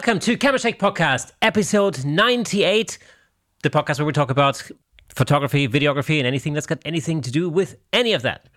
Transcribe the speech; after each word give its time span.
Welcome 0.00 0.20
to 0.20 0.38
Camera 0.38 0.58
Shake 0.58 0.78
Podcast, 0.78 1.32
episode 1.42 2.06
98, 2.06 2.96
the 3.62 3.68
podcast 3.68 3.98
where 3.98 4.06
we 4.06 4.14
talk 4.14 4.30
about 4.30 4.62
photography, 5.10 5.68
videography, 5.68 6.16
and 6.16 6.26
anything 6.26 6.54
that's 6.54 6.66
got 6.66 6.78
anything 6.86 7.20
to 7.20 7.30
do 7.30 7.50
with 7.50 7.76
any 7.92 8.14
of 8.14 8.22
that. 8.22 8.48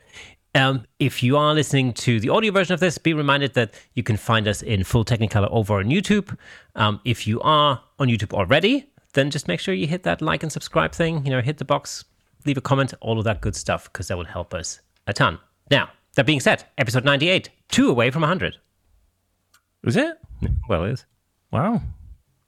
Um, 0.56 0.86
if 1.00 1.22
you 1.22 1.36
are 1.36 1.54
listening 1.54 1.92
to 1.96 2.22
the 2.22 2.30
audio 2.30 2.54
version 2.54 2.74
of 2.74 2.80
this, 2.80 2.98
be 2.98 3.14
reminded 3.14 3.56
that 3.56 3.74
you 3.94 4.04
can 4.04 4.16
find 4.16 4.48
us 4.48 4.62
in 4.62 4.86
full 4.86 5.04
Technicolor 5.04 5.50
over 5.52 5.80
on 5.80 5.88
YouTube. 5.88 6.34
Um, 6.76 7.02
if 7.04 7.28
you 7.28 7.42
are 7.42 7.84
on 8.00 8.08
YouTube 8.08 8.32
already, 8.34 8.90
then 9.12 9.30
just 9.30 9.50
make 9.50 9.60
sure 9.60 9.74
you 9.74 9.86
hit 9.86 10.04
that 10.04 10.22
like 10.22 10.44
and 10.44 10.52
subscribe 10.52 10.94
thing. 10.94 11.26
You 11.26 11.32
know, 11.32 11.42
hit 11.42 11.58
the 11.58 11.66
box, 11.66 12.06
leave 12.46 12.58
a 12.58 12.62
comment, 12.62 12.94
all 13.02 13.18
of 13.18 13.26
that 13.26 13.42
good 13.42 13.58
stuff, 13.58 13.92
because 13.92 14.08
that 14.08 14.18
would 14.18 14.28
help 14.28 14.54
us 14.54 14.80
a 15.08 15.14
ton. 15.14 15.40
Now, 15.70 15.90
that 16.16 16.26
being 16.26 16.40
said, 16.40 16.64
episode 16.78 17.04
98, 17.04 17.50
two 17.68 17.90
away 17.90 18.12
from 18.12 18.22
100. 18.22 18.56
Was 19.84 19.98
it? 19.98 20.18
Well, 20.70 20.86
it 20.86 20.92
is. 20.92 21.06
Wow. 21.54 21.82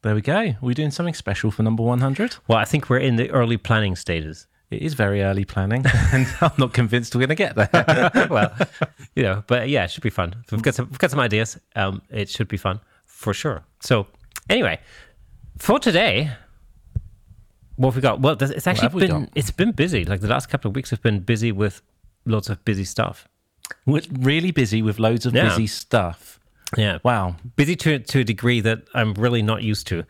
There 0.02 0.16
we 0.16 0.22
go. 0.22 0.56
We're 0.62 0.68
we 0.70 0.74
doing 0.74 0.90
something 0.90 1.14
special 1.14 1.52
for 1.52 1.62
number 1.62 1.84
100? 1.84 2.38
Well, 2.48 2.58
I 2.58 2.66
think 2.66 2.90
we're 2.90 2.98
in 2.98 3.18
the 3.18 3.30
early 3.30 3.56
planning 3.56 3.96
stages. 3.96 4.48
It 4.72 4.82
is 4.82 4.96
very 4.96 5.22
early 5.22 5.46
planning, 5.46 5.86
and 6.12 6.26
I'm 6.42 6.52
not 6.58 6.74
convinced 6.74 7.14
we're 7.14 7.20
going 7.28 7.30
to 7.30 7.36
get 7.36 7.56
there. 7.56 8.28
well, 8.32 8.52
you 9.16 9.22
know, 9.22 9.44
but 9.46 9.70
yeah, 9.70 9.84
it 9.84 9.92
should 9.92 10.02
be 10.02 10.10
fun. 10.10 10.34
We've 10.52 10.64
got 10.64 10.74
some, 10.74 10.88
we've 10.90 10.98
got 10.98 11.12
some 11.12 11.20
ideas. 11.20 11.60
Um, 11.76 12.02
it 12.10 12.30
should 12.30 12.48
be 12.48 12.58
fun 12.58 12.80
for 13.06 13.32
sure. 13.32 13.64
So, 13.80 14.08
anyway, 14.50 14.80
for 15.60 15.78
today, 15.78 16.32
what 17.76 17.90
have 17.90 17.96
we 17.98 18.02
got? 18.02 18.22
Well, 18.22 18.36
it's 18.42 18.66
actually 18.66 19.00
been 19.00 19.22
got? 19.26 19.30
it's 19.36 19.52
been 19.52 19.72
busy. 19.72 20.04
Like 20.04 20.22
the 20.22 20.28
last 20.28 20.50
couple 20.50 20.70
of 20.70 20.76
weeks 20.76 20.90
have 20.90 21.04
been 21.04 21.20
busy 21.20 21.52
with 21.52 21.84
lots 22.26 22.50
of 22.50 22.66
busy 22.66 22.86
stuff. 22.86 23.28
We're 23.86 24.02
really 24.12 24.50
busy 24.50 24.82
with 24.82 24.98
loads 24.98 25.28
of 25.28 25.36
Yeah. 25.36 25.50
busy 25.50 25.68
stuff. 25.68 26.40
Yeah, 26.78 27.00
Wow. 27.04 27.36
busy 27.56 27.76
to 27.78 28.00
to 28.00 28.20
a 28.20 28.24
degree 28.24 28.62
that 28.62 28.80
I'm 28.94 29.14
really 29.14 29.42
not 29.42 29.64
used 29.64 29.88
to 29.88 30.04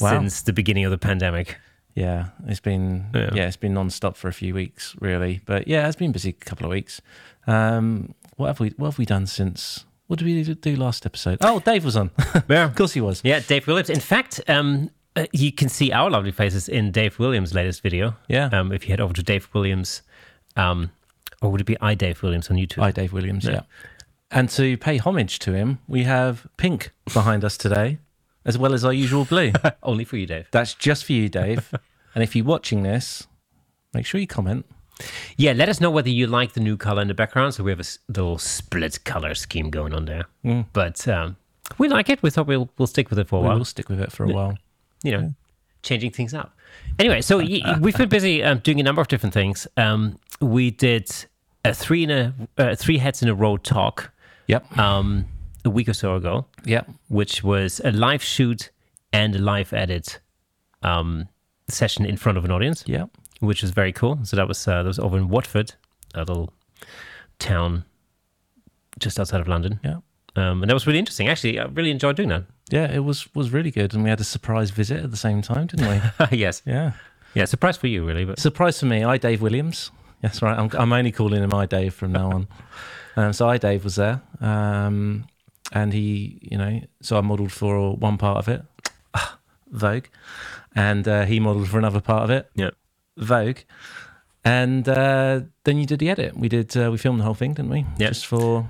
Wow. 0.00 0.10
since 0.10 0.42
the 0.42 0.52
beginning 0.52 0.84
of 0.84 0.90
the 0.90 0.98
pandemic. 0.98 1.58
Yeah, 1.94 2.26
it's 2.46 2.60
been 2.60 3.06
Yeah. 3.14 3.30
yeah. 3.34 3.46
it's 3.46 3.56
been 3.56 3.72
non-stop 3.74 4.16
for 4.16 4.28
a 4.28 4.32
few 4.32 4.52
weeks, 4.54 4.94
really. 5.00 5.40
But 5.46 5.66
yeah, 5.68 5.86
it's 5.86 5.96
been 5.96 6.12
busy 6.12 6.30
a 6.30 6.44
couple 6.44 6.66
of 6.66 6.70
weeks. 6.70 7.00
Um, 7.46 8.14
what 8.36 8.48
have 8.48 8.60
we 8.60 8.70
what 8.76 8.88
have 8.88 8.98
we 8.98 9.06
done 9.06 9.26
since? 9.26 9.84
What 10.08 10.18
did 10.18 10.26
we 10.26 10.54
do 10.54 10.76
last 10.76 11.04
episode? 11.06 11.38
Oh, 11.40 11.58
Dave 11.60 11.84
was 11.84 11.96
on. 11.96 12.10
Yeah. 12.48 12.64
of 12.66 12.74
course 12.74 12.92
he 12.92 13.00
was. 13.00 13.20
Yeah, 13.24 13.40
Dave 13.40 13.66
Williams. 13.66 13.90
In 13.90 14.00
fact, 14.00 14.40
um, 14.48 14.90
uh, 15.16 15.26
you 15.32 15.50
can 15.50 15.68
see 15.68 15.90
our 15.90 16.10
lovely 16.10 16.30
faces 16.32 16.68
in 16.68 16.92
Dave 16.92 17.18
Williams' 17.18 17.52
latest 17.54 17.82
video. 17.82 18.14
Yeah. 18.28 18.46
Um, 18.52 18.70
if 18.72 18.84
you 18.84 18.90
head 18.92 19.00
over 19.00 19.14
to 19.14 19.22
Dave 19.22 19.48
Williams, 19.52 20.02
um, 20.56 20.90
or 21.42 21.50
would 21.50 21.60
it 21.60 21.64
be 21.64 21.76
I 21.80 21.94
Dave 21.94 22.22
Williams 22.22 22.50
on 22.50 22.56
YouTube? 22.56 22.82
I 22.82 22.92
Dave 22.92 23.12
Williams. 23.12 23.46
Yeah. 23.46 23.62
And 24.30 24.48
to 24.50 24.76
pay 24.76 24.96
homage 24.98 25.38
to 25.40 25.52
him, 25.52 25.78
we 25.86 26.04
have 26.04 26.46
Pink 26.56 26.90
behind 27.12 27.44
us 27.44 27.56
today, 27.56 27.98
as 28.44 28.58
well 28.58 28.74
as 28.74 28.84
our 28.84 28.92
usual 28.92 29.24
blue. 29.24 29.52
Only 29.82 30.04
for 30.04 30.16
you, 30.16 30.26
Dave. 30.26 30.48
That's 30.50 30.74
just 30.74 31.04
for 31.04 31.12
you, 31.12 31.28
Dave. 31.28 31.72
and 32.14 32.24
if 32.24 32.34
you're 32.34 32.44
watching 32.44 32.82
this, 32.82 33.26
make 33.94 34.04
sure 34.04 34.20
you 34.20 34.26
comment. 34.26 34.66
Yeah, 35.36 35.52
let 35.52 35.68
us 35.68 35.80
know 35.80 35.90
whether 35.90 36.08
you 36.08 36.26
like 36.26 36.54
the 36.54 36.60
new 36.60 36.76
color 36.76 37.02
in 37.02 37.08
the 37.08 37.14
background. 37.14 37.54
So 37.54 37.62
we 37.62 37.70
have 37.70 37.80
a 37.80 37.84
little 38.08 38.38
split 38.38 39.04
color 39.04 39.34
scheme 39.34 39.70
going 39.70 39.92
on 39.92 40.06
there. 40.06 40.24
But 40.72 41.06
um, 41.06 41.36
we 41.78 41.88
like 41.88 42.08
it. 42.08 42.22
We 42.22 42.30
thought 42.30 42.46
we'll 42.46 42.70
we'll 42.78 42.86
stick 42.86 43.10
with 43.10 43.18
it 43.18 43.28
for 43.28 43.36
a 43.36 43.42
while. 43.42 43.56
We'll 43.56 43.64
stick 43.64 43.88
with 43.88 44.00
it 44.00 44.10
for 44.10 44.24
a 44.24 44.28
while. 44.28 44.56
you 45.02 45.12
know, 45.12 45.34
changing 45.82 46.12
things 46.12 46.32
up. 46.32 46.56
Anyway, 46.98 47.20
so 47.20 47.38
we've 47.38 47.96
been 47.96 48.08
busy 48.08 48.42
um, 48.42 48.58
doing 48.60 48.80
a 48.80 48.82
number 48.82 49.02
of 49.02 49.08
different 49.08 49.34
things. 49.34 49.66
Um, 49.76 50.18
we 50.40 50.70
did 50.70 51.10
a 51.64 51.74
three 51.74 52.04
in 52.04 52.10
a 52.10 52.34
uh, 52.56 52.74
three 52.74 52.98
heads 52.98 53.22
in 53.22 53.28
a 53.28 53.34
row 53.34 53.56
talk 53.58 54.12
Yep. 54.48 54.78
um, 54.78 55.26
a 55.64 55.70
week 55.70 55.88
or 55.88 55.94
so 55.94 56.14
ago, 56.16 56.46
Yep. 56.64 56.88
which 57.08 57.42
was 57.42 57.80
a 57.84 57.90
live 57.92 58.22
shoot 58.22 58.70
and 59.12 59.34
a 59.34 59.38
live 59.38 59.72
edit 59.72 60.20
um, 60.82 61.28
session 61.68 62.04
in 62.06 62.16
front 62.16 62.38
of 62.38 62.44
an 62.44 62.50
audience, 62.50 62.84
Yep. 62.86 63.10
which 63.40 63.62
was 63.62 63.70
very 63.72 63.92
cool. 63.92 64.18
So 64.24 64.36
that 64.36 64.46
was 64.48 64.66
uh, 64.68 64.82
that 64.82 64.88
was 64.88 64.98
over 64.98 65.16
in 65.18 65.28
Watford, 65.28 65.74
a 66.14 66.20
little 66.20 66.52
town 67.38 67.84
just 68.98 69.18
outside 69.20 69.40
of 69.40 69.48
London. 69.48 69.80
Yeah. 69.84 69.96
Um, 70.36 70.62
and 70.62 70.70
that 70.70 70.74
was 70.74 70.86
really 70.86 70.98
interesting. 70.98 71.28
Actually, 71.28 71.58
I 71.58 71.64
really 71.64 71.90
enjoyed 71.90 72.16
doing 72.16 72.28
that. 72.28 72.44
Yeah, 72.70 72.90
it 72.92 73.00
was 73.04 73.32
was 73.34 73.50
really 73.52 73.70
good, 73.70 73.94
and 73.94 74.02
we 74.04 74.10
had 74.10 74.20
a 74.20 74.24
surprise 74.24 74.70
visit 74.70 75.02
at 75.02 75.10
the 75.10 75.16
same 75.16 75.40
time, 75.42 75.66
didn't 75.66 75.88
we? 76.30 76.36
yes. 76.36 76.62
yeah. 76.66 76.92
Yeah, 77.34 77.44
surprise 77.44 77.76
for 77.76 77.86
you, 77.86 78.04
really. 78.04 78.24
But 78.24 78.38
Surprise 78.38 78.80
for 78.80 78.86
me, 78.86 79.04
I 79.04 79.18
Dave 79.18 79.42
Williams. 79.42 79.90
That's 80.22 80.40
right. 80.40 80.58
I'm, 80.58 80.70
I'm 80.72 80.92
only 80.92 81.12
calling 81.12 81.42
him 81.42 81.52
I 81.52 81.66
Dave 81.66 81.92
from 81.94 82.12
now 82.12 82.30
on. 82.32 82.48
Um, 83.16 83.32
so 83.32 83.48
I 83.48 83.56
Dave 83.58 83.82
was 83.82 83.96
there, 83.96 84.20
um, 84.40 85.26
and 85.72 85.92
he, 85.92 86.38
you 86.42 86.58
know, 86.58 86.80
so 87.00 87.16
I 87.16 87.20
modelled 87.22 87.52
for 87.52 87.96
one 87.96 88.18
part 88.18 88.38
of 88.38 88.48
it, 88.48 88.62
Vogue, 89.70 90.06
and 90.74 91.08
uh, 91.08 91.24
he 91.24 91.40
modelled 91.40 91.68
for 91.68 91.78
another 91.78 92.00
part 92.00 92.24
of 92.24 92.30
it, 92.30 92.50
yeah. 92.54 92.70
Vogue, 93.16 93.58
and 94.44 94.88
uh, 94.88 95.40
then 95.64 95.78
you 95.78 95.86
did 95.86 95.98
the 95.98 96.10
edit. 96.10 96.36
We 96.36 96.48
did. 96.48 96.76
Uh, 96.76 96.90
we 96.90 96.98
filmed 96.98 97.20
the 97.20 97.24
whole 97.24 97.34
thing, 97.34 97.54
didn't 97.54 97.70
we? 97.70 97.86
Yeah. 97.98 98.08
Just 98.08 98.26
for 98.26 98.68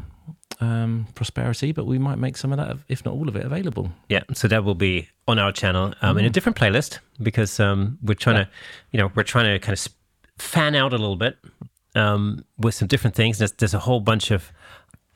um, 0.60 1.06
prosperity, 1.14 1.72
but 1.72 1.86
we 1.86 1.98
might 1.98 2.18
make 2.18 2.36
some 2.36 2.52
of 2.52 2.58
that, 2.58 2.76
if 2.88 3.04
not 3.04 3.14
all 3.14 3.28
of 3.28 3.36
it, 3.36 3.44
available. 3.44 3.90
Yeah, 4.08 4.22
so 4.32 4.48
that 4.48 4.64
will 4.64 4.74
be 4.74 5.08
on 5.28 5.38
our 5.38 5.52
channel 5.52 5.92
um, 6.02 6.18
in 6.18 6.24
a 6.24 6.30
different 6.30 6.56
playlist 6.56 6.98
because 7.20 7.58
um, 7.60 7.98
we're 8.02 8.14
trying 8.14 8.44
to, 8.44 8.50
you 8.92 8.98
know, 8.98 9.10
we're 9.14 9.22
trying 9.22 9.52
to 9.52 9.58
kind 9.58 9.72
of 9.72 9.78
sp- 9.82 9.98
fan 10.38 10.74
out 10.74 10.92
a 10.92 10.98
little 10.98 11.16
bit 11.16 11.38
um, 11.96 12.44
with 12.58 12.74
some 12.74 12.88
different 12.88 13.16
things. 13.16 13.38
There's, 13.38 13.52
there's 13.52 13.74
a 13.74 13.80
whole 13.80 14.00
bunch 14.00 14.30
of 14.30 14.52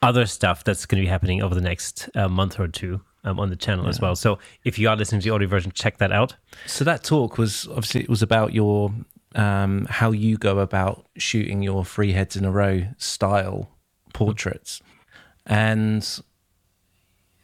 other 0.01 0.25
stuff 0.25 0.63
that's 0.63 0.85
going 0.85 1.01
to 1.01 1.05
be 1.05 1.09
happening 1.09 1.41
over 1.41 1.53
the 1.53 1.61
next 1.61 2.09
uh, 2.15 2.27
month 2.27 2.59
or 2.59 2.67
two 2.67 3.01
um, 3.23 3.39
on 3.39 3.49
the 3.49 3.55
channel 3.55 3.87
as 3.87 4.01
well. 4.01 4.15
So 4.15 4.39
if 4.63 4.79
you 4.79 4.89
are 4.89 4.95
listening 4.95 5.21
to 5.21 5.25
the 5.25 5.35
audio 5.35 5.47
version, 5.47 5.71
check 5.71 5.97
that 5.99 6.11
out. 6.11 6.35
So 6.65 6.83
that 6.83 7.03
talk 7.03 7.37
was 7.37 7.67
obviously 7.67 8.01
it 8.01 8.09
was 8.09 8.21
about 8.21 8.53
your 8.53 8.93
um, 9.35 9.85
how 9.89 10.11
you 10.11 10.37
go 10.37 10.59
about 10.59 11.05
shooting 11.17 11.61
your 11.61 11.85
three 11.85 12.11
heads 12.11 12.35
in 12.35 12.43
a 12.43 12.51
row 12.51 12.83
style 12.97 13.69
portraits, 14.13 14.81
and 15.45 16.19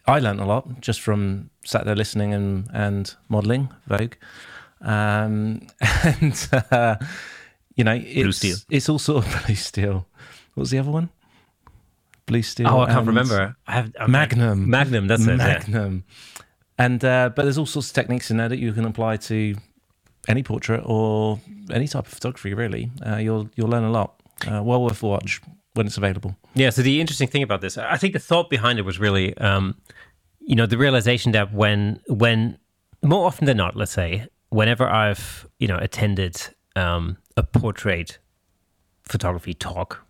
I 0.05 0.19
learned 0.19 0.41
a 0.41 0.45
lot 0.45 0.81
just 0.81 0.99
from 0.99 1.49
sat 1.63 1.85
there 1.85 1.95
listening 1.95 2.33
and 2.33 2.67
and 2.73 3.15
modelling 3.29 3.69
Vogue, 3.85 4.15
um, 4.81 5.67
and 6.03 6.49
uh, 6.71 6.97
you 7.77 7.83
know 7.83 7.93
it's 7.95 8.37
Steel. 8.37 8.57
it's 8.69 8.89
all 8.89 8.99
sort 8.99 9.25
of 9.25 9.43
blue 9.45 9.55
steel. 9.55 10.07
What 10.55 10.61
was 10.61 10.71
the 10.71 10.79
other 10.79 10.91
one? 10.91 11.09
Blue 12.25 12.41
steel. 12.41 12.67
Oh, 12.67 12.81
I 12.81 12.87
can't 12.87 13.07
remember. 13.07 13.55
I 13.67 13.71
have 13.71 13.95
okay. 13.95 14.11
Magnum. 14.11 14.69
Magnum. 14.69 15.07
That's 15.07 15.25
it. 15.25 15.29
yeah. 15.29 15.37
Magnum. 15.37 16.03
And 16.77 17.05
uh, 17.05 17.29
but 17.33 17.43
there's 17.43 17.57
all 17.57 17.65
sorts 17.65 17.89
of 17.89 17.93
techniques 17.93 18.29
in 18.29 18.37
there 18.37 18.49
that 18.49 18.59
you 18.59 18.73
can 18.73 18.83
apply 18.83 19.17
to 19.17 19.55
any 20.27 20.43
portrait 20.43 20.81
or 20.85 21.39
any 21.71 21.87
type 21.87 22.05
of 22.05 22.11
photography. 22.13 22.53
Really, 22.53 22.91
uh, 23.05 23.17
you'll 23.17 23.49
you'll 23.55 23.69
learn 23.69 23.83
a 23.83 23.91
lot. 23.91 24.15
Uh, 24.45 24.61
well 24.61 24.83
worth 24.83 25.01
a 25.01 25.07
watch 25.07 25.41
when 25.73 25.87
it's 25.87 25.97
available. 25.97 26.35
Yeah. 26.53 26.69
So 26.71 26.81
the 26.81 26.99
interesting 26.99 27.27
thing 27.27 27.43
about 27.43 27.61
this, 27.61 27.77
I 27.77 27.97
think 27.97 28.13
the 28.13 28.19
thought 28.19 28.49
behind 28.49 28.77
it 28.77 28.83
was 28.83 28.99
really, 28.99 29.35
um, 29.37 29.75
you 30.39 30.55
know, 30.55 30.65
the 30.65 30.77
realization 30.77 31.31
that 31.31 31.53
when 31.53 32.01
when 32.07 32.57
more 33.03 33.25
often 33.25 33.45
than 33.45 33.57
not, 33.57 33.75
let's 33.75 33.91
say, 33.91 34.27
whenever 34.49 34.87
I've 34.87 35.47
you 35.59 35.67
know 35.67 35.77
attended 35.77 36.41
um, 36.75 37.17
a 37.37 37.43
portrait 37.43 38.17
photography 39.03 39.53
talk 39.53 40.05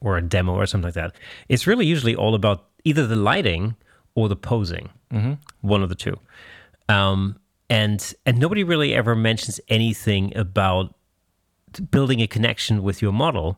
or 0.00 0.16
a 0.16 0.22
demo 0.22 0.54
or 0.54 0.66
something 0.66 0.86
like 0.86 0.94
that, 0.94 1.14
it's 1.48 1.66
really 1.66 1.84
usually 1.86 2.14
all 2.14 2.34
about 2.34 2.68
either 2.84 3.06
the 3.06 3.16
lighting 3.16 3.74
or 4.14 4.28
the 4.28 4.36
posing, 4.36 4.88
mm-hmm. 5.12 5.32
one 5.62 5.82
of 5.82 5.88
the 5.88 5.94
two. 5.94 6.16
Um, 6.88 7.38
and 7.68 8.14
and 8.26 8.38
nobody 8.38 8.64
really 8.64 8.94
ever 8.94 9.14
mentions 9.14 9.60
anything 9.68 10.36
about 10.36 10.94
building 11.90 12.20
a 12.20 12.26
connection 12.26 12.82
with 12.82 13.00
your 13.00 13.12
model 13.12 13.56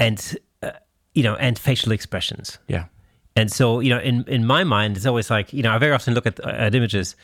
and 0.00 0.36
uh, 0.62 0.72
you 1.14 1.22
know 1.22 1.36
and 1.36 1.56
facial 1.58 1.92
expressions 1.92 2.58
Yeah. 2.66 2.86
and 3.36 3.52
so 3.52 3.78
you 3.78 3.90
know 3.90 4.00
in 4.00 4.24
in 4.26 4.44
my 4.44 4.64
mind 4.64 4.96
it's 4.96 5.06
always 5.06 5.30
like 5.30 5.52
you 5.52 5.62
know 5.62 5.72
i 5.72 5.78
very 5.78 5.92
often 5.92 6.12
look 6.14 6.26
at 6.26 6.40
at 6.40 6.74
images 6.74 7.14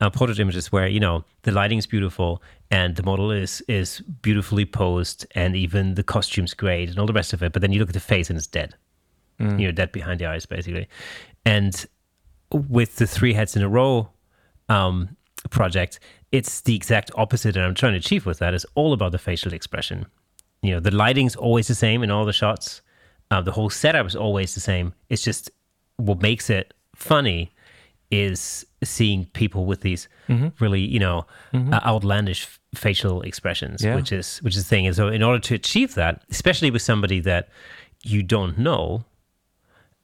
uh, 0.00 0.10
portrait 0.10 0.40
images 0.40 0.72
where 0.72 0.88
you 0.88 0.98
know 0.98 1.24
the 1.42 1.52
lighting 1.52 1.78
is 1.78 1.86
beautiful 1.86 2.42
and 2.70 2.96
the 2.96 3.02
model 3.02 3.30
is 3.30 3.62
is 3.68 4.00
beautifully 4.00 4.64
posed 4.64 5.26
and 5.34 5.56
even 5.56 5.94
the 5.94 6.02
costume's 6.02 6.54
great 6.54 6.88
and 6.88 6.98
all 6.98 7.06
the 7.06 7.12
rest 7.12 7.32
of 7.32 7.42
it 7.42 7.52
but 7.52 7.62
then 7.62 7.72
you 7.72 7.78
look 7.80 7.88
at 7.88 7.94
the 7.94 8.00
face 8.00 8.30
and 8.30 8.36
it's 8.36 8.46
dead 8.46 8.74
you 9.58 9.66
know 9.66 9.72
dead 9.72 9.90
behind 9.92 10.20
the 10.20 10.26
eyes 10.26 10.44
basically 10.46 10.86
and 11.44 11.86
with 12.52 12.96
the 12.96 13.06
three 13.06 13.32
heads 13.34 13.56
in 13.56 13.62
a 13.62 13.68
row 13.68 14.10
um, 14.68 15.16
project, 15.50 16.00
it's 16.32 16.60
the 16.62 16.74
exact 16.74 17.10
opposite. 17.16 17.56
And 17.56 17.64
I'm 17.64 17.74
trying 17.74 17.92
to 17.92 17.98
achieve 17.98 18.26
with 18.26 18.38
that 18.38 18.54
is 18.54 18.66
all 18.74 18.92
about 18.92 19.12
the 19.12 19.18
facial 19.18 19.52
expression. 19.52 20.06
You 20.62 20.74
know, 20.74 20.80
the 20.80 20.90
lighting's 20.90 21.36
always 21.36 21.68
the 21.68 21.74
same 21.74 22.02
in 22.02 22.10
all 22.10 22.24
the 22.24 22.32
shots. 22.32 22.82
Uh, 23.30 23.40
the 23.40 23.52
whole 23.52 23.70
setup 23.70 24.06
is 24.06 24.16
always 24.16 24.54
the 24.54 24.60
same. 24.60 24.92
It's 25.08 25.22
just 25.22 25.50
what 25.96 26.20
makes 26.20 26.50
it 26.50 26.74
funny 26.94 27.52
is 28.10 28.66
seeing 28.82 29.26
people 29.26 29.64
with 29.66 29.80
these 29.82 30.08
really, 30.58 30.80
you 30.80 30.98
know, 30.98 31.26
uh, 31.72 31.80
outlandish 31.84 32.59
facial 32.74 33.22
expressions, 33.22 33.82
Yeah. 33.82 33.96
which 33.96 34.12
is 34.12 34.38
which 34.38 34.56
is 34.56 34.64
the 34.64 34.68
thing. 34.68 34.86
And 34.86 34.94
so, 34.96 35.08
in 35.08 35.22
order 35.22 35.38
to 35.40 35.54
achieve 35.54 35.94
that, 35.94 36.22
especially 36.30 36.70
with 36.70 36.82
somebody 36.82 37.20
that 37.20 37.48
you 38.02 38.22
don't 38.22 38.58
know, 38.58 39.04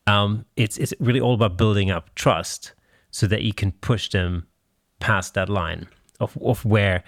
um, 0.06 0.44
it's 0.56 0.76
it's 0.78 0.92
really 1.00 1.20
all 1.20 1.34
about 1.34 1.56
building 1.56 1.90
up 1.90 2.14
trust 2.14 2.72
so 3.10 3.26
that 3.26 3.42
you 3.42 3.52
can 3.54 3.72
push 3.72 4.08
them 4.10 4.46
past 5.00 5.34
that 5.34 5.48
line 5.48 5.86
of 6.20 6.36
of 6.42 6.64
where 6.64 7.02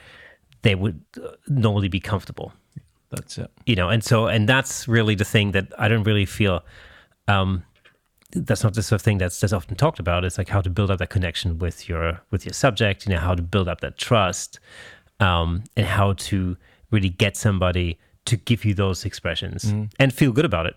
they 0.63 0.75
would 0.75 1.01
uh, 1.23 1.29
normally 1.49 1.89
be 1.89 2.01
comfortable 2.01 2.53
That's 3.11 3.39
it. 3.39 3.51
you 3.67 3.77
know 3.77 3.89
and 3.89 4.03
so 4.05 4.27
and 4.27 4.49
that's 4.49 4.87
really 4.89 5.15
the 5.15 5.25
thing 5.25 5.53
that 5.53 5.73
i 5.79 5.89
don't 5.89 6.03
really 6.05 6.27
feel 6.27 6.63
um 7.29 7.63
that's 8.33 8.63
not 8.63 8.75
the 8.75 8.83
sort 8.83 9.01
of 9.01 9.05
thing 9.05 9.17
that's 9.19 9.41
that's 9.41 9.53
often 9.55 9.77
talked 9.77 9.99
about 10.01 10.25
it's 10.25 10.37
like 10.37 10.49
how 10.51 10.61
to 10.61 10.69
build 10.69 10.91
up 10.91 10.99
that 10.99 11.09
connection 11.11 11.59
with 11.59 11.89
your 11.89 12.21
with 12.31 12.45
your 12.45 12.53
subject 12.53 13.07
you 13.07 13.15
know 13.15 13.21
how 13.21 13.35
to 13.35 13.43
build 13.43 13.69
up 13.69 13.81
that 13.81 13.97
trust 13.97 14.61
um 15.21 15.65
and 15.77 15.87
how 15.87 16.13
to 16.15 16.57
really 16.91 17.09
get 17.09 17.37
somebody 17.37 17.99
to 18.25 18.37
give 18.37 18.65
you 18.65 18.75
those 18.75 19.05
expressions 19.05 19.65
and 19.99 20.13
feel 20.13 20.33
good 20.33 20.45
about 20.45 20.67
it 20.67 20.77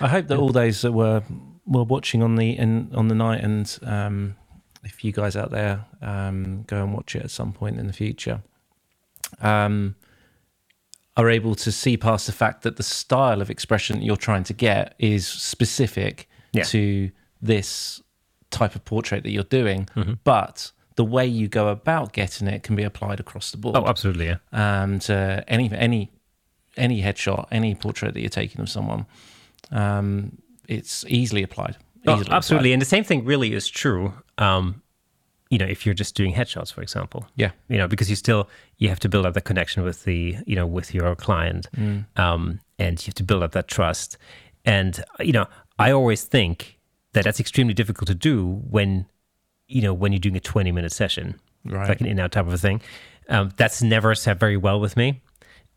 I 0.00 0.08
hope 0.08 0.28
that 0.28 0.38
all 0.38 0.48
those 0.50 0.80
that 0.82 0.92
were 0.92 1.22
were 1.66 1.84
watching 1.84 2.22
on 2.22 2.36
the 2.36 2.52
in, 2.58 2.90
on 2.94 3.08
the 3.08 3.14
night, 3.14 3.42
and 3.44 3.78
um, 3.82 4.34
if 4.82 5.04
you 5.04 5.12
guys 5.12 5.36
out 5.36 5.50
there 5.50 5.84
um, 6.00 6.62
go 6.66 6.82
and 6.82 6.94
watch 6.94 7.14
it 7.14 7.22
at 7.22 7.30
some 7.30 7.52
point 7.52 7.78
in 7.78 7.86
the 7.86 7.92
future, 7.92 8.42
um, 9.42 9.94
are 11.16 11.28
able 11.30 11.54
to 11.56 11.70
see 11.70 11.96
past 11.96 12.26
the 12.26 12.32
fact 12.32 12.62
that 12.62 12.76
the 12.76 12.82
style 12.82 13.40
of 13.42 13.50
expression 13.50 13.98
that 13.98 14.04
you're 14.04 14.16
trying 14.16 14.44
to 14.44 14.52
get 14.54 14.94
is 14.98 15.26
specific 15.26 16.28
Yeah. 16.52 16.64
to 16.64 17.10
this 17.42 18.02
type 18.50 18.74
of 18.74 18.84
portrait 18.86 19.22
that 19.24 19.30
you're 19.30 19.44
doing, 19.44 19.86
Mm-hmm. 19.96 20.14
but 20.24 20.72
the 20.96 21.04
way 21.04 21.26
you 21.26 21.48
go 21.48 21.68
about 21.68 22.12
getting 22.12 22.46
it 22.46 22.62
can 22.62 22.76
be 22.76 22.82
applied 22.82 23.20
across 23.20 23.50
the 23.50 23.56
board 23.56 23.76
oh 23.76 23.86
absolutely 23.86 24.26
yeah 24.26 24.36
um, 24.52 24.98
to 24.98 25.44
any 25.48 25.70
any 25.72 26.10
any 26.76 27.02
headshot, 27.02 27.46
any 27.50 27.74
portrait 27.74 28.14
that 28.14 28.20
you're 28.20 28.28
taking 28.28 28.60
of 28.60 28.68
someone. 28.68 29.06
Um, 29.70 30.38
it's 30.68 31.04
easily 31.06 31.42
applied. 31.42 31.76
Oh, 32.06 32.16
Easily 32.16 32.32
absolutely 32.32 32.72
and 32.72 32.82
the 32.82 32.86
same 32.86 33.02
thing 33.04 33.24
really 33.24 33.54
is 33.54 33.66
true 33.66 34.12
um 34.36 34.82
you 35.48 35.56
know 35.56 35.64
if 35.64 35.86
you're 35.86 35.94
just 35.94 36.14
doing 36.14 36.34
headshots 36.34 36.70
for 36.70 36.82
example. 36.82 37.26
Yeah. 37.36 37.52
you 37.68 37.78
know 37.78 37.88
because 37.88 38.10
you 38.10 38.16
still 38.16 38.48
you 38.76 38.90
have 38.90 39.00
to 39.00 39.08
build 39.08 39.24
up 39.24 39.32
that 39.34 39.44
connection 39.44 39.82
with 39.84 40.04
the 40.04 40.36
you 40.46 40.54
know 40.54 40.66
with 40.66 40.92
your 40.92 41.14
client 41.14 41.66
um, 42.16 42.60
and 42.78 43.00
you 43.00 43.06
have 43.06 43.14
to 43.14 43.24
build 43.24 43.42
up 43.42 43.52
that 43.52 43.68
trust 43.68 44.18
and 44.66 45.02
you 45.20 45.32
know 45.32 45.46
i 45.78 45.90
always 45.90 46.24
think 46.24 46.78
that 47.14 47.24
that's 47.24 47.40
extremely 47.40 47.72
difficult 47.72 48.06
to 48.08 48.14
do 48.14 48.60
when 48.68 49.06
you 49.68 49.82
know 49.82 49.94
when 49.94 50.12
you're 50.12 50.18
doing 50.18 50.36
a 50.36 50.40
20 50.40 50.72
minute 50.72 50.92
session 50.92 51.40
Right. 51.66 51.88
like 51.88 52.00
an 52.02 52.06
in-out 52.06 52.32
type 52.32 52.46
of 52.46 52.52
a 52.52 52.58
thing 52.58 52.82
um, 53.30 53.50
that's 53.56 53.82
never 53.82 54.14
sat 54.14 54.38
very 54.38 54.58
well 54.58 54.78
with 54.80 54.96
me. 54.98 55.22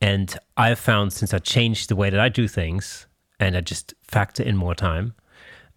And 0.01 0.38
i've 0.57 0.80
found 0.80 1.13
since 1.13 1.34
i 1.34 1.39
changed 1.39 1.89
the 1.89 1.95
way 1.95 2.10
that 2.10 2.19
i 2.19 2.28
do 2.30 2.48
things 2.48 3.07
and 3.39 3.56
i 3.56 3.62
just 3.62 3.94
factor 4.04 4.44
in 4.44 4.57
more 4.57 4.75
time 4.75 5.13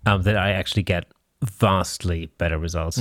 um, 0.06 0.22
that 0.22 0.36
i 0.36 0.50
actually 0.50 0.82
get 0.82 1.04
vastly 1.44 2.26
better 2.38 2.58
results. 2.58 2.98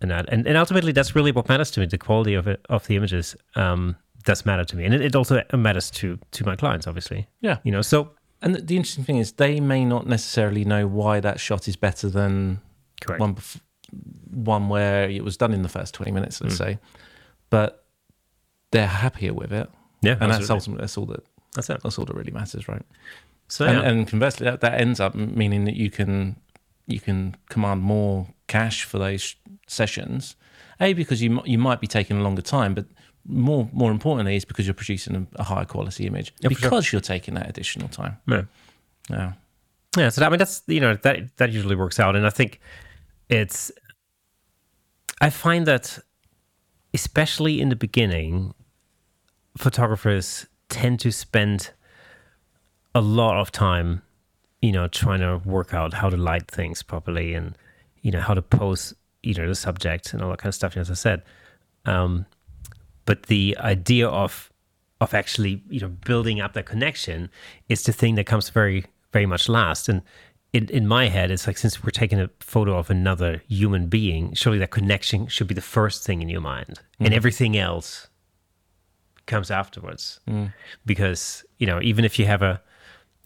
And 0.00 0.10
that 0.10 0.28
and, 0.30 0.46
and 0.46 0.56
ultimately 0.58 0.92
that's 0.92 1.14
really 1.14 1.32
what 1.32 1.48
matters 1.48 1.70
to 1.72 1.80
me 1.80 1.86
the 1.86 1.96
quality 1.98 2.34
of 2.34 2.46
it 2.46 2.60
of 2.68 2.86
the 2.86 2.96
images 2.96 3.34
um, 3.54 3.96
does 4.24 4.44
matter 4.44 4.64
to 4.64 4.76
me. 4.76 4.84
And 4.84 4.92
it, 4.94 5.00
it 5.00 5.16
also 5.16 5.42
matters 5.54 5.90
to 5.92 6.18
to 6.32 6.44
my 6.44 6.54
clients 6.56 6.86
obviously. 6.86 7.26
Yeah. 7.40 7.58
you 7.64 7.72
know 7.72 7.82
so 7.82 8.10
And 8.42 8.54
the, 8.54 8.60
the 8.60 8.76
interesting 8.76 9.04
thing 9.04 9.16
is, 9.18 9.32
they 9.32 9.60
may 9.60 9.84
not 9.84 10.06
necessarily 10.06 10.64
know 10.64 10.86
why 10.86 11.20
that 11.20 11.40
shot 11.40 11.66
is 11.68 11.76
better 11.76 12.10
than 12.10 12.60
correct. 13.00 13.20
one 13.20 13.34
bef- 13.34 13.60
one 14.30 14.68
where 14.68 15.08
it 15.08 15.24
was 15.24 15.36
done 15.36 15.52
in 15.52 15.62
the 15.62 15.68
first 15.68 15.94
20 15.94 16.12
minutes, 16.12 16.40
let's 16.40 16.56
hmm. 16.56 16.64
say. 16.64 16.78
But 17.50 17.84
they're 18.70 18.86
happier 18.86 19.32
with 19.32 19.52
it. 19.52 19.70
yeah 20.02 20.16
And 20.20 20.30
that's 20.30 20.50
ultimately 20.50 20.82
that's 20.82 20.98
all 20.98 21.06
that 21.06 21.24
that's 21.54 21.70
it 21.70 21.80
that's 21.82 21.98
all 21.98 22.04
that 22.04 22.14
really 22.14 22.32
matters, 22.32 22.68
right? 22.68 22.82
so 23.48 23.64
yeah. 23.64 23.72
and, 23.72 23.86
and 23.86 24.08
conversely, 24.08 24.44
that, 24.44 24.60
that 24.60 24.80
ends 24.80 25.00
up 25.00 25.14
meaning 25.14 25.64
that 25.64 25.76
you 25.76 25.90
can 25.90 26.36
you 26.86 27.00
can 27.00 27.36
command 27.48 27.82
more 27.82 28.28
cash 28.46 28.84
for 28.84 28.98
those 28.98 29.36
sessions. 29.66 30.36
A 30.80 30.92
because 30.92 31.22
you 31.22 31.40
you 31.44 31.58
might 31.58 31.80
be 31.80 31.86
taking 31.86 32.18
a 32.18 32.22
longer 32.22 32.42
time, 32.42 32.74
but 32.74 32.86
more 33.24 33.68
more 33.72 33.90
importantly 33.90 34.36
is 34.36 34.44
because 34.44 34.66
you're 34.66 34.74
producing 34.74 35.26
a, 35.36 35.42
higher 35.42 35.64
quality 35.64 36.06
image 36.06 36.32
Yeah, 36.40 36.48
for 36.48 36.54
sure. 36.54 36.70
because 36.70 36.92
you're 36.92 37.00
taking 37.00 37.34
that 37.34 37.48
additional 37.48 37.88
time. 37.88 38.18
yeah. 38.28 38.42
Yeah, 39.08 39.32
Yeah, 39.96 40.08
so 40.08 40.20
that, 40.20 40.26
I 40.26 40.30
mean 40.30 40.38
that's 40.38 40.62
you 40.66 40.80
know 40.80 40.94
that 40.94 41.36
that 41.36 41.52
usually 41.52 41.76
works 41.76 41.98
out, 42.00 42.16
and 42.16 42.26
I 42.26 42.30
think 42.30 42.60
it's. 43.28 43.72
I 45.20 45.30
find 45.30 45.66
that, 45.66 45.98
especially 46.92 47.60
in 47.60 47.68
the 47.68 47.76
beginning, 47.76 48.54
photographers 49.56 50.46
tend 50.68 51.00
to 51.00 51.12
spend 51.12 51.70
a 52.94 53.00
lot 53.00 53.40
of 53.40 53.50
time, 53.50 54.02
you 54.60 54.72
know, 54.72 54.88
trying 54.88 55.20
to 55.20 55.40
work 55.48 55.72
out 55.72 55.94
how 55.94 56.10
to 56.10 56.16
light 56.16 56.50
things 56.50 56.82
properly, 56.82 57.34
and 57.34 57.56
you 58.02 58.10
know 58.10 58.20
how 58.20 58.34
to 58.34 58.42
pose, 58.42 58.94
you 59.22 59.34
know, 59.34 59.48
the 59.48 59.54
subject 59.54 60.12
and 60.12 60.22
all 60.22 60.30
that 60.30 60.38
kind 60.38 60.48
of 60.48 60.54
stuff. 60.54 60.76
As 60.76 60.90
I 60.90 60.94
said, 60.94 61.22
um, 61.86 62.26
but 63.04 63.24
the 63.24 63.56
idea 63.58 64.08
of 64.08 64.52
of 65.00 65.14
actually 65.14 65.62
you 65.68 65.80
know 65.80 65.88
building 65.88 66.40
up 66.40 66.52
that 66.54 66.66
connection 66.66 67.30
is 67.68 67.82
the 67.84 67.92
thing 67.92 68.14
that 68.16 68.24
comes 68.24 68.50
very 68.50 68.86
very 69.12 69.26
much 69.26 69.48
last 69.48 69.88
and 69.88 70.02
in, 70.56 70.68
in 70.70 70.86
my 70.86 71.08
head 71.08 71.30
it's 71.30 71.46
like 71.46 71.58
since 71.58 71.84
we're 71.84 71.90
taking 71.90 72.18
a 72.18 72.30
photo 72.40 72.78
of 72.78 72.88
another 72.88 73.42
human 73.46 73.88
being 73.88 74.32
surely 74.32 74.58
that 74.58 74.70
connection 74.70 75.26
should 75.26 75.46
be 75.46 75.54
the 75.54 75.60
first 75.60 76.04
thing 76.04 76.22
in 76.22 76.28
your 76.28 76.40
mind. 76.40 76.80
And 76.98 77.10
mm. 77.10 77.16
everything 77.16 77.56
else 77.58 78.08
comes 79.26 79.50
afterwards. 79.50 80.20
Mm. 80.26 80.54
Because 80.86 81.44
you 81.58 81.66
know 81.66 81.80
even 81.82 82.04
if 82.04 82.18
you 82.18 82.26
have 82.26 82.42
a 82.42 82.62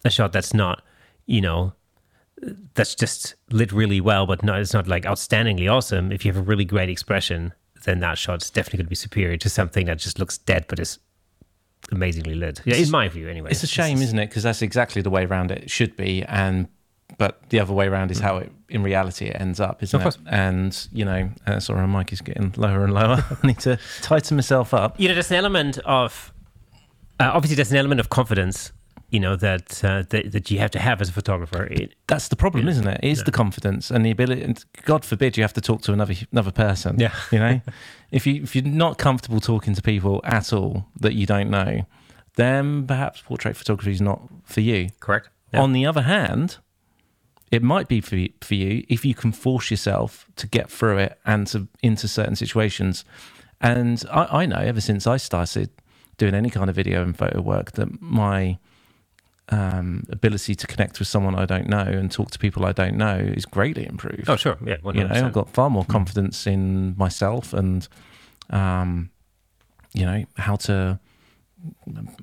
a 0.05 0.11
shot 0.11 0.33
that's 0.33 0.53
not 0.55 0.83
you 1.27 1.41
know 1.41 1.73
that's 2.75 2.95
just 2.95 3.35
lit 3.51 3.71
really 3.71 4.01
well 4.01 4.27
but 4.27 4.43
not 4.43 4.59
it's 4.59 4.73
not 4.73 4.89
like 4.89 5.05
outstandingly 5.05 5.71
awesome 5.71 6.11
if 6.11 6.25
you 6.25 6.33
have 6.33 6.41
a 6.41 6.45
really 6.45 6.65
great 6.65 6.89
expression 6.89 7.53
then 7.85 8.01
that 8.01 8.17
shot's 8.17 8.49
definitely 8.49 8.79
going 8.79 8.87
to 8.87 8.91
be 8.91 8.95
superior 8.97 9.37
to 9.37 9.51
something 9.51 9.87
that 9.87 9.99
just 9.99 10.19
looks 10.19 10.39
dead 10.39 10.65
but 10.69 10.81
is 10.81 10.99
amazingly 11.93 12.35
lit. 12.35 12.61
Yeah 12.65 12.77
in 12.77 12.91
my 12.91 13.09
view 13.09 13.29
anyway. 13.29 13.51
it's 13.51 13.63
a 13.63 13.67
shame, 13.67 14.01
isn't 14.03 14.19
it? 14.19 14.29
Because 14.29 14.43
that's 14.43 14.63
exactly 14.63 15.03
the 15.03 15.11
way 15.11 15.25
around 15.25 15.51
it 15.51 15.71
should 15.71 15.97
be, 15.97 16.25
and 16.25 16.69
but 17.19 17.49
the 17.51 17.61
other 17.61 17.73
way 17.73 17.87
around 17.87 18.11
is 18.11 18.21
how 18.21 18.39
it 18.39 18.53
in 18.69 18.83
reality 18.83 19.27
it 19.27 19.37
ends 19.41 19.61
up, 19.61 19.83
isn't 19.83 20.01
it? 20.01 20.17
And 20.27 20.89
you 20.93 21.05
know, 21.05 21.31
uh, 21.47 21.61
sorry, 21.61 21.87
my 21.87 21.99
mic 22.01 22.13
is 22.13 22.21
getting 22.21 22.53
lower 22.57 22.85
and 22.85 22.93
lower. 22.95 23.25
I 23.43 23.47
need 23.47 23.59
to 23.61 23.79
tighten 24.03 24.37
myself 24.37 24.73
up. 24.75 24.99
you 25.01 25.09
know 25.09 25.15
there's 25.15 25.31
an 25.31 25.37
element 25.37 25.79
of 25.85 26.33
uh, 27.19 27.31
obviously 27.35 27.57
there's 27.57 27.71
an 27.73 27.79
element 27.79 28.01
of 28.01 28.09
confidence 28.09 28.73
you 29.11 29.19
know 29.19 29.35
that 29.37 29.83
uh, 29.85 30.05
that, 30.11 30.31
that 30.33 30.51
you 30.53 30.59
have 30.61 30.71
to 30.71 30.79
have 30.79 31.01
as 31.01 31.09
a 31.09 31.13
photographer 31.13 31.65
It- 31.65 31.95
That's 32.07 32.29
the 32.29 32.37
problem, 32.37 32.69
isn't 32.69 32.87
it? 32.87 33.01
Is 33.03 33.25
the 33.25 33.33
confidence 33.33 33.91
and 33.91 34.07
the 34.07 34.11
ability. 34.13 34.43
And 34.43 34.65
God 34.85 35.05
forbid 35.05 35.37
you 35.37 35.43
have 35.43 35.53
to 35.55 35.61
talk 35.61 35.83
to 35.83 35.93
another 35.93 36.15
another 36.31 36.53
person. 36.53 36.99
Yeah. 37.01 37.13
you 37.33 37.39
know, 37.41 37.61
if 38.13 38.25
you 38.27 38.43
if 38.45 38.55
you're 38.55 38.65
not 38.65 38.99
comfortable 38.99 39.41
talking 39.41 39.75
to 39.75 39.83
people 39.83 40.21
at 40.25 40.53
all 40.53 40.87
that 41.01 41.15
you 41.15 41.27
don't 41.27 41.51
know, 41.51 41.87
then 42.37 42.87
perhaps 42.87 43.21
portrait 43.23 43.57
photography 43.57 43.91
is 43.91 44.01
not 44.01 44.23
for 44.45 44.61
you. 44.61 44.91
correct 45.01 45.29
Yeah. 45.53 45.63
On 45.63 45.73
the 45.73 45.85
other 45.87 46.03
hand, 46.03 46.59
it 47.51 47.63
might 47.63 47.89
be 47.89 48.01
for 48.01 48.17
you, 48.17 48.33
for 48.41 48.55
you 48.55 48.85
if 48.89 49.05
you 49.05 49.15
can 49.15 49.33
force 49.33 49.71
yourself 49.71 50.27
to 50.37 50.47
get 50.47 50.71
through 50.71 50.99
it 50.99 51.19
and 51.27 51.47
to 51.49 51.69
into 51.83 52.07
certain 52.09 52.37
situations. 52.37 53.05
And 53.61 54.03
I, 54.11 54.43
I 54.43 54.47
know 54.47 54.57
ever 54.59 54.81
since 54.81 55.07
I 55.07 55.17
started 55.17 55.71
doing 56.17 56.35
any 56.35 56.51
kind 56.51 56.71
of 56.71 56.77
video 56.77 57.03
and 57.03 57.17
photo 57.17 57.41
work 57.41 57.73
that 57.73 58.01
my 58.01 58.59
um, 59.49 60.05
ability 60.11 60.55
to 60.55 60.67
connect 60.67 61.01
with 61.01 61.09
someone 61.09 61.35
I 61.35 61.45
don't 61.45 61.69
know 61.69 61.79
and 61.79 62.11
talk 62.11 62.31
to 62.31 62.39
people 62.39 62.65
I 62.65 62.73
don't 62.73 62.97
know 62.97 63.17
is 63.17 63.45
greatly 63.45 63.85
improved. 63.85 64.29
oh 64.31 64.37
sure 64.37 64.57
yeah 64.65 64.77
100%. 64.77 64.95
you 64.95 65.05
know, 65.05 65.27
I've 65.27 65.33
got 65.33 65.51
far 65.51 65.69
more 65.71 65.85
confidence 65.85 66.47
in 66.47 66.97
myself 66.97 67.53
and, 67.53 67.89
um, 68.51 69.11
you 69.93 70.07
know, 70.07 70.25
how 70.37 70.55
to 70.57 71.01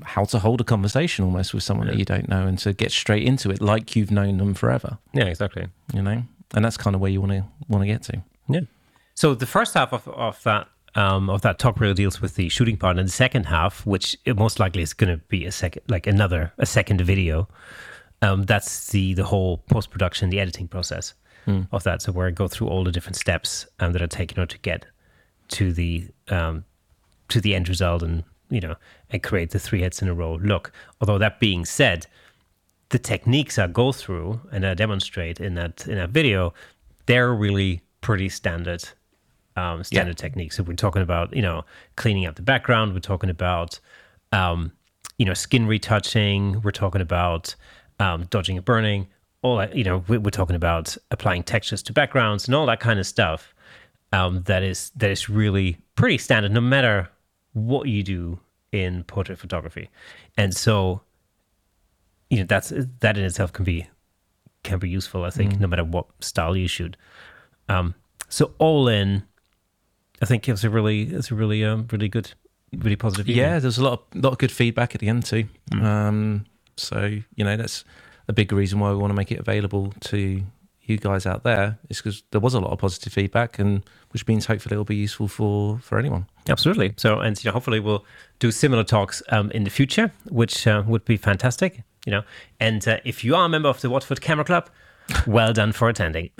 how 0.03 0.23
to 0.25 0.39
hold 0.39 0.61
a 0.61 0.63
conversation 0.63 1.25
almost 1.25 1.53
with 1.53 1.63
someone 1.63 1.87
that 1.87 1.97
you 1.97 2.05
don't 2.05 2.27
know 2.27 2.47
and 2.47 2.57
to 2.59 2.73
get 2.73 2.91
straight 2.91 3.23
into 3.23 3.51
it 3.51 3.61
like 3.61 3.95
you've 3.95 4.11
known 4.11 4.37
them 4.37 4.53
forever. 4.53 4.97
yeah 5.13 5.25
exactly 5.25 5.67
You 5.93 6.01
know, 6.01 6.23
and 6.53 6.65
that's 6.65 6.77
kind 6.77 6.95
of 6.95 7.01
where 7.01 7.11
you 7.11 7.21
want 7.21 7.33
to 7.33 7.43
want 7.67 7.83
to 7.83 7.87
get 7.87 8.03
to. 8.03 8.23
Yeah. 8.49 8.61
So 9.15 9.35
the 9.35 9.45
first 9.45 9.73
half 9.73 9.93
of, 9.93 10.07
of 10.07 10.41
that 10.43 10.67
um, 10.95 11.29
of 11.29 11.41
that 11.41 11.59
talk 11.59 11.79
really 11.79 11.93
deals 11.93 12.21
with 12.21 12.35
the 12.35 12.49
shooting 12.49 12.77
part, 12.77 12.97
and 12.97 13.07
the 13.07 13.11
second 13.11 13.45
half, 13.45 13.85
which 13.85 14.17
it 14.25 14.35
most 14.35 14.59
likely 14.59 14.81
is 14.81 14.93
going 14.93 15.15
to 15.15 15.23
be 15.27 15.45
a 15.45 15.51
second, 15.51 15.83
like 15.87 16.07
another 16.07 16.53
a 16.57 16.65
second 16.65 17.01
video. 17.01 17.47
Um, 18.21 18.43
that's 18.43 18.87
the 18.87 19.13
the 19.13 19.25
whole 19.25 19.57
post 19.69 19.91
production, 19.91 20.29
the 20.29 20.39
editing 20.39 20.67
process 20.67 21.13
of 21.71 21.83
that. 21.83 22.01
So 22.01 22.11
where 22.11 22.27
I 22.27 22.31
go 22.31 22.47
through 22.49 22.67
all 22.67 22.83
the 22.83 22.91
different 22.91 23.15
steps 23.15 23.65
um, 23.79 23.93
that 23.93 24.01
are 24.01 24.07
taken 24.07 24.37
out 24.41 24.49
to 24.49 24.57
get 24.57 24.85
to 25.49 25.71
the 25.71 26.07
um, 26.29 26.65
to 27.29 27.39
the 27.39 27.55
end 27.55 27.69
result, 27.69 28.03
and 28.03 28.23
you 28.49 28.59
know, 28.61 28.75
and 29.09 29.21
create 29.23 29.51
the 29.51 29.59
three 29.59 29.81
heads 29.81 30.01
in 30.01 30.07
a 30.07 30.13
row 30.13 30.35
look. 30.35 30.71
Although 31.01 31.17
that 31.19 31.39
being 31.39 31.65
said, 31.65 32.07
the 32.89 32.99
techniques 32.99 33.57
I 33.59 33.67
go 33.67 33.91
through 33.91 34.39
and 34.51 34.65
I 34.65 34.73
demonstrate 34.73 35.39
in 35.39 35.55
that 35.55 35.87
in 35.87 35.95
that 35.95 36.09
video, 36.11 36.53
they're 37.05 37.33
really 37.33 37.81
pretty 38.01 38.29
standard 38.29 38.87
um, 39.55 39.83
standard 39.83 40.17
techniques. 40.17 40.55
So 40.55 40.63
we're 40.63 40.75
talking 40.75 41.01
about 41.01 41.35
you 41.35 41.41
know 41.41 41.65
cleaning 41.95 42.25
up 42.25 42.35
the 42.35 42.41
background. 42.43 42.93
We're 42.93 42.99
talking 42.99 43.29
about 43.29 43.79
um, 44.31 44.71
you 45.17 45.25
know 45.25 45.33
skin 45.33 45.67
retouching. 45.67 46.61
We're 46.61 46.71
talking 46.71 47.01
about 47.01 47.55
um, 47.99 48.25
dodging 48.29 48.57
and 48.57 48.65
burning. 48.65 49.07
All 49.41 49.57
that 49.57 49.75
you 49.75 49.83
know 49.83 50.03
we- 50.07 50.17
we're 50.17 50.29
talking 50.31 50.55
about 50.55 50.95
applying 51.11 51.43
textures 51.43 51.83
to 51.83 51.93
backgrounds 51.93 52.47
and 52.47 52.55
all 52.55 52.65
that 52.67 52.79
kind 52.79 52.99
of 52.99 53.05
stuff. 53.07 53.53
um, 54.13 54.43
that 54.43 54.63
is 54.63 54.91
that 54.95 55.11
is 55.11 55.27
really 55.29 55.77
pretty 55.95 56.17
standard, 56.17 56.51
no 56.51 56.61
matter 56.61 57.09
what 57.57 57.87
you 57.87 58.03
do 58.03 58.39
in 58.71 59.03
portrait 59.03 59.39
photography, 59.39 59.89
and 60.37 60.53
so 60.55 61.01
you 62.29 62.39
know 62.39 62.45
that's 62.45 62.73
that 62.99 63.17
in 63.17 63.23
itself 63.23 63.53
can 63.53 63.65
be 63.65 63.87
can 64.63 64.79
be 64.79 64.89
useful. 64.89 65.23
I 65.23 65.29
think 65.29 65.59
no 65.59 65.67
matter 65.67 65.83
what 65.83 66.05
style 66.19 66.55
you 66.55 66.67
shoot. 66.67 66.97
Um, 67.69 67.95
so 68.29 68.53
all 68.57 68.87
in, 68.87 69.23
I 70.21 70.25
think 70.25 70.47
it 70.47 70.51
was 70.51 70.63
a 70.63 70.69
really 70.69 71.03
it's 71.03 71.31
a 71.31 71.35
really 71.35 71.63
um, 71.63 71.87
really 71.91 72.09
good, 72.09 72.33
really 72.73 72.95
positive. 72.95 73.29
evening. 73.29 73.43
Yeah, 73.43 73.59
there's 73.59 73.77
a 73.77 73.83
lot 73.83 73.93
of 73.93 74.23
lot 74.23 74.33
of 74.33 74.37
good 74.39 74.51
feedback 74.51 74.95
at 74.95 75.01
the 75.01 75.07
end 75.07 75.25
too. 75.25 75.45
Um, 75.71 76.45
so 76.75 77.19
you 77.35 77.43
know 77.43 77.57
that's 77.57 77.83
a 78.27 78.33
big 78.33 78.51
reason 78.51 78.79
why 78.79 78.91
we 78.91 78.97
want 78.97 79.11
to 79.11 79.15
make 79.15 79.31
it 79.31 79.39
available 79.39 79.93
to 80.01 80.43
you 80.89 80.97
guys 80.97 81.25
out 81.25 81.43
there. 81.43 81.77
Is 81.89 81.97
because 81.97 82.23
there 82.31 82.41
was 82.41 82.53
a 82.53 82.59
lot 82.59 82.71
of 82.71 82.79
positive 82.79 83.13
feedback, 83.13 83.59
and 83.59 83.83
which 84.11 84.27
means 84.27 84.45
hopefully 84.45 84.73
it'll 84.73 84.85
be 84.85 84.95
useful 84.95 85.27
for 85.27 85.79
for 85.79 85.97
anyone. 85.99 86.27
Absolutely. 86.49 86.93
So, 86.97 87.19
and 87.19 87.41
you 87.43 87.49
know, 87.49 87.53
hopefully 87.53 87.79
we'll 87.79 88.05
do 88.39 88.51
similar 88.51 88.83
talks 88.83 89.21
um, 89.29 89.51
in 89.51 89.63
the 89.63 89.69
future, 89.69 90.11
which 90.29 90.67
uh, 90.67 90.83
would 90.87 91.05
be 91.05 91.17
fantastic. 91.17 91.83
You 92.05 92.11
know, 92.11 92.23
and 92.59 92.87
uh, 92.87 92.97
if 93.03 93.23
you 93.23 93.35
are 93.35 93.45
a 93.45 93.49
member 93.49 93.69
of 93.69 93.81
the 93.81 93.89
Watford 93.89 94.21
Camera 94.21 94.45
Club, 94.45 94.69
well 95.27 95.53
done 95.53 95.71
for 95.71 95.89
attending. 95.89 96.29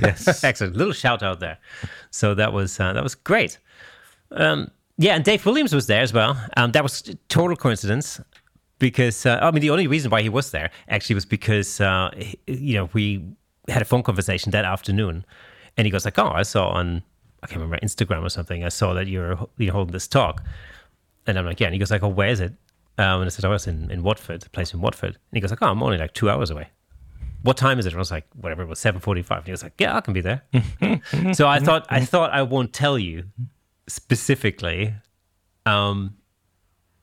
Yes. 0.00 0.42
Excellent. 0.42 0.74
Little 0.74 0.94
shout 0.94 1.22
out 1.22 1.38
there. 1.40 1.58
So 2.10 2.34
that 2.34 2.54
was 2.54 2.80
uh, 2.80 2.94
that 2.94 3.02
was 3.02 3.14
great. 3.14 3.58
Um, 4.30 4.70
yeah, 4.96 5.14
and 5.14 5.22
Dave 5.22 5.44
Williams 5.44 5.74
was 5.74 5.86
there 5.86 6.00
as 6.00 6.14
well. 6.14 6.42
Um, 6.56 6.72
that 6.72 6.82
was 6.82 7.14
total 7.28 7.56
coincidence 7.56 8.18
because 8.78 9.26
uh, 9.26 9.38
I 9.42 9.50
mean 9.50 9.60
the 9.60 9.70
only 9.70 9.86
reason 9.86 10.10
why 10.10 10.22
he 10.22 10.28
was 10.28 10.50
there 10.50 10.70
actually 10.88 11.14
was 11.14 11.26
because 11.26 11.80
uh, 11.80 12.10
you 12.46 12.74
know 12.74 12.88
we 12.92 13.22
had 13.68 13.82
a 13.82 13.84
phone 13.84 14.02
conversation 14.02 14.50
that 14.52 14.64
afternoon, 14.64 15.24
and 15.76 15.86
he 15.86 15.90
goes 15.90 16.04
like, 16.04 16.18
"Oh, 16.18 16.30
I 16.30 16.42
saw 16.42 16.68
on 16.68 17.02
I 17.42 17.46
can't 17.46 17.60
remember 17.60 17.78
Instagram 17.84 18.24
or 18.24 18.28
something. 18.28 18.64
I 18.64 18.68
saw 18.68 18.94
that 18.94 19.06
you're 19.06 19.48
you're 19.58 19.72
holding 19.72 19.92
this 19.92 20.08
talk," 20.08 20.42
and 21.26 21.38
I'm 21.38 21.44
like, 21.46 21.60
"Yeah." 21.60 21.66
And 21.68 21.74
he 21.74 21.78
goes 21.78 21.90
like, 21.90 22.02
"Oh, 22.02 22.08
where 22.08 22.28
is 22.28 22.40
it?" 22.40 22.52
Um, 22.98 23.20
and 23.20 23.24
I 23.26 23.28
said, 23.28 23.44
"Oh, 23.44 23.52
it's 23.52 23.66
in 23.66 23.90
in 23.90 24.02
Watford, 24.02 24.44
a 24.46 24.50
place 24.50 24.72
in 24.72 24.80
Watford." 24.80 25.14
And 25.14 25.34
he 25.34 25.40
goes 25.40 25.50
like, 25.50 25.62
"Oh, 25.62 25.66
I'm 25.68 25.82
only 25.82 25.98
like 25.98 26.14
two 26.14 26.30
hours 26.30 26.50
away." 26.50 26.68
What 27.42 27.56
time 27.56 27.78
is 27.78 27.86
it? 27.86 27.90
And 27.90 27.98
I 27.98 28.00
was 28.00 28.10
like, 28.10 28.26
whatever 28.34 28.62
it 28.62 28.66
was, 28.68 28.80
seven 28.80 29.00
forty-five. 29.00 29.38
And 29.38 29.46
he 29.46 29.52
was 29.52 29.62
like, 29.62 29.74
"Yeah, 29.78 29.96
I 29.96 30.00
can 30.00 30.14
be 30.14 30.20
there." 30.20 30.42
so 31.32 31.46
I 31.46 31.60
thought 31.60 31.86
I 31.88 32.04
thought 32.04 32.32
I 32.32 32.42
won't 32.42 32.72
tell 32.72 32.98
you 32.98 33.24
specifically, 33.88 34.94
um, 35.64 36.16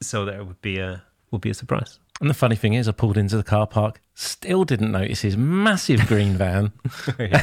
so 0.01 0.25
that 0.25 0.35
it 0.35 0.45
would 0.47 0.61
be 0.61 0.79
a 0.79 1.03
would 1.31 1.41
be 1.41 1.49
a 1.49 1.53
surprise. 1.53 1.99
And 2.21 2.29
the 2.29 2.33
funny 2.35 2.55
thing 2.55 2.73
is, 2.73 2.87
I 2.87 2.91
pulled 2.91 3.17
into 3.17 3.35
the 3.37 3.43
car 3.43 3.67
park, 3.67 4.01
still 4.13 4.63
didn't 4.63 4.91
notice 4.91 5.21
his 5.21 5.35
massive 5.35 6.05
green 6.07 6.33
van. 6.37 6.71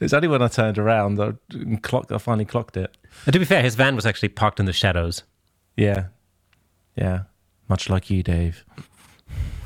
It's 0.00 0.12
only 0.12 0.28
when 0.28 0.42
I 0.42 0.48
turned 0.48 0.78
around 0.78 1.20
I 1.20 1.34
clocked. 1.82 2.12
I 2.12 2.18
finally 2.18 2.44
clocked 2.44 2.76
it. 2.76 2.96
And 3.24 3.32
to 3.32 3.38
be 3.38 3.44
fair, 3.44 3.62
his 3.62 3.74
van 3.74 3.94
was 3.94 4.06
actually 4.06 4.30
parked 4.30 4.60
in 4.60 4.66
the 4.66 4.72
shadows. 4.72 5.22
Yeah, 5.76 6.06
yeah. 6.96 7.22
Much 7.68 7.88
like 7.90 8.10
you, 8.10 8.22
Dave. 8.22 8.64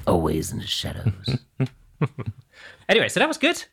Always 0.07 0.53
in 0.53 0.59
the 0.59 0.67
shadows. 0.67 1.39
anyway, 2.89 3.09
so 3.09 3.21
that 3.21 3.29
was 3.29 3.39
good. 3.39 3.65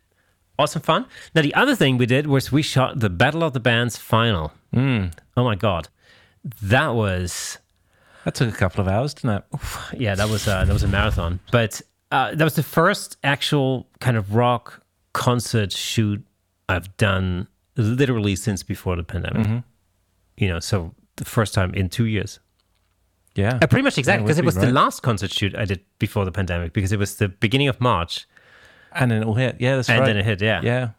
Awesome 0.60 0.82
fun. 0.82 1.06
Now, 1.36 1.42
the 1.42 1.54
other 1.54 1.76
thing 1.76 1.98
we 1.98 2.06
did 2.06 2.28
was 2.28 2.52
we 2.52 2.62
shot 2.62 3.00
the 3.00 3.10
Battle 3.10 3.44
of 3.44 3.54
the 3.54 3.60
Bands 3.60 3.98
final. 3.98 4.52
Hmm. 4.74 5.08
Oh 5.36 5.44
my 5.44 5.56
God. 5.56 5.88
That 6.62 6.96
was, 6.96 7.60
That 8.28 8.36
took 8.36 8.54
a 8.54 8.58
couple 8.58 8.82
of 8.82 8.90
hours, 8.90 9.14
didn't 9.14 9.38
it? 9.38 9.44
yeah, 10.02 10.14
that 10.14 10.28
was, 10.28 10.50
uh, 10.50 10.66
that 10.66 10.74
was 10.74 10.84
a 10.84 10.88
marathon. 10.90 11.40
But 11.50 11.82
uh, 12.12 12.36
that 12.36 12.44
was 12.44 12.56
the 12.56 12.62
first 12.62 13.16
actual 13.24 13.88
kind 14.02 14.18
of 14.18 14.36
rock 14.36 14.84
concert 15.14 15.72
shoot 15.72 16.22
I've 16.68 16.98
done 16.98 17.48
literally 17.78 18.36
since 18.36 18.64
before 18.64 18.98
the 18.98 19.04
pandemic. 19.04 19.64
You 20.36 20.50
know, 20.50 20.60
so 20.60 20.94
the 21.16 21.24
first 21.24 21.54
time 21.54 21.74
in 21.74 21.88
two 21.88 22.04
years. 22.04 22.42
Yeah. 23.36 23.60
Uh, 23.62 23.68
pretty 23.68 23.84
much 23.84 23.98
exactly, 23.98 24.26
because 24.26 24.36
would 24.36 24.44
it 24.44 24.46
was 24.46 24.56
the 24.56 24.74
last 24.74 25.04
concert 25.04 25.32
shoot 25.32 25.56
I 25.56 25.64
did 25.64 25.80
before 25.98 26.26
the 26.26 26.32
pandemic, 26.34 26.74
because 26.74 26.92
it 26.92 27.00
was 27.00 27.16
the 27.16 27.30
beginning 27.30 27.70
of 27.70 27.80
March. 27.80 28.28
And 28.92 29.10
then 29.10 29.22
it 29.22 29.26
all 29.26 29.36
hit. 29.36 29.56
Yeah, 29.62 29.78
that's 29.78 29.88
And 29.88 30.02
right. 30.02 30.06
then 30.06 30.18
it 30.18 30.26
hit, 30.26 30.42
yeah. 30.42 30.60
Yeah. 30.62 30.90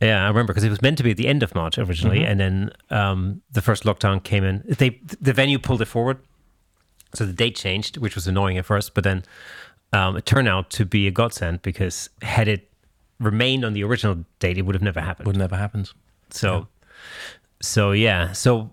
Yeah, 0.00 0.24
I 0.24 0.28
remember 0.28 0.52
because 0.52 0.64
it 0.64 0.70
was 0.70 0.80
meant 0.80 0.96
to 0.98 1.04
be 1.04 1.10
at 1.10 1.18
the 1.18 1.28
end 1.28 1.42
of 1.42 1.54
March 1.54 1.76
originally, 1.76 2.24
and 2.24 2.40
then 2.40 2.70
um, 2.88 3.42
the 3.52 3.60
first 3.60 3.84
lockdown 3.84 4.22
came 4.22 4.44
in. 4.44 4.64
They 4.66 4.98
the 5.20 5.34
venue 5.34 5.58
pulled 5.58 5.82
it 5.82 5.86
forward, 5.86 6.18
so 7.14 7.26
the 7.26 7.34
date 7.34 7.54
changed, 7.54 7.98
which 7.98 8.14
was 8.14 8.26
annoying 8.26 8.56
at 8.56 8.64
first. 8.64 8.94
But 8.94 9.04
then 9.04 9.24
um, 9.92 10.16
it 10.16 10.24
turned 10.24 10.48
out 10.48 10.70
to 10.70 10.86
be 10.86 11.06
a 11.06 11.10
godsend 11.10 11.60
because 11.60 12.08
had 12.22 12.48
it 12.48 12.70
remained 13.18 13.64
on 13.64 13.74
the 13.74 13.84
original 13.84 14.24
date, 14.38 14.56
it 14.56 14.62
would 14.62 14.74
have 14.74 14.82
never 14.82 15.00
happened. 15.00 15.26
Would 15.26 15.36
never 15.36 15.56
happened. 15.56 15.92
So, 16.30 16.66
so 17.60 17.92
yeah, 17.92 18.32
so 18.32 18.70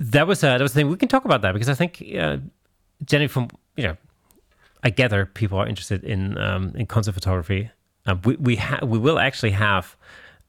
that 0.00 0.26
was 0.26 0.42
uh, 0.42 0.56
that 0.56 0.62
was 0.62 0.72
the 0.72 0.80
thing. 0.80 0.88
We 0.88 0.96
can 0.96 1.08
talk 1.08 1.26
about 1.26 1.42
that 1.42 1.52
because 1.52 1.68
I 1.68 1.74
think 1.74 2.02
uh, 2.18 2.38
Jenny, 3.04 3.26
from 3.26 3.48
you 3.76 3.84
know, 3.84 3.96
I 4.82 4.90
gather 4.90 5.26
people 5.26 5.58
are 5.58 5.66
interested 5.66 6.02
in 6.02 6.38
um, 6.38 6.72
in 6.76 6.86
concert 6.86 7.12
photography. 7.12 7.70
Uh, 8.06 8.16
we 8.24 8.36
we 8.36 8.56
ha- 8.56 8.84
we 8.84 8.98
will 8.98 9.18
actually 9.18 9.50
have 9.50 9.96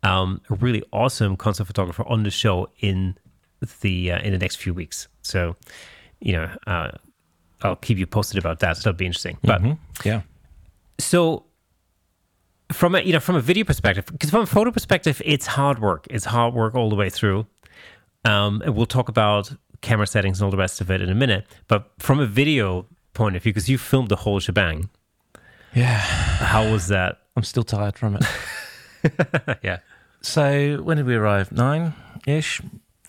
um, 0.04 0.42
a 0.50 0.56
really 0.56 0.84
awesome 0.94 1.36
concert 1.38 1.66
photographer 1.66 2.04
on 2.08 2.24
the 2.24 2.30
show 2.32 2.70
in 2.80 3.18
the 3.82 4.12
uh, 4.12 4.20
in 4.20 4.32
the 4.32 4.38
next 4.40 4.58
few 4.58 4.74
weeks. 4.74 5.08
So, 5.22 5.56
you 6.20 6.34
know, 6.34 6.50
uh, 6.68 6.92
I'll 7.62 7.76
keep 7.76 7.98
you 7.98 8.06
posted 8.08 8.38
about 8.38 8.60
that. 8.60 8.78
So 8.78 8.82
that'll 8.84 8.98
be 8.98 9.06
interesting. 9.06 9.38
But 9.44 9.62
Yeah. 10.06 10.22
so 11.00 11.46
from 12.72 12.96
a 12.96 13.02
you 13.02 13.14
know 13.14 13.20
from 13.20 13.36
a 13.36 13.42
video 13.42 13.64
perspective 13.64 14.06
because 14.08 14.30
from 14.30 14.42
a 14.42 14.46
photo 14.46 14.72
perspective 14.72 15.22
it's 15.24 15.46
hard 15.48 15.80
work 15.80 16.06
it's 16.10 16.26
hard 16.26 16.54
work 16.54 16.76
all 16.76 16.90
the 16.90 16.98
way 16.98 17.10
through 17.10 17.48
um, 18.26 18.62
and 18.66 18.76
we'll 18.76 18.86
talk 18.86 19.08
about 19.08 19.50
camera 19.80 20.06
settings 20.06 20.40
and 20.42 20.46
all 20.46 20.52
the 20.52 20.58
rest 20.58 20.82
of 20.82 20.92
it 20.92 21.02
in 21.02 21.10
a 21.10 21.16
minute 21.16 21.46
but 21.70 21.90
from 22.00 22.20
a 22.20 22.26
video 22.26 22.86
point 23.14 23.38
of 23.38 23.44
view 23.44 23.54
because 23.54 23.70
you 23.70 23.78
filmed 23.78 24.10
the 24.10 24.18
whole 24.18 24.40
shebang 24.42 24.90
Yeah. 25.74 25.98
how 25.98 26.70
was 26.70 26.90
that 26.90 27.22
I'm 27.38 27.44
still 27.44 27.64
tired 27.64 27.98
from 27.98 28.16
it. 28.18 28.24
yeah 29.64 29.80
so 30.22 30.78
when 30.84 30.98
did 30.98 31.06
we 31.06 31.16
arrive? 31.16 31.52
Nine 31.52 31.94
ish. 32.26 32.62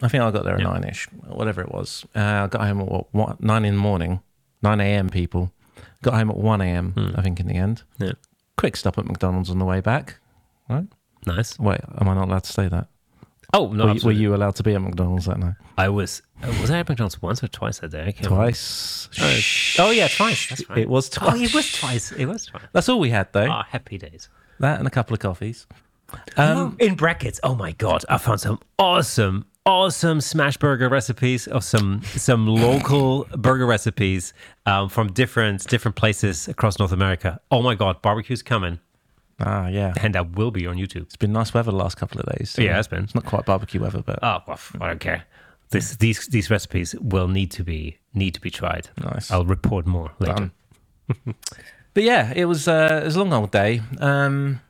I 0.02 0.08
think 0.08 0.22
I 0.22 0.30
got 0.30 0.44
there 0.44 0.54
at 0.54 0.62
nine 0.62 0.84
ish, 0.84 1.06
whatever 1.26 1.60
it 1.62 1.72
was. 1.72 2.04
Uh, 2.14 2.20
I 2.20 2.46
got 2.46 2.60
home 2.60 2.80
at 2.82 2.86
what, 2.88 3.06
what, 3.12 3.42
nine 3.42 3.64
in 3.64 3.74
the 3.74 3.80
morning, 3.80 4.20
nine 4.62 4.80
a.m. 4.80 5.08
People 5.08 5.50
got 6.02 6.14
home 6.14 6.30
at 6.30 6.36
one 6.36 6.60
a.m. 6.60 7.14
I 7.16 7.22
think 7.22 7.40
in 7.40 7.48
the 7.48 7.54
end. 7.54 7.82
yeah 7.98 8.12
Quick 8.56 8.76
stop 8.76 8.98
at 8.98 9.06
McDonald's 9.06 9.50
on 9.50 9.58
the 9.58 9.64
way 9.64 9.80
back. 9.80 10.18
Right? 10.68 10.86
nice 11.26 11.58
Wait, 11.58 11.80
am 12.00 12.08
I 12.08 12.14
not 12.14 12.28
allowed 12.28 12.44
to 12.44 12.52
say 12.52 12.68
that? 12.68 12.86
oh 13.54 13.72
no 13.72 13.86
were, 13.86 13.92
you, 13.94 14.00
were 14.04 14.12
you 14.12 14.34
allowed 14.34 14.54
to 14.56 14.62
be 14.62 14.74
at 14.74 14.80
McDonald's 14.82 15.24
that 15.24 15.38
night? 15.38 15.54
i 15.78 15.88
was 15.88 16.20
uh, 16.42 16.52
was 16.60 16.70
i 16.70 16.78
at 16.80 16.88
mcdonald's 16.88 17.20
once 17.22 17.42
or 17.42 17.48
twice 17.48 17.78
that 17.78 17.90
day 17.90 18.14
Twice. 18.20 19.08
remember. 19.18 19.40
oh 19.78 19.90
yeah 19.90 20.06
twice 20.08 20.48
that's 20.50 20.68
right 20.68 20.78
It 20.80 20.88
was 20.90 21.08
twice. 21.08 21.32
oh 21.34 21.42
it 21.42 21.54
was 21.54 21.72
twice 21.72 22.12
it 22.12 22.26
was 22.26 22.44
twice 22.44 22.62
That's 22.74 22.90
all 22.90 23.00
we 23.00 23.08
had 23.08 23.32
though. 23.32 23.48
ah 23.50 23.64
happy 23.70 23.96
days 23.96 24.28
That 24.60 24.78
and 24.78 24.86
a 24.86 24.90
couple 24.90 25.14
of 25.14 25.20
coffees. 25.20 25.66
Um, 26.36 26.76
in 26.78 26.94
brackets. 26.94 27.40
Oh 27.42 27.54
my 27.54 27.72
god, 27.72 28.04
I 28.08 28.18
found 28.18 28.40
some 28.40 28.60
awesome, 28.78 29.44
awesome 29.66 30.20
smash 30.20 30.56
burger 30.56 30.88
recipes 30.88 31.46
of 31.46 31.64
some 31.64 32.02
some 32.04 32.46
local 32.46 33.24
burger 33.36 33.66
recipes 33.66 34.32
um, 34.66 34.88
from 34.88 35.12
different 35.12 35.66
different 35.68 35.96
places 35.96 36.48
across 36.48 36.78
North 36.78 36.92
America. 36.92 37.40
Oh 37.50 37.62
my 37.62 37.74
god, 37.74 38.00
barbecue's 38.02 38.42
coming, 38.42 38.78
ah, 39.40 39.68
yeah. 39.68 39.92
and 40.00 40.14
that 40.14 40.36
will 40.36 40.50
be 40.50 40.66
on 40.66 40.76
YouTube. 40.76 41.02
It's 41.02 41.16
been 41.16 41.32
nice 41.32 41.52
weather 41.52 41.70
the 41.70 41.76
last 41.76 41.96
couple 41.96 42.20
of 42.20 42.26
days. 42.36 42.50
so 42.50 42.62
Yeah, 42.62 42.78
it's 42.78 42.88
been. 42.88 43.04
It's 43.04 43.14
not 43.14 43.24
quite 43.24 43.44
barbecue 43.44 43.80
weather, 43.80 44.02
but 44.02 44.18
Oh, 44.22 44.42
well, 44.46 44.58
I 44.80 44.88
don't 44.88 45.00
care. 45.00 45.24
This, 45.70 45.96
these 45.96 46.26
these 46.28 46.50
recipes 46.50 46.94
will 47.00 47.28
need 47.28 47.50
to 47.50 47.64
be 47.64 47.98
need 48.14 48.32
to 48.34 48.40
be 48.40 48.50
tried. 48.50 48.88
Nice. 49.02 49.30
I'll 49.30 49.44
report 49.44 49.86
more 49.86 50.12
later. 50.18 50.50
But 51.94 52.04
yeah, 52.04 52.32
it 52.36 52.44
was 52.44 52.68
uh, 52.68 53.00
it 53.02 53.06
was 53.06 53.16
a 53.16 53.18
long 53.18 53.32
old 53.32 53.50
day. 53.50 53.80
Um, 53.98 54.60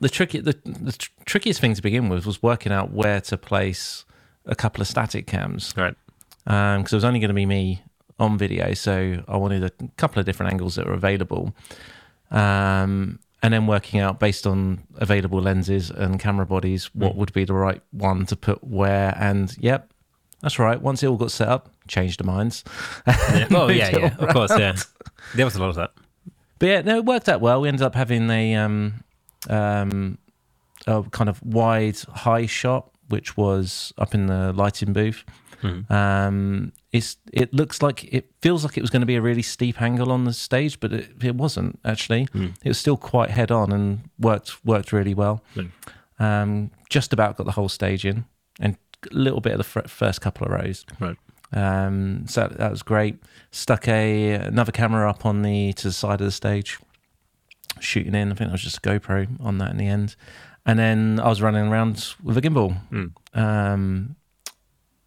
the 0.00 0.08
tricky 0.08 0.40
the, 0.40 0.56
the 0.64 0.92
tr- 0.92 1.10
trickiest 1.24 1.60
thing 1.60 1.74
to 1.74 1.82
begin 1.82 2.08
with 2.08 2.26
was 2.26 2.42
working 2.42 2.72
out 2.72 2.92
where 2.92 3.20
to 3.20 3.36
place 3.36 4.04
a 4.44 4.54
couple 4.54 4.80
of 4.80 4.86
static 4.86 5.26
cams 5.26 5.74
right? 5.76 5.94
because 6.44 6.92
it 6.92 6.96
was 6.96 7.04
only 7.04 7.18
going 7.18 7.28
to 7.28 7.34
be 7.34 7.46
me 7.46 7.82
on 8.18 8.38
video, 8.38 8.72
so 8.74 9.22
I 9.28 9.36
wanted 9.36 9.64
a 9.64 9.70
couple 9.96 10.20
of 10.20 10.26
different 10.26 10.52
angles 10.52 10.76
that 10.76 10.86
were 10.86 10.94
available, 10.94 11.54
um, 12.30 13.18
and 13.42 13.52
then 13.52 13.66
working 13.66 14.00
out 14.00 14.18
based 14.18 14.46
on 14.46 14.82
available 14.96 15.40
lenses 15.40 15.90
and 15.90 16.18
camera 16.18 16.46
bodies 16.46 16.86
what 16.94 17.14
would 17.16 17.32
be 17.32 17.44
the 17.44 17.52
right 17.52 17.82
one 17.90 18.24
to 18.26 18.36
put 18.36 18.64
where. 18.64 19.14
And 19.18 19.54
yep, 19.60 19.90
that's 20.40 20.58
right. 20.58 20.80
Once 20.80 21.02
it 21.02 21.08
all 21.08 21.16
got 21.16 21.30
set 21.30 21.48
up, 21.48 21.70
changed 21.88 22.20
the 22.20 22.24
minds. 22.24 22.64
Yeah. 23.06 23.48
Oh 23.50 23.68
yeah, 23.68 23.90
yeah. 23.96 24.16
Of 24.18 24.30
course, 24.30 24.52
yeah. 24.58 24.76
There 25.34 25.44
was 25.44 25.56
a 25.56 25.60
lot 25.60 25.68
of 25.70 25.76
that. 25.76 25.92
But 26.58 26.66
yeah, 26.66 26.80
no, 26.80 26.96
it 26.96 27.04
worked 27.04 27.28
out 27.28 27.40
well. 27.42 27.60
We 27.60 27.68
ended 27.68 27.82
up 27.82 27.94
having 27.94 28.30
a 28.30 28.54
um, 28.54 29.04
um, 29.48 30.18
a 30.86 31.02
kind 31.10 31.28
of 31.28 31.42
wide 31.42 31.98
high 32.14 32.46
shot, 32.46 32.90
which 33.08 33.36
was 33.36 33.92
up 33.98 34.14
in 34.14 34.26
the 34.26 34.52
lighting 34.52 34.92
booth. 34.92 35.24
Um, 35.90 36.72
it's 36.92 37.16
it 37.32 37.52
looks 37.52 37.82
like 37.82 38.04
it 38.12 38.30
feels 38.40 38.62
like 38.64 38.76
it 38.76 38.82
was 38.82 38.90
going 38.90 39.00
to 39.00 39.06
be 39.06 39.16
a 39.16 39.20
really 39.22 39.42
steep 39.42 39.80
angle 39.82 40.12
on 40.12 40.24
the 40.24 40.32
stage, 40.32 40.78
but 40.80 40.92
it, 40.92 41.10
it 41.22 41.34
wasn't 41.34 41.78
actually. 41.84 42.28
It 42.62 42.68
was 42.68 42.78
still 42.78 42.96
quite 42.96 43.30
head 43.30 43.50
on 43.50 43.72
and 43.72 44.08
worked 44.18 44.64
worked 44.64 44.92
really 44.92 45.14
well. 45.14 45.42
Um, 46.18 46.70
just 46.88 47.12
about 47.12 47.36
got 47.36 47.46
the 47.46 47.52
whole 47.52 47.68
stage 47.68 48.04
in, 48.04 48.24
and 48.60 48.76
a 49.10 49.14
little 49.14 49.40
bit 49.40 49.52
of 49.52 49.58
the 49.58 49.64
fir- 49.64 49.88
first 49.88 50.20
couple 50.20 50.46
of 50.46 50.52
rows. 50.52 50.84
Right. 51.00 51.16
Um, 51.52 52.26
so 52.26 52.48
that 52.48 52.70
was 52.70 52.82
great. 52.82 53.16
Stuck 53.50 53.88
a 53.88 54.32
another 54.32 54.72
camera 54.72 55.08
up 55.08 55.24
on 55.26 55.42
the 55.42 55.72
to 55.74 55.88
the 55.88 55.92
side 55.92 56.20
of 56.20 56.26
the 56.26 56.32
stage, 56.32 56.78
shooting 57.80 58.14
in. 58.14 58.32
I 58.32 58.34
think 58.34 58.48
it 58.48 58.52
was 58.52 58.62
just 58.62 58.78
a 58.78 58.80
GoPro 58.80 59.28
on 59.44 59.58
that 59.58 59.70
in 59.70 59.76
the 59.76 59.86
end, 59.86 60.16
and 60.64 60.78
then 60.78 61.20
I 61.20 61.28
was 61.28 61.42
running 61.42 61.66
around 61.68 62.14
with 62.22 62.36
a 62.36 62.40
gimbal, 62.40 62.76
um, 63.34 64.16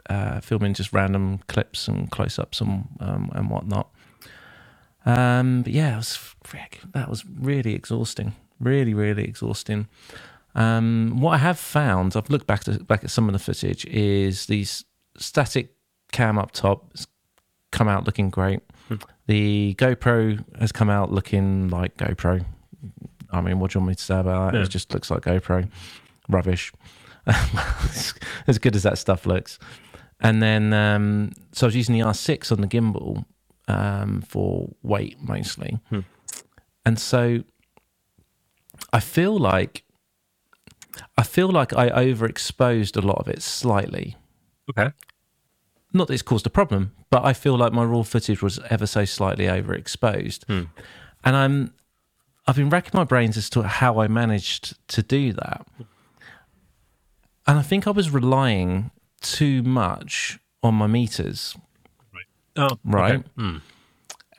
uh, 0.09 0.39
filming 0.41 0.73
just 0.73 0.93
random 0.93 1.39
clips 1.47 1.88
and 1.88 2.09
close 2.09 2.39
ups 2.39 2.61
and 2.61 2.88
um, 2.99 3.31
and 3.33 3.49
whatnot. 3.49 3.89
Um, 5.05 5.63
but 5.63 5.73
yeah, 5.73 5.93
it 5.93 5.97
was 5.97 6.15
frick, 6.43 6.79
that 6.93 7.09
was 7.09 7.25
really 7.25 7.73
exhausting. 7.73 8.33
Really, 8.59 8.93
really 8.93 9.23
exhausting. 9.23 9.88
Um, 10.55 11.19
what 11.21 11.31
I 11.31 11.38
have 11.38 11.57
found, 11.57 12.17
I've 12.17 12.29
looked 12.29 12.47
back 12.47 12.63
to, 12.65 12.83
back 12.83 13.03
at 13.03 13.09
some 13.09 13.29
of 13.29 13.33
the 13.33 13.39
footage, 13.39 13.85
is 13.85 14.47
these 14.47 14.83
static 15.17 15.75
cam 16.11 16.38
up 16.38 16.51
top 16.51 16.91
has 16.95 17.07
come 17.71 17.88
out 17.88 18.05
looking 18.05 18.29
great. 18.29 18.61
The 19.27 19.75
GoPro 19.77 20.43
has 20.59 20.71
come 20.71 20.89
out 20.89 21.11
looking 21.11 21.69
like 21.69 21.95
GoPro. 21.97 22.43
I 23.31 23.41
mean, 23.41 23.59
what 23.59 23.71
do 23.71 23.77
you 23.77 23.81
want 23.81 23.89
me 23.89 23.95
to 23.95 24.03
say 24.03 24.19
about 24.19 24.51
that? 24.51 24.57
Yeah. 24.57 24.63
It 24.63 24.69
just 24.69 24.93
looks 24.93 25.12
like 25.12 25.21
GoPro. 25.21 25.69
Rubbish. 26.27 26.71
as 28.48 28.57
good 28.59 28.75
as 28.75 28.83
that 28.83 28.98
stuff 28.98 29.25
looks. 29.25 29.59
And 30.19 30.41
then, 30.41 30.74
um, 30.74 31.31
so 31.51 31.65
I 31.65 31.67
was 31.67 31.75
using 31.75 31.98
the 31.98 32.05
R6 32.05 32.51
on 32.51 32.62
the 32.62 32.67
gimbal 32.67 33.25
um, 33.67 34.21
for 34.21 34.69
weight 34.83 35.17
mostly. 35.21 35.79
Hmm. 35.89 36.00
And 36.86 37.00
so 37.00 37.43
I 38.91 39.00
feel 39.00 39.38
like 39.38 39.83
I 41.17 41.24
feel 41.24 41.50
like 41.50 41.74
I 41.74 41.89
overexposed 41.89 42.98
a 42.98 43.05
lot 43.05 43.19
of 43.19 43.27
it 43.27 43.41
slightly. 43.41 44.17
Okay. 44.69 44.91
Not 45.93 46.07
that 46.07 46.13
it's 46.13 46.24
caused 46.24 46.45
a 46.45 46.50
problem, 46.50 46.93
but 47.09 47.24
I 47.25 47.33
feel 47.33 47.57
like 47.57 47.74
my 47.74 47.83
raw 47.83 48.03
footage 48.03 48.41
was 48.41 48.59
ever 48.69 48.86
so 48.86 49.05
slightly 49.05 49.45
overexposed. 49.45 50.43
And 51.24 51.36
I'm 51.36 51.74
I've 52.49 52.55
been 52.55 52.71
racking 52.71 52.97
my 52.97 53.03
brains 53.03 53.37
as 53.37 53.47
to 53.51 53.61
how 53.61 53.99
I 53.99 54.07
managed 54.07 54.75
to 54.87 55.03
do 55.03 55.33
that. 55.33 55.67
And 57.45 57.59
I 57.59 57.61
think 57.61 57.85
I 57.85 57.91
was 57.91 58.09
relying 58.09 58.89
too 59.21 59.61
much 59.61 60.39
on 60.63 60.73
my 60.73 60.87
meters 60.87 61.55
Right. 62.11 62.25
Oh, 62.57 62.79
right? 62.83 63.23
okay. 63.39 63.59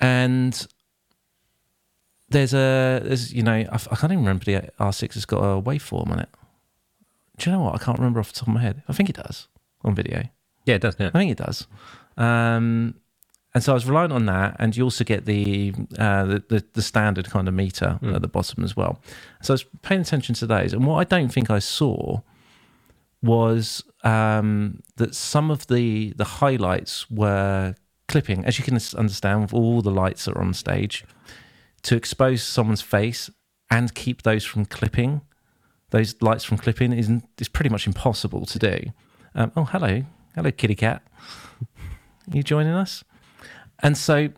And 0.01 0.67
there's 2.31 2.53
a 2.53 3.01
there's 3.05 3.33
you 3.33 3.45
know 3.45 3.53
I 3.53 3.79
can't 3.79 4.13
even 4.13 4.19
remember 4.25 4.45
the 4.45 4.73
R6 4.81 5.15
has 5.15 5.25
got 5.25 5.39
a 5.39 5.63
waveform 5.63 6.11
on 6.11 6.19
it. 6.19 6.29
Do 7.39 7.49
you 7.49 7.57
know 7.57 7.63
what? 7.63 7.77
I 7.77 7.79
can't 7.79 7.97
remember 7.97 8.19
off 8.19 8.33
the 8.33 8.41
top 8.41 8.49
of 8.49 8.55
my 8.55 8.61
head. 8.61 8.83
I 8.89 8.93
think 8.93 9.09
it 9.09 9.17
does 9.17 9.47
on 9.85 9.95
video. 9.95 10.25
Yeah, 10.67 10.75
it 10.75 10.83
does. 10.83 10.97
Yeah. 10.99 11.11
I 11.15 11.19
think 11.19 11.31
it 11.31 11.39
does. 11.39 11.69
Um, 12.17 12.97
and 13.53 13.65
so 13.65 13.73
I 13.73 13.75
was 13.75 13.87
relying 13.87 14.13
on 14.13 14.27
that, 14.27 14.57
and 14.59 14.77
you 14.77 14.85
also 14.85 15.03
get 15.03 15.25
the 15.25 15.75
uh, 15.99 16.25
the, 16.25 16.45
the 16.49 16.65
the 16.75 16.83
standard 16.83 17.31
kind 17.31 17.49
of 17.49 17.55
meter 17.55 17.99
at 18.03 18.23
the 18.23 18.29
bottom 18.29 18.63
as 18.63 18.77
well. 18.77 19.01
So 19.43 19.53
I 19.53 19.55
was 19.55 19.65
paying 19.83 20.01
attention 20.01 20.35
to 20.37 20.47
those, 20.47 20.73
and 20.73 20.87
what 20.87 20.97
I 20.97 21.05
don't 21.05 21.31
think 21.31 21.51
I 21.51 21.59
saw 21.59 22.21
was 23.23 23.85
um, 24.05 24.83
that 24.97 25.15
some 25.15 25.51
of 25.51 25.67
the 25.67 26.13
the 26.17 26.25
highlights 26.25 27.11
were 27.11 27.75
clipping, 28.07 28.45
as 28.45 28.59
you 28.59 28.65
can 28.65 28.79
understand, 28.97 29.43
with 29.43 29.55
all 29.55 29.83
the 29.83 29.91
lights 29.91 30.27
that 30.27 30.37
are 30.37 30.41
on 30.41 30.55
stage, 30.55 31.05
to 31.83 31.97
expose 31.97 32.43
someone's 32.43 32.83
face 32.83 33.31
and 33.69 33.95
keep 33.95 34.23
those 34.23 34.45
from 34.45 34.65
clipping. 34.65 35.23
Those 35.91 36.15
lights 36.23 36.45
from 36.45 36.57
clipping 36.57 36.93
is 36.93 37.11
is 37.39 37.49
pretty 37.49 37.71
much 37.71 37.89
impossible 37.89 38.47
to 38.47 38.59
do. 38.61 38.79
Um, 39.35 39.51
oh, 39.57 39.65
hello, 39.65 40.05
hello, 40.37 40.51
kitty 40.53 40.77
cat. 40.77 41.03
you 42.33 42.45
joining 42.45 42.73
us? 42.73 43.03
And 43.83 43.97
so 43.97 44.29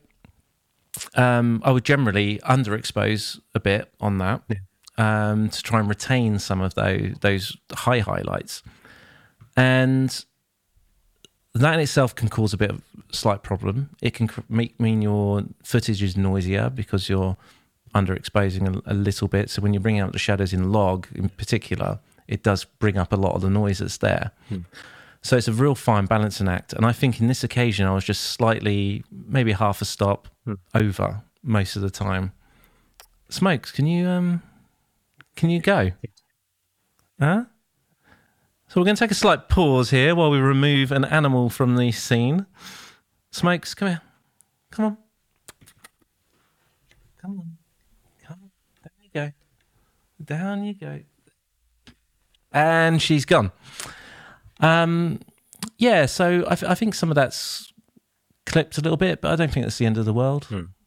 um, 1.15 1.63
I 1.65 1.71
would 1.71 1.85
generally 1.85 2.39
underexpose 2.39 3.41
a 3.55 3.61
bit 3.61 3.93
on 4.01 4.19
that 4.19 4.43
um, 4.99 5.49
to 5.49 5.63
try 5.63 5.81
and 5.81 5.89
retain 5.89 6.39
some 6.39 6.61
of 6.61 6.75
those 6.75 7.15
those 7.21 7.57
high 7.73 8.01
highlights, 8.01 8.63
and 9.57 10.25
that 11.55 11.75
in 11.75 11.81
itself 11.81 12.15
can 12.15 12.29
cause 12.29 12.53
a 12.53 12.57
bit 12.57 12.71
of 12.71 12.83
slight 13.11 13.43
problem. 13.43 13.91
It 14.01 14.15
can 14.15 14.29
cr- 14.29 14.41
make 14.49 14.79
mean 14.81 15.03
your 15.03 15.45
footage 15.65 16.03
is 16.03 16.17
noisier 16.17 16.71
because 16.71 17.09
you're 17.09 17.37
underexposing 17.95 18.83
a, 18.87 18.93
a 18.93 18.95
little 18.95 19.29
bit. 19.29 19.51
So 19.51 19.61
when 19.63 19.75
you 19.75 19.81
bring 19.81 19.99
out 19.99 20.13
the 20.13 20.19
shadows 20.19 20.53
in 20.53 20.73
log, 20.73 21.07
in 21.15 21.29
particular, 21.29 21.99
it 22.29 22.43
does 22.43 22.65
bring 22.65 22.97
up 22.97 23.13
a 23.13 23.17
lot 23.17 23.35
of 23.35 23.43
the 23.43 23.51
noise 23.51 23.79
that's 23.79 23.99
there. 23.99 24.31
So 25.23 25.37
it's 25.37 25.49
a 25.49 25.53
real 25.53 25.77
fine 25.77 26.07
balancing 26.07 26.49
act. 26.49 26.73
And 26.73 26.85
I 26.85 26.93
think 26.93 27.21
in 27.21 27.29
this 27.29 27.45
occasion, 27.45 27.87
I 27.87 27.95
was 27.95 28.05
just 28.05 28.23
slightly, 28.23 29.05
maybe 29.11 29.53
half 29.53 29.81
a 29.81 29.85
stop 29.85 30.29
over 30.75 31.23
most 31.43 31.77
of 31.77 31.83
the 31.83 31.91
time. 31.91 32.33
Smokes, 33.29 33.71
can 33.71 33.87
you 33.87 34.09
um, 34.09 34.43
can 35.37 35.49
you 35.49 35.61
go? 35.61 35.93
Huh? 37.19 37.45
So 38.69 38.81
we're 38.81 38.85
going 38.85 38.97
to 38.97 39.01
take 39.01 39.11
a 39.11 39.15
slight 39.15 39.49
pause 39.49 39.91
here 39.91 40.15
while 40.15 40.31
we 40.31 40.39
remove 40.39 40.93
an 40.93 41.05
animal 41.05 41.51
from 41.51 41.77
the 41.77 41.93
scene. 41.93 42.47
Smokes, 43.31 43.75
come 43.75 43.89
here. 43.89 44.01
Come 44.71 44.85
on. 44.87 44.97
Come 47.21 47.31
on. 47.39 47.57
Come 48.27 48.39
on. 48.43 48.51
There 48.83 48.93
you 49.03 49.11
go. 49.13 49.33
Down 50.25 50.65
you 50.65 50.75
go. 50.75 51.01
And 52.51 53.01
she's 53.01 53.25
gone. 53.25 53.53
Um, 54.63 55.21
yeah, 55.79 56.07
so 56.07 56.45
I, 56.49 56.55
th- 56.55 56.71
I 56.71 56.75
think 56.75 56.95
some 56.95 57.11
of 57.11 57.15
that's 57.15 57.73
clipped 58.47 58.79
a 58.79 58.81
little 58.81 58.97
bit, 58.97 59.21
but 59.21 59.33
I 59.33 59.37
don't 59.37 59.53
think 59.53 59.67
that's 59.67 59.79
the 59.79 59.87
end 59.87 59.99
of 59.99 60.05
the 60.05 60.13
world. 60.15 60.47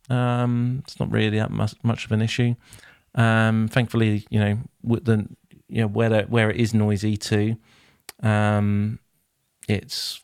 Um, 0.10 0.82
it's 0.84 1.00
not 1.00 1.12
really 1.12 1.38
that 1.40 1.52
much, 1.52 1.74
much 1.84 2.06
of 2.06 2.12
an 2.12 2.22
issue. 2.22 2.56
Um, 3.16 3.68
thankfully, 3.68 4.26
you 4.30 4.40
know, 4.40 4.58
with 4.84 5.06
the 5.06 5.28
you 5.68 5.82
know 5.82 5.88
where 5.88 6.10
the, 6.10 6.22
where 6.24 6.50
it 6.52 6.58
is 6.58 6.74
noisy 6.74 7.18
too, 7.18 7.56
um, 8.22 9.00
it's 9.68 10.22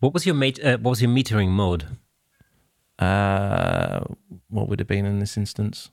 What 0.00 0.12
was 0.14 0.26
your 0.26 0.34
mate? 0.34 0.58
Uh, 0.62 0.76
what 0.78 0.90
was 0.90 1.02
your 1.02 1.10
metering 1.10 1.48
mode? 1.48 1.86
uh, 2.98 4.00
what 4.48 4.68
would 4.68 4.80
it 4.80 4.84
have 4.84 4.88
been 4.88 5.04
in 5.06 5.18
this 5.18 5.36
instance? 5.36 5.90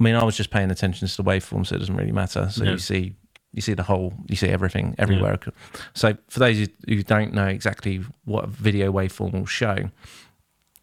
I 0.00 0.04
mean, 0.04 0.14
I 0.14 0.24
was 0.24 0.36
just 0.36 0.50
paying 0.50 0.70
attention 0.70 1.06
to 1.06 1.16
the 1.16 1.24
waveform, 1.24 1.66
so 1.66 1.76
it 1.76 1.78
doesn't 1.80 1.96
really 1.96 2.12
matter. 2.12 2.48
So 2.50 2.64
Yeah. 2.64 2.72
you 2.72 2.78
see, 2.78 3.14
you 3.54 3.62
see 3.62 3.74
the 3.74 3.84
whole, 3.84 4.14
you 4.28 4.36
see 4.36 4.48
everything 4.48 4.94
everywhere. 4.98 5.38
So 5.94 6.16
for 6.28 6.40
those 6.40 6.58
who- 6.58 6.94
who 6.94 7.02
don't 7.02 7.32
know 7.32 7.46
exactly 7.46 8.02
what 8.24 8.44
a 8.44 8.48
video 8.48 8.92
waveform 8.92 9.32
will 9.32 9.46
show, 9.46 9.90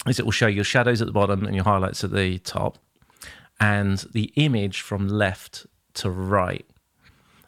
is 0.07 0.19
it 0.19 0.25
will 0.25 0.31
show 0.31 0.47
your 0.47 0.63
shadows 0.63 1.01
at 1.01 1.07
the 1.07 1.13
bottom 1.13 1.45
and 1.45 1.53
your 1.53 1.65
highlights 1.65 2.03
at 2.03 2.12
the 2.12 2.39
top, 2.39 2.77
and 3.60 3.99
the 4.13 4.31
image 4.36 4.81
from 4.81 5.07
left 5.07 5.67
to 5.95 6.10
right. 6.10 6.65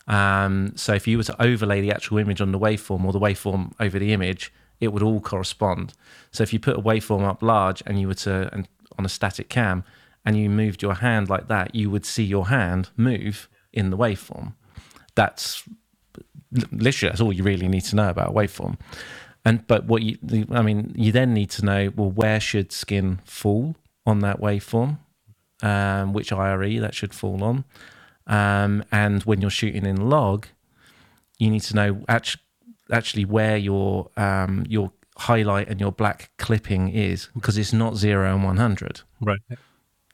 Um, 0.07 0.73
so 0.75 0.93
if 0.93 1.07
you 1.07 1.17
were 1.17 1.23
to 1.23 1.41
overlay 1.41 1.79
the 1.81 1.91
actual 1.91 2.17
image 2.17 2.41
on 2.41 2.51
the 2.51 2.59
waveform 2.59 3.05
or 3.05 3.13
the 3.13 3.19
waveform 3.19 3.71
over 3.79 3.97
the 3.97 4.11
image, 4.13 4.51
it 4.81 4.89
would 4.91 5.01
all 5.01 5.21
correspond. 5.21 5.93
So 6.31 6.43
if 6.43 6.51
you 6.51 6.59
put 6.59 6.75
a 6.77 6.81
waveform 6.81 7.23
up 7.23 7.41
large 7.41 7.81
and 7.85 7.99
you 7.99 8.07
were 8.07 8.13
to 8.15 8.49
and 8.53 8.67
on 8.99 9.05
a 9.05 9.09
static 9.09 9.47
cam 9.49 9.83
and 10.25 10.37
you 10.37 10.49
moved 10.49 10.81
your 10.81 10.95
hand 10.95 11.29
like 11.29 11.47
that, 11.47 11.73
you 11.73 11.89
would 11.89 12.05
see 12.05 12.23
your 12.23 12.47
hand 12.49 12.89
move 12.97 13.47
in 13.71 13.89
the 13.89 13.97
waveform. 13.97 14.53
That's 15.15 15.63
literally 16.71 17.11
that's 17.11 17.21
all 17.21 17.33
you 17.33 17.43
really 17.43 17.67
need 17.67 17.83
to 17.85 17.95
know 17.95 18.09
about 18.09 18.29
a 18.29 18.33
waveform. 18.33 18.77
And 19.45 19.65
but 19.67 19.85
what 19.85 20.01
you 20.01 20.17
I 20.51 20.61
mean, 20.61 20.93
you 20.95 21.11
then 21.11 21.33
need 21.33 21.49
to 21.51 21.65
know 21.65 21.91
well 21.95 22.11
where 22.11 22.39
should 22.39 22.71
skin 22.71 23.19
fall 23.25 23.75
on 24.05 24.19
that 24.19 24.39
waveform, 24.39 24.97
um, 25.61 26.13
which 26.13 26.31
IRE 26.31 26.79
that 26.79 26.93
should 26.93 27.13
fall 27.13 27.43
on, 27.43 27.65
um, 28.27 28.83
and 28.91 29.23
when 29.23 29.41
you're 29.41 29.49
shooting 29.49 29.85
in 29.85 30.09
log, 30.09 30.47
you 31.37 31.49
need 31.49 31.61
to 31.63 31.75
know 31.75 32.03
actually 32.07 32.41
actually 32.91 33.25
where 33.25 33.57
your 33.57 34.09
um, 34.17 34.65
your 34.69 34.91
highlight 35.17 35.67
and 35.67 35.79
your 35.79 35.91
black 35.91 36.31
clipping 36.37 36.89
is 36.89 37.29
because 37.33 37.57
it's 37.57 37.73
not 37.73 37.95
zero 37.95 38.33
and 38.33 38.43
one 38.43 38.57
hundred. 38.57 39.01
Right. 39.21 39.39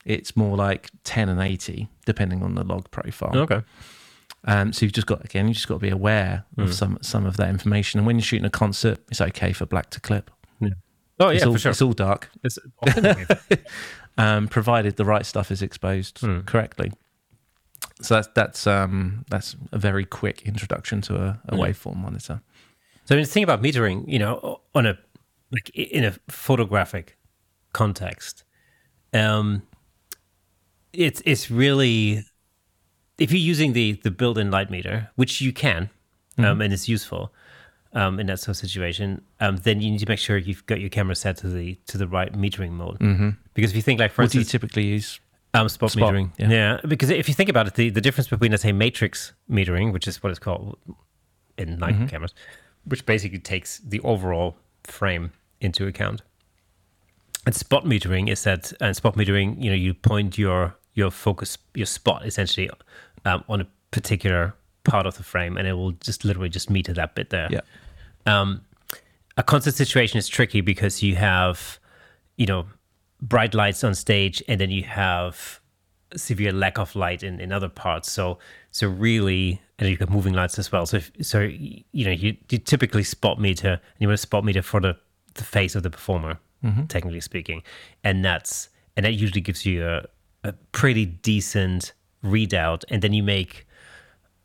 It's 0.05 0.35
more 0.35 0.57
like 0.57 0.89
ten 1.03 1.29
and 1.29 1.39
eighty, 1.39 1.89
depending 2.05 2.41
on 2.41 2.55
the 2.55 2.63
log 2.63 2.89
profile. 2.89 3.37
Okay. 3.37 3.61
Um, 4.45 4.71
so 4.71 4.85
you've 4.85 4.93
just 4.93 5.07
got 5.07 5.23
again, 5.25 5.47
you 5.47 5.53
just 5.53 5.67
got 5.67 5.75
to 5.75 5.79
be 5.79 5.89
aware 5.89 6.45
of 6.57 6.73
some 6.73 6.97
some 7.01 7.25
of 7.25 7.37
that 7.37 7.49
information. 7.49 7.99
And 7.99 8.07
when 8.07 8.17
you're 8.17 8.23
shooting 8.23 8.45
a 8.45 8.49
concert, 8.49 8.99
it's 9.09 9.21
okay 9.21 9.53
for 9.53 9.65
black 9.65 9.89
to 9.91 9.99
clip. 9.99 10.31
Oh 11.19 11.29
it's 11.29 11.41
yeah, 11.41 11.47
all, 11.47 11.53
for 11.53 11.59
sure. 11.59 11.71
It's 11.71 11.81
all 11.81 11.93
dark, 11.93 12.29
It's 12.43 12.57
um, 14.17 14.47
provided 14.47 14.95
the 14.95 15.03
right 15.03 15.25
stuff 15.25 15.51
is 15.51 15.61
exposed 15.61 16.23
correctly. 16.45 16.93
So 18.01 18.15
that's 18.15 18.29
that's 18.33 18.67
um, 18.67 19.25
that's 19.29 19.57
a 19.73 19.77
very 19.77 20.05
quick 20.05 20.43
introduction 20.43 21.01
to 21.01 21.15
a, 21.17 21.41
a 21.49 21.55
waveform 21.57 21.97
monitor. 21.97 22.41
So 23.03 23.15
I 23.15 23.17
mean, 23.17 23.25
the 23.25 23.31
thing 23.31 23.43
about 23.43 23.61
metering, 23.61 24.07
you 24.07 24.19
know, 24.19 24.61
on 24.73 24.85
a 24.85 24.97
like 25.51 25.69
in 25.71 26.05
a 26.05 26.13
photographic 26.29 27.17
context, 27.73 28.45
um, 29.13 29.63
it's 30.93 31.21
it's 31.25 31.51
really 31.51 32.23
if 33.19 33.31
you're 33.31 33.39
using 33.39 33.73
the 33.73 33.93
the 34.03 34.11
built-in 34.11 34.49
light 34.51 34.69
meter, 34.69 35.09
which 35.15 35.41
you 35.41 35.53
can, 35.53 35.89
Mm-hmm. 36.37 36.45
um, 36.45 36.61
and 36.61 36.71
it's 36.71 36.87
useful 36.87 37.33
um, 37.91 38.17
in 38.17 38.27
that 38.27 38.39
sort 38.39 38.49
of 38.49 38.57
situation, 38.57 39.21
um, 39.41 39.57
then 39.57 39.81
you 39.81 39.91
need 39.91 39.99
to 39.99 40.07
make 40.07 40.19
sure 40.19 40.37
you've 40.37 40.65
got 40.67 40.79
your 40.79 40.89
camera 40.89 41.15
set 41.15 41.35
to 41.37 41.47
the 41.49 41.75
to 41.87 41.97
the 41.97 42.07
right 42.07 42.31
metering 42.33 42.71
mode. 42.71 42.97
Mm-hmm. 42.99 43.29
Because 43.53 43.71
if 43.71 43.75
you 43.75 43.81
think 43.81 43.99
like, 43.99 44.13
for 44.13 44.21
What 44.23 44.31
do 44.31 44.39
you 44.39 44.45
typically 44.45 44.85
use? 44.85 45.19
um, 45.53 45.67
spot, 45.67 45.91
Spot, 45.91 46.13
metering. 46.13 46.31
yeah. 46.37 46.49
Yeah. 46.49 46.79
because 46.87 47.09
if 47.09 47.27
you 47.27 47.33
think 47.33 47.49
about 47.49 47.67
it, 47.67 47.73
the, 47.73 47.89
the 47.89 47.99
difference 48.01 48.27
between, 48.29 48.51
let's 48.51 48.63
say, 48.63 48.71
matrix 48.71 49.33
metering, 49.51 49.91
which 49.91 50.07
is 50.07 50.21
what 50.23 50.29
it's 50.29 50.39
called 50.39 50.77
in 51.57 51.77
Nikon 51.77 51.95
Mm-hmm. 51.95 52.05
cameras, 52.05 52.33
which 52.85 53.05
basically 53.05 53.39
takes 53.39 53.79
the 53.79 53.99
overall 54.01 54.55
frame 54.83 55.31
into 55.59 55.87
account. 55.87 56.21
And 57.45 57.53
spot 57.55 57.83
metering 57.83 58.29
is 58.29 58.43
that, 58.43 58.71
and 58.79 58.95
spot 58.95 59.15
metering, 59.15 59.61
you 59.61 59.69
know, 59.71 59.75
you 59.75 59.93
point 59.93 60.37
your 60.37 60.75
your 60.93 61.11
focus, 61.11 61.57
your 61.75 61.85
spot 61.85 62.25
essentially 62.25 62.69
um, 63.25 63.43
on 63.49 63.61
a 63.61 63.67
particular 63.91 64.53
part 64.83 65.05
of 65.05 65.17
the 65.17 65.23
frame, 65.23 65.57
and 65.57 65.67
it 65.67 65.73
will 65.73 65.91
just 65.93 66.23
literally 66.25 66.49
just 66.49 66.69
meter 66.69 66.93
that 66.93 67.15
bit 67.15 67.29
there 67.29 67.47
Yeah. 67.51 67.61
um, 68.25 68.61
a 69.37 69.43
concert 69.43 69.75
situation 69.75 70.17
is 70.17 70.27
tricky 70.27 70.61
because 70.61 71.01
you 71.01 71.15
have, 71.15 71.79
you 72.37 72.45
know, 72.45 72.65
bright 73.21 73.53
lights 73.53 73.83
on 73.83 73.95
stage, 73.95 74.43
and 74.47 74.59
then 74.59 74.69
you 74.69 74.83
have 74.83 75.59
severe 76.15 76.51
lack 76.51 76.77
of 76.79 76.95
light 76.95 77.23
in, 77.23 77.39
in 77.39 77.51
other 77.51 77.69
parts. 77.69 78.11
So 78.11 78.39
so 78.71 78.87
really, 78.87 79.61
and 79.77 79.87
you've 79.89 79.99
got 79.99 80.09
moving 80.09 80.33
lights 80.33 80.59
as 80.59 80.71
well. 80.71 80.85
So 80.85 80.97
if, 80.97 81.11
so 81.21 81.39
you 81.41 82.05
know 82.05 82.11
you, 82.11 82.35
you 82.49 82.57
typically 82.57 83.03
spot 83.03 83.39
meter, 83.39 83.69
and 83.73 83.99
you 83.99 84.07
want 84.07 84.17
to 84.17 84.21
spot 84.21 84.43
meter 84.43 84.61
for 84.61 84.81
the 84.81 84.97
the 85.35 85.43
face 85.43 85.75
of 85.75 85.83
the 85.83 85.89
performer, 85.89 86.39
technically 86.89 87.21
speaking, 87.21 87.63
and 88.03 88.25
that's 88.25 88.69
and 88.97 89.05
that 89.05 89.13
usually 89.13 89.41
gives 89.41 89.65
you 89.65 89.87
a, 89.87 90.05
a 90.43 90.51
pretty 90.73 91.05
decent 91.05 91.93
readout, 92.23 92.83
and 92.89 93.01
then 93.01 93.13
you 93.13 93.23
make 93.23 93.65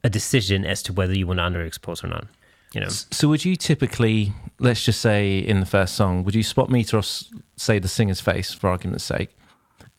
a 0.02 0.10
decision 0.10 0.64
as 0.64 0.82
to 0.84 0.92
whether 0.92 1.14
you 1.16 1.26
want 1.26 1.38
to 1.38 1.42
underexpose 1.44 2.04
or 2.04 2.08
not. 2.08 2.26
You 2.72 2.80
know. 2.80 2.88
So 2.88 3.28
would 3.28 3.44
you 3.44 3.54
typically, 3.56 4.32
let's 4.58 4.84
just 4.84 5.00
say 5.00 5.38
in 5.38 5.60
the 5.60 5.66
first 5.66 5.94
song, 5.94 6.24
would 6.24 6.34
you 6.34 6.42
spot 6.42 6.70
meter 6.70 6.98
off, 6.98 7.22
say, 7.56 7.78
the 7.78 7.88
singer's 7.88 8.20
face, 8.20 8.52
for 8.52 8.68
argument's 8.68 9.04
sake, 9.04 9.30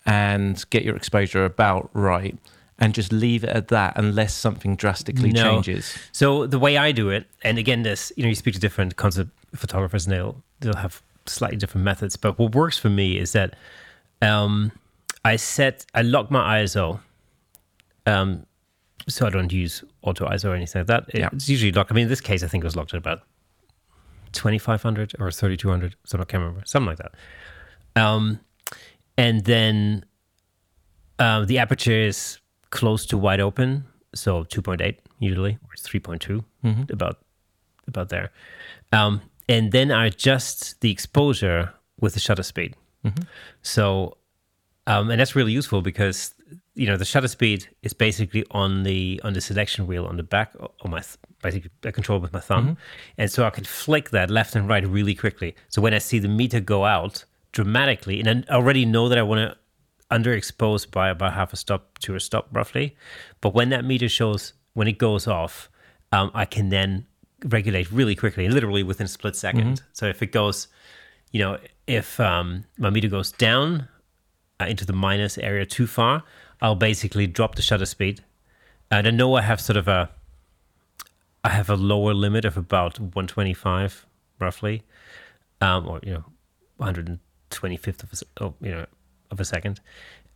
and 0.06 0.64
get 0.70 0.84
your 0.84 0.96
exposure 0.96 1.46
about 1.46 1.90
right, 1.94 2.38
and 2.78 2.94
just 2.94 3.12
leave 3.14 3.44
it 3.46 3.50
at 3.50 3.70
that 3.70 3.94
unless 3.96 4.34
something 4.34 4.76
drastically 4.76 5.32
No. 5.32 5.44
changes? 5.44 5.98
So 6.12 6.46
the 6.46 6.60
way 6.60 6.78
I 6.78 6.92
do 6.92 7.10
it, 7.10 7.28
and 7.44 7.58
again, 7.58 7.84
this 7.84 8.12
you 8.18 8.24
know, 8.24 8.30
you 8.30 8.36
speak 8.36 8.54
to 8.56 8.60
different 8.60 8.96
concert 8.98 9.30
photographers, 9.56 10.06
and 10.06 10.14
they'll 10.14 10.44
they'll 10.60 10.76
have 10.76 11.02
slightly 11.26 11.58
different 11.58 11.86
methods. 11.86 12.18
But 12.18 12.38
what 12.38 12.54
works 12.54 12.78
for 12.78 12.90
me 12.90 13.18
is 13.18 13.32
that 13.32 13.56
um, 14.22 14.72
I 15.24 15.38
set 15.38 15.86
I 15.94 16.02
lock 16.02 16.30
my 16.30 16.62
ISO, 16.62 17.00
um, 18.06 18.46
so 19.08 19.28
I 19.28 19.30
don't 19.30 19.52
use 19.52 19.84
auto 20.02 20.28
ISO 20.28 20.50
or 20.50 20.56
anything 20.56 20.82
like 20.82 20.88
that. 20.88 21.06
Yeah. 21.14 21.30
It's 21.32 21.50
usually 21.50 21.72
locked. 21.72 21.92
I 21.92 21.96
mean, 21.96 22.04
in 22.04 22.10
this 22.10 22.22
case, 22.22 22.44
I 22.44 22.48
think 22.48 22.64
it 22.64 22.68
was 22.68 22.76
locked 22.76 22.94
at 22.94 22.98
about 22.98 23.22
twenty 24.32 24.58
five 24.58 24.82
hundred 24.82 25.14
or 25.20 25.32
thirty 25.32 25.58
two 25.58 25.70
hundred. 25.70 25.96
So 26.06 26.18
I 26.20 26.26
can't 26.26 26.42
remember, 26.42 26.64
something 26.66 26.88
like 26.88 26.98
that. 26.98 27.14
Um, 27.96 28.40
and 29.18 29.46
then 29.46 30.06
um, 31.20 31.46
the 31.46 31.58
aperture 31.60 31.92
is 32.00 32.40
close 32.72 33.06
to 33.08 33.18
wide 33.18 33.40
open, 33.40 33.86
so 34.14 34.44
2.8 34.44 34.98
usually, 35.20 35.52
or 35.64 35.70
it's 35.74 35.88
3.2, 35.88 36.44
about 36.92 37.20
about 37.88 38.10
there. 38.10 38.32
Um, 38.92 39.22
and 39.48 39.72
then 39.72 39.92
I 39.92 40.08
adjust 40.08 40.82
the 40.82 40.92
exposure 40.92 41.72
with 42.02 42.16
the 42.16 42.20
shutter 42.20 42.44
speed. 42.44 42.76
So, 43.62 44.18
um, 44.88 45.10
and 45.10 45.20
that's 45.22 45.36
really 45.36 45.54
useful 45.54 45.82
because 45.82 46.34
you 46.74 46.86
know 46.86 46.98
the 46.98 47.06
shutter 47.06 47.28
speed 47.28 47.68
is 47.82 47.94
basically 47.94 48.46
on 48.52 48.84
the 48.84 49.20
on 49.24 49.34
the 49.34 49.42
selection 49.42 49.88
wheel 49.88 50.06
on 50.06 50.18
the 50.18 50.24
back 50.24 50.54
of 50.60 50.90
my 50.90 51.00
th- 51.00 51.18
basically 51.42 51.72
I 51.84 51.92
control 51.92 52.20
with 52.20 52.34
my 52.34 52.40
thumb, 52.40 52.78
and 53.18 53.32
so 53.32 53.46
I 53.46 53.50
can 53.50 53.64
flick 53.64 54.10
that 54.12 54.30
left 54.30 54.56
and 54.56 54.68
right 54.68 54.86
really 54.88 55.16
quickly. 55.16 55.56
So 55.70 55.82
when 55.82 55.94
I 55.94 56.00
see 56.00 56.20
the 56.20 56.28
meter 56.28 56.60
go 56.60 56.86
out 56.86 57.26
dramatically, 57.52 58.20
and 58.20 58.46
I 58.50 58.54
already 58.54 58.86
know 58.86 59.10
that 59.10 59.18
I 59.18 59.24
want 59.24 59.52
to 59.52 59.58
underexpose 60.12 60.90
by 60.90 61.10
about 61.10 61.34
half 61.34 61.54
a 61.54 61.56
stop 61.56 61.98
to 62.00 62.16
a 62.16 62.20
stop 62.20 62.48
roughly, 62.52 62.96
but 63.42 63.54
when 63.54 63.70
that 63.70 63.86
meter 63.86 64.10
shows 64.10 64.54
when 64.74 64.88
it 64.88 64.98
goes 64.98 65.26
off, 65.28 65.70
um, 66.12 66.30
I 66.34 66.46
can 66.46 66.70
then 66.70 67.08
regulate 67.46 67.92
really 67.92 68.16
quickly, 68.16 68.48
literally 68.50 68.84
within 68.84 69.06
a 69.06 69.08
split 69.08 69.34
2nd 69.34 69.82
So 69.94 70.06
if 70.06 70.22
it 70.22 70.32
goes, 70.32 70.68
you 71.32 71.40
know, 71.40 71.58
if 71.88 72.20
um, 72.20 72.66
my 72.78 72.90
meter 72.90 73.08
goes 73.08 73.32
down 73.32 73.88
into 74.60 74.86
the 74.86 74.94
minus 74.94 75.38
area 75.38 75.66
too 75.66 75.88
far, 75.88 76.24
I'll 76.62 76.76
basically 76.76 77.28
drop 77.28 77.56
the 77.56 77.62
shutter 77.62 77.86
speed. 77.86 78.24
And 78.92 79.08
I 79.08 79.12
know 79.12 79.36
I 79.36 79.42
have 79.42 79.60
sort 79.60 79.78
of 79.78 79.88
a, 79.88 80.10
I 81.44 81.50
have 81.50 81.70
a 81.70 81.76
lower 81.76 82.14
limit 82.14 82.46
of 82.46 82.58
about 82.58 83.00
125 83.00 84.06
roughly, 84.40 84.84
um, 85.62 85.88
or 85.88 86.00
you 86.04 86.14
know, 86.14 86.26
125th 86.80 88.04
of 88.04 88.14
a, 88.14 88.44
oh, 88.44 88.54
you 88.62 88.72
know, 88.72 88.86
of 89.32 89.40
a 89.40 89.46
second. 89.46 89.80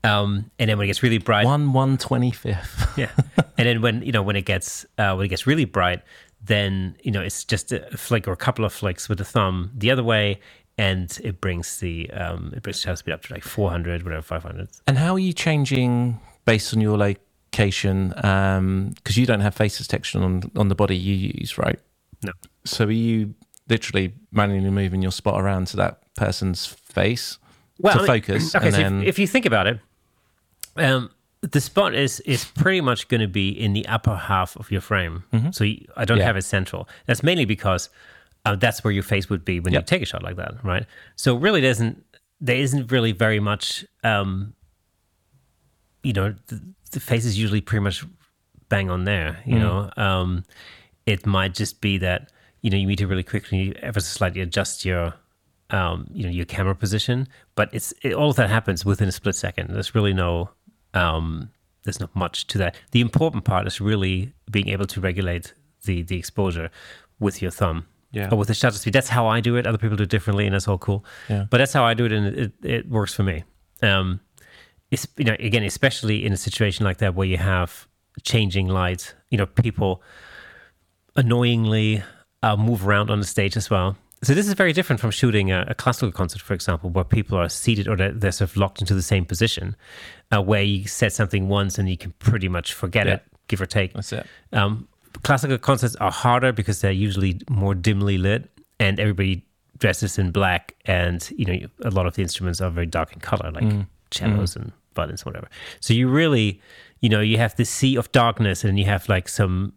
Um, 0.04 0.50
and 0.58 0.70
then 0.70 0.78
when 0.78 0.86
it 0.86 0.88
gets 0.88 1.04
really 1.04 1.18
bright, 1.18 1.46
One 1.46 1.74
one 1.74 1.98
twenty 1.98 2.32
fifth. 2.32 2.94
yeah. 2.98 3.12
And 3.58 3.68
then 3.68 3.82
when 3.82 4.02
you 4.02 4.14
know 4.14 4.24
when 4.24 4.38
it 4.38 4.46
gets 4.46 4.86
uh, 4.98 5.14
when 5.16 5.26
it 5.26 5.30
gets 5.30 5.46
really 5.46 5.66
bright, 5.66 6.02
then 6.42 6.96
you 7.04 7.12
know 7.12 7.22
it's 7.22 7.44
just 7.44 7.72
a 7.74 7.98
flick 7.98 8.28
or 8.28 8.32
a 8.32 8.38
couple 8.38 8.64
of 8.64 8.72
flicks 8.72 9.10
with 9.10 9.18
the 9.18 9.26
thumb 9.26 9.72
the 9.76 9.92
other 9.92 10.04
way, 10.04 10.40
and 10.88 11.20
it 11.24 11.42
brings 11.42 11.80
the 11.80 12.10
um, 12.12 12.54
it 12.56 12.64
brings 12.64 12.78
the 12.78 12.84
shutter 12.84 12.96
speed 12.96 13.12
up 13.14 13.22
to 13.24 13.34
like 13.34 13.44
400, 13.44 14.04
whatever, 14.04 14.22
500. 14.22 14.70
And 14.88 14.98
how 14.98 15.14
are 15.14 15.20
you 15.20 15.34
changing 15.34 16.20
based 16.46 16.74
on 16.74 16.80
your 16.82 16.98
location? 16.98 18.10
Because 18.10 19.18
you 19.18 19.26
don't 19.26 19.42
have 19.42 19.56
face 19.56 19.78
detection 19.78 20.24
on 20.24 20.52
on 20.56 20.68
the 20.70 20.76
body 20.76 20.96
you 20.96 21.16
use, 21.40 21.58
right? 21.58 21.80
No. 22.24 22.32
So 22.66 22.86
are 22.86 22.92
you 22.92 23.34
literally 23.68 24.14
manually 24.32 24.70
moving 24.72 25.02
your 25.02 25.12
spot 25.12 25.40
around 25.42 25.68
to 25.68 25.78
that 25.78 26.02
person's 26.16 26.66
face 26.66 27.38
to 27.82 27.90
I 27.92 27.98
mean, 27.98 28.06
focus? 28.08 28.56
Okay, 28.56 28.66
and 28.68 28.76
so 28.76 28.82
then 28.82 29.02
if, 29.02 29.08
if 29.10 29.20
you 29.20 29.28
think 29.28 29.46
about 29.46 29.68
it, 29.68 29.80
um, 30.78 31.10
the 31.42 31.62
spot 31.62 31.94
is 31.96 32.20
is 32.22 32.46
pretty 32.46 32.82
much 32.82 33.08
going 33.08 33.22
to 33.22 33.28
be 33.28 33.50
in 33.50 33.74
the 33.74 33.86
upper 33.88 34.16
half 34.16 34.56
of 34.58 34.72
your 34.72 34.82
frame. 34.82 35.24
So 35.52 35.64
you, 35.64 35.86
I 35.96 36.06
don't 36.06 36.16
Mm-hmm. 36.16 36.20
Yeah. 36.22 36.26
have 36.26 36.38
it 36.38 36.44
central. 36.44 36.88
That's 37.06 37.24
mainly 37.24 37.46
because 37.46 37.90
uh, 38.46 38.56
that's 38.56 38.84
where 38.84 38.92
your 38.92 39.04
face 39.04 39.30
would 39.30 39.44
be 39.46 39.60
when 39.60 39.74
you 39.74 39.82
take 39.82 40.02
a 40.02 40.06
shot 40.06 40.24
like 40.24 40.38
that, 40.38 40.64
right? 40.64 40.86
So 41.16 41.36
really, 41.36 41.62
there 41.62 41.72
isn't 41.72 42.04
there 42.42 42.58
isn't 42.58 42.92
really 42.92 43.12
very 43.12 43.40
much. 43.40 43.86
Um, 44.04 44.54
you 46.04 46.14
know, 46.14 46.34
the, 46.48 46.62
the 46.92 47.00
face 47.00 47.26
is 47.26 47.38
usually 47.38 47.62
pretty 47.62 47.84
much 47.84 48.06
bang 48.70 48.90
on 48.90 49.04
there. 49.04 49.40
You 49.46 49.60
know, 49.60 49.92
um, 49.98 50.46
it 51.06 51.26
might 51.26 51.54
just 51.54 51.82
be 51.82 51.98
that 51.98 52.32
you 52.62 52.70
know 52.70 52.78
you 52.78 52.88
need 52.88 53.00
to 53.00 53.08
really 53.08 53.24
quickly 53.24 53.76
ever 53.82 54.00
so 54.00 54.08
slightly 54.08 54.42
adjust 54.42 54.86
your 54.86 55.14
um, 55.72 56.08
you 56.12 56.24
know 56.24 56.30
your 56.30 56.46
camera 56.46 56.76
position, 56.76 57.28
but 57.56 57.70
it's 57.74 57.94
it, 58.02 58.14
all 58.14 58.30
of 58.30 58.36
that 58.38 58.50
happens 58.50 58.86
within 58.86 59.08
a 59.08 59.12
split 59.12 59.36
second. 59.36 59.74
There's 59.74 59.94
really 59.94 60.14
no 60.14 60.50
um, 60.94 61.50
there's 61.84 62.00
not 62.00 62.16
much 62.16 62.48
to 62.48 62.58
that. 62.60 62.76
The 62.92 63.02
important 63.02 63.44
part 63.44 63.68
is 63.68 63.82
really 63.82 64.34
being 64.50 64.70
able 64.70 64.86
to 64.88 65.02
regulate 65.02 65.54
the 65.86 66.02
the 66.04 66.18
exposure 66.18 66.70
with 67.20 67.42
your 67.42 67.52
thumb. 67.52 67.86
Yeah. 68.12 68.30
Or 68.32 68.38
with 68.38 68.48
the 68.48 68.54
shutter 68.56 68.78
speed. 68.78 68.94
That's 68.94 69.10
how 69.10 69.28
I 69.28 69.40
do 69.40 69.56
it. 69.56 69.68
Other 69.68 69.78
people 69.78 69.96
do 69.96 70.04
it 70.04 70.10
differently, 70.10 70.46
and 70.46 70.54
that's 70.56 70.68
all 70.68 70.80
cool. 70.80 71.06
Yeah. 71.30 71.46
But 71.50 71.60
that's 71.60 71.74
how 71.74 71.84
I 71.84 71.94
do 71.94 72.06
it, 72.06 72.12
and 72.12 72.26
it, 72.28 72.52
it 72.64 72.90
works 72.90 73.14
for 73.14 73.22
me. 73.24 73.44
Um, 73.84 74.20
it's, 74.92 75.08
you 75.18 75.26
know, 75.26 75.36
again, 75.40 75.64
especially 75.64 76.26
in 76.26 76.34
a 76.34 76.38
situation 76.38 76.84
like 76.86 76.98
that 76.98 77.14
where 77.14 77.28
you 77.28 77.38
have 77.38 77.88
changing 78.24 78.68
light, 78.68 79.14
you 79.30 79.38
know, 79.38 79.46
people 79.46 80.02
annoyingly 81.16 82.04
uh, 82.44 82.56
move 82.58 82.88
around 82.88 83.10
on 83.10 83.20
the 83.20 83.26
stage 83.26 83.56
as 83.58 83.70
well. 83.70 83.96
So 84.22 84.34
this 84.34 84.48
is 84.48 84.54
very 84.54 84.74
different 84.74 85.00
from 85.00 85.12
shooting 85.12 85.52
a, 85.52 85.66
a 85.70 85.74
classical 85.76 86.12
concert, 86.12 86.42
for 86.42 86.54
example, 86.54 86.90
where 86.90 87.06
people 87.06 87.38
are 87.38 87.48
seated 87.48 87.88
or 87.88 87.96
they're, 87.96 88.12
they're 88.12 88.32
sort 88.34 88.50
of 88.50 88.58
locked 88.58 88.82
into 88.82 88.94
the 88.94 89.02
same 89.02 89.24
position, 89.26 89.76
uh, 90.36 90.42
where 90.42 90.62
you 90.62 90.88
set 90.88 91.14
something 91.14 91.48
once 91.48 91.78
and 91.78 91.88
you 91.90 91.96
can 91.98 92.12
pretty 92.20 92.50
much 92.50 92.74
forget 92.74 93.08
Yeah. 93.08 93.14
it, 93.16 93.24
give 93.48 93.62
or 93.62 93.66
take. 93.66 93.94
that's 93.94 94.12
it. 94.12 94.26
Um, 94.52 94.89
classical 95.24 95.58
concerts 95.58 95.96
are 95.98 96.12
harder 96.12 96.52
because 96.52 96.82
they're 96.82 96.92
usually 96.92 97.40
more 97.50 97.76
dimly 97.76 98.18
lit, 98.18 98.50
and 98.80 99.00
everybody 99.00 99.46
dresses 99.78 100.18
in 100.18 100.32
black, 100.32 100.76
and 100.86 101.30
you 101.36 101.46
know 101.46 101.68
a 101.84 101.92
lot 101.92 102.06
of 102.06 102.16
the 102.16 102.22
instruments 102.22 102.62
are 102.62 102.70
very 102.70 102.86
dark 102.86 103.14
in 103.14 103.20
color, 103.20 103.52
like 103.52 103.64
cellos 104.12 104.56
and 104.56 104.72
violins, 104.96 105.26
whatever. 105.26 105.48
So 105.80 105.94
you 105.94 106.08
really, 106.10 106.62
you 107.00 107.10
know, 107.10 107.22
you 107.22 107.38
have 107.38 107.56
this 107.56 107.70
sea 107.70 107.96
of 107.96 108.12
darkness, 108.12 108.64
and 108.64 108.78
you 108.80 108.86
have 108.86 109.08
like 109.10 109.30
some 109.30 109.74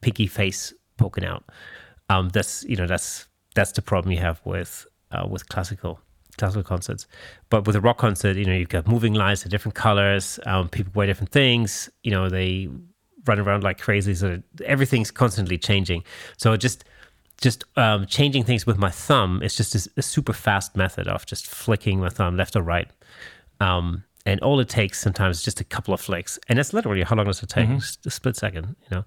picky 0.00 0.26
face 0.26 0.72
poking 0.96 1.24
out. 1.24 1.44
Um, 2.10 2.28
that's 2.30 2.64
you 2.64 2.76
know 2.76 2.86
that's 2.86 3.26
that's 3.54 3.72
the 3.72 3.82
problem 3.82 4.12
you 4.12 4.20
have 4.20 4.40
with 4.44 4.86
uh, 5.12 5.26
with 5.28 5.48
classical 5.48 6.00
classical 6.36 6.62
concerts. 6.64 7.06
But 7.48 7.66
with 7.66 7.76
a 7.76 7.80
rock 7.80 7.98
concert, 7.98 8.36
you 8.36 8.44
know, 8.44 8.54
you've 8.54 8.68
got 8.68 8.88
moving 8.88 9.14
lights, 9.14 9.44
of 9.44 9.50
different 9.50 9.74
colors. 9.74 10.38
Um, 10.46 10.68
people 10.68 10.92
wear 10.94 11.06
different 11.06 11.30
things. 11.30 11.88
You 12.02 12.10
know, 12.10 12.28
they 12.28 12.68
run 13.26 13.38
around 13.38 13.62
like 13.62 13.80
crazy. 13.80 14.14
So 14.14 14.42
everything's 14.64 15.10
constantly 15.10 15.58
changing. 15.58 16.04
So 16.36 16.56
just 16.56 16.84
just 17.40 17.64
um, 17.76 18.06
changing 18.06 18.44
things 18.44 18.64
with 18.64 18.78
my 18.78 18.90
thumb 18.90 19.42
is 19.42 19.56
just 19.56 19.74
a, 19.74 19.90
a 19.96 20.02
super 20.02 20.32
fast 20.32 20.76
method 20.76 21.08
of 21.08 21.26
just 21.26 21.46
flicking 21.46 22.00
my 22.00 22.08
thumb 22.08 22.36
left 22.36 22.54
or 22.54 22.62
right. 22.62 22.88
Um, 23.60 24.04
and 24.26 24.40
all 24.40 24.60
it 24.60 24.68
takes 24.68 25.00
sometimes 25.00 25.38
is 25.38 25.42
just 25.42 25.60
a 25.60 25.64
couple 25.64 25.92
of 25.92 26.00
flicks, 26.00 26.38
and 26.48 26.58
that's 26.58 26.72
literally 26.72 27.02
how 27.02 27.16
long 27.16 27.26
does 27.26 27.42
it 27.42 27.48
take? 27.48 27.68
Just 27.78 28.06
a 28.06 28.10
split 28.10 28.36
second, 28.36 28.74
you 28.82 28.96
know. 28.96 29.04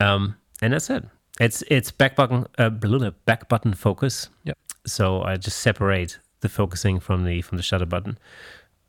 Um, 0.00 0.36
and 0.60 0.72
that's 0.72 0.90
it. 0.90 1.04
It's 1.40 1.62
it's 1.68 1.90
back 1.90 2.14
button 2.14 2.46
uh, 2.58 2.70
back 2.70 3.48
button 3.48 3.74
focus. 3.74 4.28
Yep. 4.44 4.58
So 4.86 5.22
I 5.22 5.36
just 5.36 5.60
separate 5.60 6.18
the 6.40 6.48
focusing 6.48 7.00
from 7.00 7.24
the 7.24 7.40
from 7.42 7.56
the 7.56 7.62
shutter 7.62 7.86
button, 7.86 8.18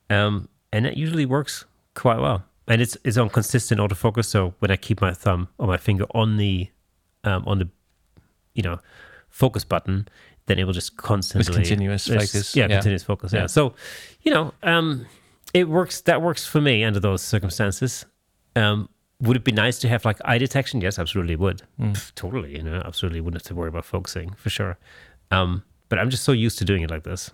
um, 0.09 0.49
and 0.73 0.85
it 0.85 0.97
usually 0.97 1.25
works 1.25 1.65
quite 1.93 2.19
well. 2.19 2.43
And 2.67 2.81
it's 2.81 2.97
it's 3.03 3.17
on 3.17 3.29
consistent 3.29 3.79
autofocus. 3.79 4.25
So 4.25 4.53
when 4.59 4.71
I 4.71 4.75
keep 4.75 5.01
my 5.01 5.13
thumb 5.13 5.49
or 5.57 5.67
my 5.67 5.77
finger 5.77 6.05
on 6.11 6.37
the 6.37 6.69
um, 7.23 7.43
on 7.47 7.59
the 7.59 7.69
you 8.53 8.63
know 8.63 8.79
focus 9.29 9.63
button, 9.63 10.07
then 10.47 10.57
it 10.59 10.63
will 10.65 10.73
just 10.73 10.97
constantly 10.97 11.53
continuous 11.53 12.07
focus, 12.07 12.55
Yeah, 12.55 12.63
yeah. 12.67 12.75
continuous 12.77 13.03
focus. 13.03 13.33
Yeah. 13.33 13.41
Yeah. 13.41 13.47
So 13.47 13.75
you 14.21 14.33
know, 14.33 14.53
um, 14.63 15.05
it 15.53 15.69
works. 15.69 16.01
That 16.01 16.21
works 16.21 16.45
for 16.47 16.59
me 16.61 16.83
under 16.83 16.99
those 16.99 17.21
circumstances. 17.21 18.05
Um, 18.55 18.89
would 19.21 19.37
it 19.37 19.43
be 19.43 19.51
nice 19.51 19.79
to 19.79 19.87
have 19.87 20.03
like 20.03 20.17
eye 20.25 20.37
detection? 20.37 20.81
Yes, 20.81 20.97
absolutely 20.99 21.35
would. 21.35 21.61
Pff, 21.79 22.15
totally, 22.15 22.57
you 22.57 22.63
know, 22.63 22.81
absolutely 22.83 23.21
wouldn't 23.21 23.41
have 23.41 23.47
to 23.47 23.55
worry 23.55 23.69
about 23.69 23.85
focusing 23.85 24.33
for 24.37 24.49
sure. 24.49 24.77
Um, 25.31 25.63
but 25.89 25.99
I'm 25.99 26.09
just 26.09 26.23
so 26.23 26.31
used 26.31 26.57
to 26.59 26.65
doing 26.65 26.81
it 26.81 26.89
like 26.89 27.03
this 27.03 27.31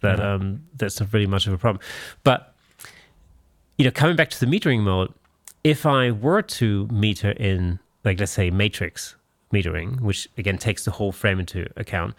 that 0.00 0.18
um, 0.18 0.64
that's 0.74 0.98
not 0.98 1.12
really 1.12 1.26
much 1.28 1.46
of 1.46 1.52
a 1.52 1.58
problem. 1.58 1.80
But 2.24 2.51
you 3.78 3.84
know, 3.84 3.90
coming 3.90 4.16
back 4.16 4.30
to 4.30 4.40
the 4.40 4.46
metering 4.46 4.80
mode, 4.80 5.12
if 5.64 5.86
I 5.86 6.10
were 6.10 6.42
to 6.42 6.86
meter 6.88 7.30
in, 7.32 7.78
like, 8.04 8.18
let's 8.18 8.32
say 8.32 8.50
matrix 8.50 9.16
metering, 9.52 10.00
which 10.00 10.28
again 10.36 10.58
takes 10.58 10.84
the 10.84 10.90
whole 10.90 11.12
frame 11.12 11.38
into 11.40 11.66
account, 11.76 12.14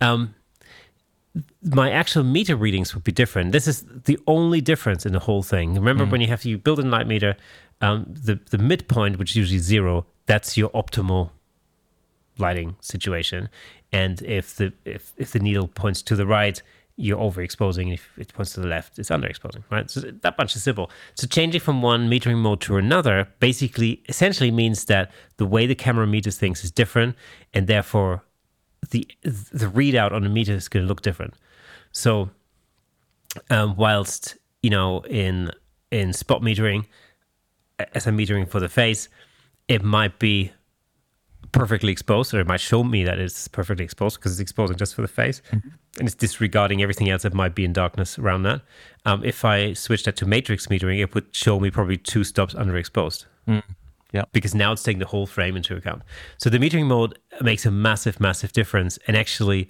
um, 0.00 0.34
my 1.62 1.90
actual 1.90 2.24
meter 2.24 2.56
readings 2.56 2.94
would 2.94 3.04
be 3.04 3.12
different. 3.12 3.52
This 3.52 3.66
is 3.66 3.84
the 4.04 4.18
only 4.26 4.60
difference 4.60 5.04
in 5.04 5.12
the 5.12 5.18
whole 5.18 5.42
thing. 5.42 5.74
Remember 5.74 6.06
when 6.06 6.20
you 6.20 6.28
have 6.28 6.44
you 6.44 6.56
build 6.56 6.78
a 6.78 6.82
light 6.82 7.06
meter, 7.06 7.36
um, 7.80 8.06
the 8.08 8.40
the 8.50 8.58
midpoint, 8.58 9.18
which 9.18 9.32
is 9.32 9.36
usually 9.36 9.58
zero, 9.58 10.06
that's 10.26 10.56
your 10.56 10.70
optimal 10.70 11.30
lighting 12.38 12.76
situation. 12.80 13.48
And 13.92 14.22
if 14.22 14.56
the 14.56 14.72
if 14.84 15.12
if 15.16 15.32
the 15.32 15.38
needle 15.38 15.68
points 15.68 16.02
to 16.02 16.16
the 16.16 16.26
right, 16.26 16.62
you're 16.96 17.18
overexposing. 17.18 17.92
If 17.92 18.18
it 18.18 18.32
points 18.32 18.54
to 18.54 18.60
the 18.60 18.66
left, 18.66 18.98
it's 18.98 19.10
underexposing. 19.10 19.62
Right. 19.70 19.90
So 19.90 20.00
that 20.00 20.36
bunch 20.36 20.56
is 20.56 20.62
simple. 20.62 20.90
So 21.14 21.26
changing 21.26 21.60
from 21.60 21.82
one 21.82 22.10
metering 22.10 22.38
mode 22.38 22.60
to 22.62 22.76
another 22.76 23.28
basically 23.38 24.02
essentially 24.08 24.50
means 24.50 24.86
that 24.86 25.10
the 25.36 25.46
way 25.46 25.66
the 25.66 25.74
camera 25.74 26.06
meters 26.06 26.38
things 26.38 26.64
is 26.64 26.70
different, 26.70 27.16
and 27.52 27.66
therefore 27.66 28.24
the 28.90 29.06
the 29.22 29.66
readout 29.66 30.12
on 30.12 30.22
the 30.22 30.28
meter 30.28 30.54
is 30.54 30.68
going 30.68 30.84
to 30.84 30.88
look 30.88 31.02
different. 31.02 31.34
So, 31.92 32.30
um, 33.50 33.76
whilst 33.76 34.36
you 34.62 34.70
know 34.70 35.00
in 35.00 35.50
in 35.90 36.12
spot 36.12 36.42
metering, 36.42 36.86
as 37.94 38.06
I'm 38.06 38.16
metering 38.16 38.48
for 38.48 38.60
the 38.60 38.68
face, 38.68 39.08
it 39.68 39.82
might 39.82 40.18
be 40.18 40.52
perfectly 41.52 41.92
exposed, 41.92 42.32
or 42.34 42.40
it 42.40 42.46
might 42.46 42.60
show 42.60 42.82
me 42.84 43.04
that 43.04 43.18
it's 43.18 43.48
perfectly 43.48 43.84
exposed 43.84 44.18
because 44.18 44.32
it's 44.32 44.40
exposing 44.40 44.76
just 44.76 44.94
for 44.94 45.02
the 45.02 45.08
face, 45.08 45.42
and 45.52 45.62
it's 45.98 46.14
disregarding 46.14 46.82
everything 46.82 47.08
else 47.10 47.22
that 47.22 47.34
might 47.34 47.54
be 47.54 47.64
in 47.64 47.72
darkness 47.72 48.18
around 48.18 48.42
that. 48.44 48.62
Um, 49.04 49.24
if 49.24 49.44
I 49.44 49.72
switch 49.74 50.04
that 50.04 50.16
to 50.16 50.26
matrix 50.26 50.66
metering, 50.66 51.00
it 51.00 51.14
would 51.14 51.34
show 51.34 51.58
me 51.60 51.70
probably 51.70 51.96
two 51.96 52.24
stops 52.24 52.54
underexposed 52.54 53.26
Yeah. 54.12 54.22
because 54.32 54.54
now 54.54 54.72
it's 54.72 54.82
taking 54.82 55.00
the 55.00 55.06
whole 55.06 55.26
frame 55.26 55.56
into 55.56 55.76
account. 55.76 56.02
So 56.38 56.50
the 56.50 56.58
metering 56.58 56.86
mode 56.86 57.18
makes 57.40 57.64
a 57.66 57.70
massive, 57.70 58.20
massive 58.20 58.52
difference. 58.52 58.98
And 59.06 59.16
actually, 59.16 59.68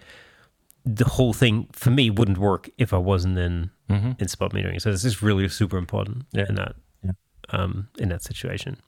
the 0.84 1.04
whole 1.04 1.32
thing 1.32 1.66
for 1.72 1.90
me 1.90 2.10
wouldn't 2.10 2.38
work 2.38 2.70
if 2.78 2.92
I 2.92 2.98
wasn't 2.98 3.38
in 3.38 3.70
in 3.88 4.26
spot 4.28 4.52
metering. 4.52 4.80
So 4.80 4.90
this 4.90 5.04
is 5.04 5.22
really 5.22 5.48
super 5.48 5.78
important 5.78 6.24
Yeah. 6.32 6.46
in 6.48 6.54
that 6.56 6.74
Yeah. 7.04 7.12
um, 7.50 7.88
in 7.98 8.08
that 8.08 8.22
situation. 8.22 8.78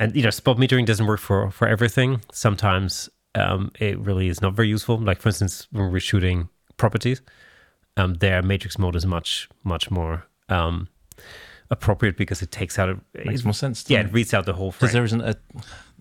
And 0.00 0.14
you 0.16 0.22
know, 0.22 0.30
spot 0.30 0.56
metering 0.56 0.86
doesn't 0.86 1.06
work 1.06 1.20
for 1.20 1.50
for 1.50 1.68
everything. 1.68 2.20
Sometimes 2.32 3.08
um, 3.34 3.70
it 3.78 3.98
really 3.98 4.28
is 4.28 4.40
not 4.40 4.54
very 4.54 4.68
useful. 4.68 4.98
Like 4.98 5.20
for 5.20 5.28
instance, 5.28 5.66
when 5.72 5.90
we're 5.92 6.00
shooting 6.00 6.48
properties, 6.76 7.22
um, 7.96 8.14
their 8.14 8.42
matrix 8.42 8.78
mode 8.78 8.96
is 8.96 9.06
much 9.06 9.48
much 9.62 9.90
more 9.90 10.24
um, 10.48 10.88
appropriate 11.70 12.16
because 12.16 12.42
it 12.42 12.50
takes 12.50 12.78
out 12.78 12.88
a, 12.88 12.98
Makes 13.24 13.40
it- 13.40 13.44
more 13.44 13.54
sense. 13.54 13.84
yeah, 13.88 14.00
it 14.00 14.12
reads 14.12 14.34
out 14.34 14.46
the 14.46 14.52
whole. 14.54 14.72
Because 14.72 14.92
there 14.92 15.04
isn't 15.04 15.20
a 15.22 15.36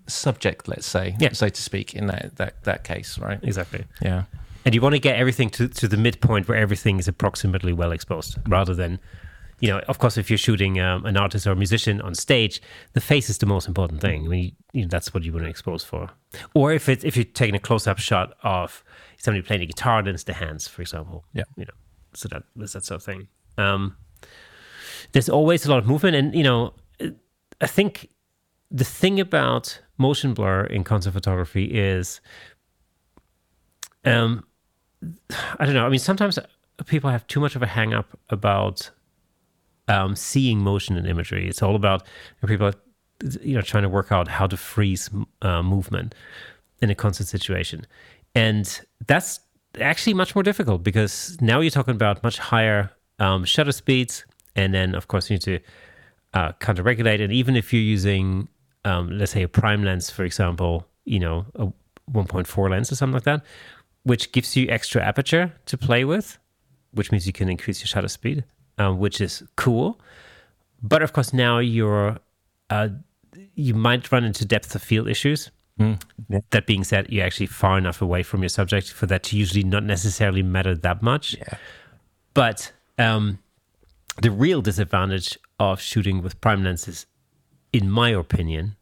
subject, 0.08 0.67
let's 0.67 0.86
say, 0.86 1.15
Yeah. 1.19 1.32
so 1.34 1.47
to 1.49 1.62
speak, 1.62 1.93
in 1.95 2.08
that 2.08 2.36
that, 2.36 2.63
that 2.63 2.84
case, 2.84 3.17
right? 3.19 3.39
exactly. 3.43 3.86
Yeah. 4.01 4.23
And 4.65 4.73
you 4.73 4.82
want 4.82 4.93
to 4.95 4.99
get 4.99 5.17
everything 5.17 5.49
to, 5.51 5.67
to 5.67 5.88
the 5.88 5.97
midpoint 5.97 6.47
where 6.47 6.58
everything 6.58 6.97
is 6.99 7.08
approximately 7.08 7.73
well 7.73 7.91
exposed 7.91 8.38
rather 8.47 8.73
than, 8.73 8.99
you 9.60 9.70
know, 9.70 9.80
of 9.88 10.00
course, 10.00 10.18
if 10.18 10.30
you're 10.30 10.38
shooting 10.38 10.80
um, 10.80 11.06
an 11.06 11.18
artist 11.18 11.48
or 11.48 11.52
a 11.52 11.56
musician 11.56 12.02
on 12.02 12.16
stage, 12.16 12.62
the 12.94 13.02
face 13.02 13.30
is 13.30 13.38
the 13.38 13.46
most 13.46 13.68
important 13.68 14.02
thing. 14.02 14.26
I 14.26 14.28
mean, 14.28 14.44
you, 14.44 14.52
you 14.74 14.82
know, 14.82 14.88
that's 14.89 15.13
what 15.13 15.24
you 15.24 15.32
want 15.32 15.46
to 15.46 15.50
expose 15.50 15.84
for. 15.84 16.10
Or 16.54 16.74
if 16.74 16.89
it, 16.89 17.04
if 17.04 17.16
you're 17.16 17.24
taking 17.24 17.56
a 17.56 17.60
close 17.60 17.88
up 17.88 18.00
shot 18.00 18.36
of 18.44 18.84
somebody 19.18 19.42
playing 19.42 19.62
a 19.62 19.66
guitar, 19.66 20.04
then 20.04 20.13
it's 20.13 20.24
the 20.24 20.34
hands, 20.34 20.68
for 20.68 20.82
example. 20.82 21.26
Yeah. 21.34 21.44
You 21.56 21.66
know, 21.66 21.74
so 22.13 22.28
that, 22.30 22.44
there's 22.56 22.74
that 22.74 22.84
sort 22.84 22.98
of 22.98 23.04
thing. 23.04 23.28
Um, 23.58 23.96
there's 25.12 25.30
always 25.30 25.66
a 25.66 25.70
lot 25.70 25.80
of 25.80 25.86
movement. 25.86 26.16
And, 26.16 26.36
you 26.36 26.44
know, 26.44 26.74
I 27.62 27.68
think 27.68 28.10
the 28.72 28.84
thing 28.84 29.20
about 29.20 29.80
motion 29.98 30.34
blur 30.34 30.66
in 30.66 30.84
concert 30.84 31.12
photography 31.12 31.66
is, 31.66 32.20
um, 34.04 34.44
I 35.60 35.66
don't 35.66 35.76
know. 35.76 35.86
I 35.86 35.89
mean, 35.89 36.00
sometimes 36.00 36.39
people 36.86 37.10
have 37.10 37.28
too 37.28 37.39
much 37.39 37.56
of 37.56 37.62
a 37.62 37.68
hang 37.68 37.94
up 37.94 38.18
about 38.30 38.89
um, 39.88 40.15
seeing 40.15 40.60
motion 40.60 40.98
in 40.98 41.06
imagery. 41.06 41.48
It's 41.48 41.62
all 41.62 41.76
about 41.76 42.04
people, 42.46 42.67
are, 42.67 42.74
you 43.41 43.56
know, 43.56 43.62
trying 43.62 43.84
to 43.84 43.89
work 43.89 44.12
out 44.12 44.28
how 44.28 44.48
to 44.48 44.58
freeze 44.58 45.10
uh, 45.41 45.63
movement 45.63 46.15
in 46.82 46.89
a 46.89 46.96
concert 46.96 47.28
situation, 47.28 47.86
and 48.36 48.82
that's 49.08 49.39
actually 49.80 50.13
much 50.13 50.36
more 50.36 50.43
difficult 50.43 50.84
because 50.84 51.38
now 51.41 51.60
you're 51.60 51.72
talking 51.72 51.96
about 51.96 52.22
much 52.24 52.38
higher 52.38 52.91
um, 53.19 53.46
shutter 53.46 53.72
speeds, 53.72 54.26
and 54.56 54.74
then 54.74 54.96
of 54.96 55.08
course 55.08 55.30
you 55.30 55.36
need 55.36 55.41
to 55.41 55.60
uh, 56.34 56.52
counter 56.54 56.84
regulate. 56.84 57.22
And 57.22 57.32
even 57.32 57.56
if 57.56 57.72
you're 57.74 57.82
using, 57.82 58.48
um, 58.86 59.17
let's 59.17 59.32
say, 59.32 59.43
a 59.43 59.48
prime 59.48 59.84
lens, 59.84 60.10
for 60.10 60.24
example, 60.24 60.88
you 61.06 61.19
know, 61.19 61.46
a 61.56 61.67
1.4 62.12 62.69
lens 62.69 62.91
or 62.91 62.96
something 62.96 63.13
like 63.13 63.24
that, 63.24 63.43
which 64.04 64.32
gives 64.32 64.56
you 64.56 64.67
extra 64.69 65.02
aperture 65.02 65.54
to 65.65 65.78
play 65.78 66.04
with, 66.06 66.38
which 66.91 67.12
means 67.12 67.26
you 67.26 67.34
can 67.34 67.50
increase 67.50 67.80
your 67.82 67.88
shutter 67.88 68.08
speed, 68.08 68.43
um, 68.78 69.00
which 69.00 69.22
is 69.22 69.44
cool. 69.56 70.00
But 70.82 71.02
of 71.02 71.14
course, 71.14 71.34
now 71.34 71.60
you're 71.60 72.18
uh, 72.70 72.90
you 73.56 73.74
might 73.74 74.12
run 74.12 74.24
into 74.24 74.46
depth 74.46 74.76
of 74.76 74.82
field 74.84 75.08
issues. 75.08 75.52
Yeah. 75.78 75.98
That 76.52 76.68
being 76.68 76.84
said, 76.84 77.08
you're 77.10 77.26
actually 77.26 77.48
far 77.48 77.78
enough 77.80 78.02
away 78.02 78.22
from 78.24 78.42
your 78.44 78.50
subject 78.50 78.92
for 78.92 79.08
that 79.08 79.24
to 79.24 79.38
usually 79.38 79.64
not 79.64 79.84
necessarily 79.84 80.44
matter 80.44 80.76
that 80.76 81.02
much. 81.02 81.36
Yeah. 81.36 81.58
But 82.36 82.72
um, 83.00 83.40
the 84.22 84.30
real 84.30 84.62
disadvantage 84.62 85.38
of 85.60 85.82
shooting 85.82 86.22
with 86.22 86.40
prime 86.42 86.64
lenses, 86.64 87.08
in 87.72 87.90
my 87.90 88.10
opinion, 88.10 88.76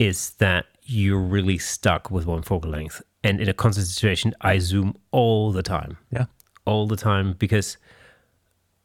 is 0.00 0.30
that 0.38 0.66
you're 0.82 1.20
really 1.20 1.58
stuck 1.58 2.10
with 2.10 2.26
one 2.26 2.42
focal 2.42 2.70
length. 2.70 3.00
And 3.22 3.40
in 3.40 3.48
a 3.48 3.54
concert 3.54 3.84
situation, 3.84 4.34
I 4.40 4.58
zoom 4.58 4.96
all 5.12 5.52
the 5.52 5.62
time, 5.62 5.98
Yeah. 6.10 6.26
all 6.64 6.86
the 6.88 6.96
time 6.96 7.34
because, 7.38 7.76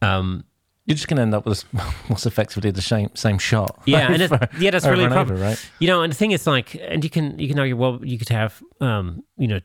um, 0.03 0.43
You're 0.85 0.95
just 0.95 1.07
going 1.07 1.17
to 1.17 1.23
end 1.23 1.33
up 1.33 1.45
with 1.45 1.61
what's 2.07 2.25
effectively 2.25 2.71
the 2.71 2.81
same 2.81 3.09
same 3.15 3.37
shot. 3.37 3.81
yeah, 3.85 4.11
and 4.11 4.21
it, 4.21 4.31
yeah, 4.59 4.71
that's 4.71 4.85
really 4.85 5.07
problem, 5.07 5.37
over, 5.37 5.43
right? 5.43 5.69
You 5.79 5.87
know, 5.87 6.01
and 6.01 6.11
the 6.11 6.17
thing 6.17 6.31
is, 6.31 6.45
like, 6.45 6.75
and 6.75 7.03
you 7.03 7.09
can 7.09 7.39
you 7.39 7.47
can 7.47 7.59
argue, 7.59 7.77
well, 7.77 7.99
you 8.03 8.17
could 8.17 8.29
have, 8.29 8.61
um, 8.81 9.23
you 9.37 9.47
know, 9.47 9.59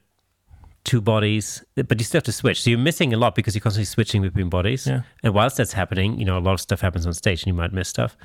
two 0.84 1.00
bodies, 1.00 1.62
but 1.74 1.98
you 1.98 2.04
still 2.04 2.18
have 2.18 2.24
to 2.24 2.32
switch. 2.32 2.62
So 2.62 2.70
you're 2.70 2.78
missing 2.78 3.12
a 3.12 3.16
lot 3.16 3.34
because 3.34 3.54
you're 3.54 3.60
constantly 3.60 3.84
switching 3.84 4.22
between 4.22 4.48
bodies. 4.48 4.86
Yeah. 4.86 5.02
And 5.22 5.34
whilst 5.34 5.56
that's 5.58 5.72
happening, 5.72 6.18
you 6.18 6.24
know, 6.24 6.38
a 6.38 6.40
lot 6.40 6.54
of 6.54 6.60
stuff 6.60 6.80
happens 6.80 7.06
on 7.06 7.12
stage, 7.12 7.42
and 7.42 7.48
you 7.48 7.54
might 7.54 7.72
miss 7.72 7.88
stuff. 7.88 8.16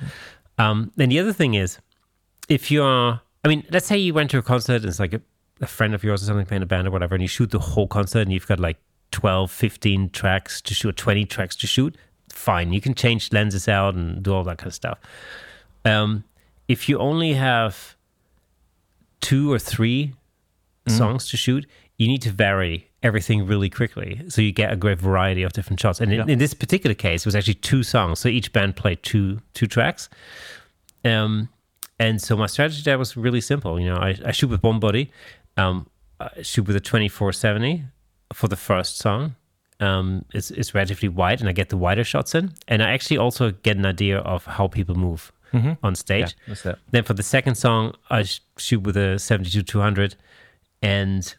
Um, 0.58 0.92
then 0.96 1.08
the 1.08 1.18
other 1.18 1.32
thing 1.32 1.54
is, 1.54 1.78
if 2.48 2.70
you're, 2.70 3.20
I 3.44 3.48
mean, 3.48 3.64
let's 3.70 3.86
say 3.86 3.98
you 3.98 4.14
went 4.14 4.30
to 4.30 4.38
a 4.38 4.42
concert 4.42 4.76
and 4.76 4.86
it's 4.86 5.00
like 5.00 5.14
a, 5.14 5.20
a 5.60 5.66
friend 5.66 5.94
of 5.94 6.04
yours 6.04 6.22
or 6.22 6.26
something 6.26 6.46
playing 6.46 6.62
a 6.62 6.66
band 6.66 6.86
or 6.86 6.90
whatever, 6.90 7.14
and 7.14 7.22
you 7.22 7.28
shoot 7.28 7.50
the 7.50 7.58
whole 7.58 7.86
concert 7.86 8.20
and 8.20 8.32
you've 8.32 8.46
got 8.46 8.60
like 8.60 8.78
12, 9.14 9.48
15 9.50 10.10
tracks 10.10 10.60
to 10.60 10.74
shoot, 10.74 10.96
20 10.96 11.24
tracks 11.26 11.54
to 11.54 11.68
shoot, 11.68 11.96
fine. 12.28 12.72
You 12.72 12.80
can 12.80 12.94
change 12.94 13.32
lenses 13.32 13.68
out 13.68 13.94
and 13.94 14.22
do 14.24 14.34
all 14.34 14.42
that 14.42 14.58
kind 14.58 14.66
of 14.66 14.74
stuff. 14.74 14.98
Um, 15.84 16.24
if 16.66 16.88
you 16.88 16.98
only 16.98 17.34
have 17.34 17.94
two 19.20 19.52
or 19.52 19.58
three 19.60 20.14
songs 20.88 21.28
to 21.30 21.36
shoot, 21.36 21.64
you 21.96 22.08
need 22.08 22.22
to 22.22 22.30
vary 22.30 22.90
everything 23.04 23.46
really 23.46 23.70
quickly 23.70 24.20
so 24.28 24.42
you 24.42 24.50
get 24.50 24.72
a 24.72 24.76
great 24.76 24.98
variety 24.98 25.42
of 25.44 25.52
different 25.52 25.78
shots. 25.78 26.00
And 26.00 26.12
in, 26.12 26.18
Yeah. 26.26 26.32
in 26.32 26.38
this 26.40 26.54
particular 26.54 26.94
case, 26.94 27.22
it 27.22 27.26
was 27.26 27.36
actually 27.36 27.54
two 27.54 27.82
songs, 27.84 28.18
so 28.18 28.28
each 28.28 28.52
band 28.52 28.74
played 28.76 29.02
two 29.04 29.40
two 29.54 29.66
tracks. 29.68 30.08
Um, 31.04 31.48
and 32.00 32.20
so 32.20 32.36
my 32.36 32.46
strategy 32.46 32.82
there 32.82 32.98
was 32.98 33.16
really 33.16 33.40
simple. 33.40 33.78
You 33.78 33.90
know, 33.90 33.96
I, 33.96 34.18
I 34.26 34.32
shoot 34.32 34.48
with 34.50 34.62
one 34.64 34.80
body, 34.80 35.12
um, 35.56 35.86
I 36.18 36.42
shoot 36.42 36.66
with 36.66 36.76
a 36.76 36.80
twenty 36.80 37.08
four 37.08 37.32
seventy 37.32 37.84
for 38.32 38.48
the 38.48 38.56
first 38.56 38.98
song, 38.98 39.36
um, 39.80 40.24
is, 40.32 40.50
is 40.50 40.74
relatively 40.74 41.08
wide 41.08 41.40
and 41.40 41.48
I 41.48 41.52
get 41.52 41.68
the 41.68 41.76
wider 41.76 42.04
shots 42.04 42.34
in. 42.34 42.52
And 42.68 42.82
I 42.82 42.92
actually 42.92 43.18
also 43.18 43.50
get 43.50 43.76
an 43.76 43.86
idea 43.86 44.18
of 44.18 44.44
how 44.44 44.68
people 44.68 44.94
move 44.94 45.32
on 45.82 45.94
stage. 45.94 46.36
Mm-hmm. 46.48 46.68
Yeah. 46.68 46.74
Then 46.90 47.04
for 47.04 47.14
the 47.14 47.22
second 47.22 47.54
song, 47.54 47.94
I 48.10 48.24
shoot 48.56 48.80
with 48.80 48.96
a 48.96 49.18
72 49.18 49.62
200, 49.62 50.16
and 50.82 51.34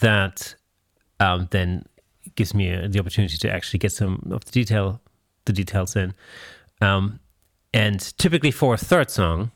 that 0.00 0.54
um, 1.20 1.48
then 1.50 1.84
gives 2.34 2.54
me 2.54 2.72
uh 2.72 2.86
the 2.88 3.00
opportunity 3.00 3.36
to 3.36 3.50
actually 3.50 3.78
get 3.78 3.92
some 3.92 4.30
of 4.30 4.44
the 4.44 4.50
detail, 4.50 5.00
the 5.44 5.52
details 5.52 5.96
in. 5.96 6.14
Um, 6.80 7.20
and 7.74 8.00
typically 8.18 8.50
for 8.50 8.74
a 8.74 8.78
third 8.78 9.10
song, 9.10 9.50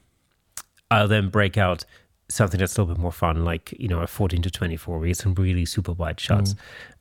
I'll 0.91 1.09
then 1.09 1.31
break 1.31 1.57
out 1.57 1.85
something 2.33 2.59
that's 2.59 2.77
a 2.77 2.81
little 2.83 2.95
bit 2.95 3.01
more 3.01 3.13
fun, 3.13 3.45
like 3.45 3.73
you 3.79 3.89
know 3.89 4.01
a 4.01 4.07
14 4.07 4.43
to 4.43 4.51
24. 4.51 4.99
We 4.99 5.09
get 5.09 5.17
some 5.17 5.35
really 5.35 5.65
super 5.65 5.93
wide 5.93 6.21
shots. 6.21 6.55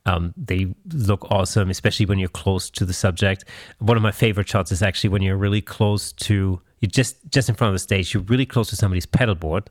Um, 0.06 0.34
they 0.36 0.74
look 0.92 1.30
awesome, 1.30 1.70
especially 1.70 2.06
when 2.06 2.18
you're 2.18 2.28
close 2.28 2.70
to 2.70 2.84
the 2.84 2.92
subject. 2.92 3.44
One 3.78 3.96
of 3.96 4.02
my 4.02 4.12
favorite 4.12 4.48
shots 4.48 4.72
is 4.72 4.82
actually 4.82 5.10
when 5.10 5.22
you're 5.22 5.36
really 5.36 5.60
close 5.60 6.12
to 6.12 6.60
you 6.80 6.88
just 6.88 7.16
just 7.30 7.48
in 7.48 7.54
front 7.54 7.70
of 7.70 7.74
the 7.74 7.78
stage. 7.80 8.14
You're 8.14 8.24
really 8.24 8.46
close 8.46 8.68
to 8.70 8.76
somebody's 8.76 9.06
pedal 9.06 9.34
board, 9.34 9.70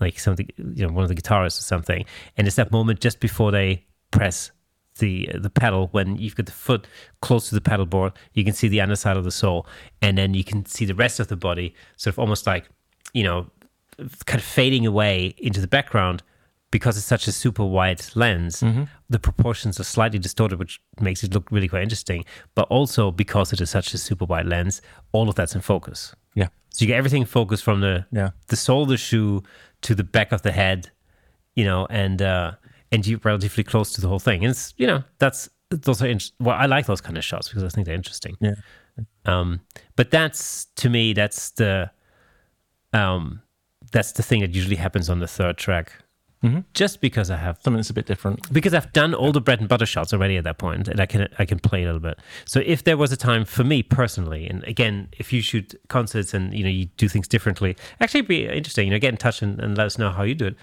like 0.00 0.18
something 0.18 0.48
you 0.56 0.86
know 0.86 0.92
one 0.92 1.04
of 1.04 1.08
the 1.08 1.14
guitarists 1.14 1.60
or 1.60 1.64
something, 1.64 2.04
and 2.36 2.46
it's 2.46 2.56
that 2.56 2.72
moment 2.72 3.00
just 3.00 3.20
before 3.20 3.50
they 3.50 3.84
press 4.10 4.50
the 4.98 5.28
the 5.34 5.50
pedal 5.50 5.88
when 5.92 6.16
you've 6.16 6.34
got 6.36 6.46
the 6.46 6.52
foot 6.52 6.86
close 7.20 7.48
to 7.48 7.54
the 7.54 7.60
pedal 7.60 7.84
board 7.84 8.12
you 8.32 8.44
can 8.44 8.54
see 8.54 8.68
the 8.68 8.80
underside 8.80 9.16
of 9.16 9.24
the 9.24 9.30
sole 9.30 9.66
and 10.00 10.16
then 10.16 10.32
you 10.32 10.42
can 10.42 10.64
see 10.64 10.84
the 10.84 10.94
rest 10.94 11.20
of 11.20 11.28
the 11.28 11.36
body 11.36 11.74
sort 11.96 12.14
of 12.14 12.18
almost 12.18 12.46
like 12.46 12.68
you 13.12 13.22
know 13.22 13.46
kind 14.26 14.38
of 14.40 14.44
fading 14.44 14.86
away 14.86 15.34
into 15.38 15.60
the 15.60 15.66
background 15.68 16.22
because 16.70 16.96
it's 16.98 17.06
such 17.06 17.26
a 17.28 17.32
super 17.32 17.64
wide 17.64 18.02
lens 18.14 18.62
the 19.08 19.18
proportions 19.18 19.78
are 19.80 19.84
slightly 19.84 20.18
distorted 20.18 20.58
which 20.58 20.80
makes 21.00 21.22
it 21.24 21.32
look 21.32 21.50
really 21.50 21.68
quite 21.68 21.82
interesting 21.82 22.24
but 22.54 22.66
also 22.68 23.10
because 23.10 23.52
it 23.52 23.60
is 23.60 23.70
such 23.70 23.94
a 23.94 23.98
super 23.98 24.24
wide 24.26 24.46
lens 24.46 24.82
all 25.12 25.28
of 25.28 25.34
that's 25.34 25.54
in 25.54 25.60
focus 25.60 26.14
Yeah. 26.34 26.48
so 26.70 26.82
you 26.84 26.88
get 26.88 26.96
everything 26.98 27.24
focused 27.24 27.64
from 27.64 27.80
the 27.80 28.04
Yeah. 28.12 28.30
the 28.48 28.56
sole 28.56 28.82
of 28.82 28.88
the 28.88 28.96
shoe 28.98 29.42
to 29.82 29.94
the 29.94 30.04
back 30.04 30.32
of 30.32 30.42
the 30.42 30.52
head, 30.52 30.90
you 31.54 31.64
know, 31.64 31.86
and 31.90 32.20
uh, 32.20 32.52
and 32.90 33.06
you're 33.06 33.20
relatively 33.24 33.62
close 33.64 33.92
to 33.92 34.00
the 34.00 34.08
whole 34.08 34.18
thing. 34.18 34.42
And 34.44 34.50
it's 34.50 34.74
you 34.76 34.86
know 34.86 35.04
that's 35.18 35.48
those 35.70 36.02
are 36.02 36.06
int- 36.08 36.32
well, 36.40 36.56
I 36.56 36.66
like 36.66 36.86
those 36.86 37.00
kind 37.02 37.16
of 37.18 37.24
shots 37.24 37.48
because 37.48 37.62
I 37.62 37.68
think 37.68 37.86
they're 37.86 37.94
interesting. 37.94 38.36
Yeah. 38.40 38.54
Um, 39.26 39.60
but 39.96 40.10
that's 40.10 40.66
to 40.76 40.88
me 40.90 41.12
that's 41.12 41.50
the 41.50 41.90
um 42.92 43.42
that's 43.96 44.12
the 44.12 44.22
thing 44.22 44.40
that 44.40 44.54
usually 44.54 44.76
happens 44.76 45.08
on 45.08 45.20
the 45.20 45.26
third 45.26 45.56
track. 45.56 45.92
Just 46.74 47.00
because 47.00 47.28
I 47.28 47.38
have 47.38 47.58
Something 47.60 47.78
that's 47.78 47.90
a 47.90 47.94
bit 47.94 48.06
different. 48.06 48.52
because 48.52 48.72
I've 48.72 48.92
done 48.92 49.14
all 49.14 49.32
the 49.32 49.40
bread 49.40 49.58
and 49.58 49.68
butter 49.68 49.86
shots 49.86 50.12
already 50.12 50.36
at 50.36 50.44
that 50.44 50.58
point, 50.58 50.86
and 50.86 51.00
I 51.00 51.06
can 51.06 51.28
I 51.40 51.44
can 51.44 51.58
play 51.58 51.82
a 51.82 51.86
little 51.86 51.98
bit. 51.98 52.20
So 52.44 52.60
if 52.64 52.84
there 52.84 52.96
was 52.96 53.10
a 53.10 53.16
time 53.16 53.44
for 53.44 53.64
me 53.64 53.82
personally, 53.82 54.46
and 54.46 54.62
again, 54.62 55.08
if 55.18 55.32
you 55.32 55.40
shoot 55.42 55.74
concerts 55.88 56.34
and 56.34 56.54
you 56.54 56.62
know 56.62 56.70
you 56.70 56.84
do 56.98 57.08
things 57.08 57.26
differently, 57.26 57.76
actually 58.00 58.20
it'd 58.20 58.28
be 58.28 58.46
interesting. 58.46 58.86
You 58.86 58.92
know, 58.92 59.00
get 59.00 59.12
in 59.12 59.16
touch 59.16 59.42
and, 59.42 59.58
and 59.58 59.76
let 59.76 59.86
us 59.86 59.98
know 59.98 60.10
how 60.10 60.22
you 60.22 60.36
do 60.36 60.46
it. 60.46 60.56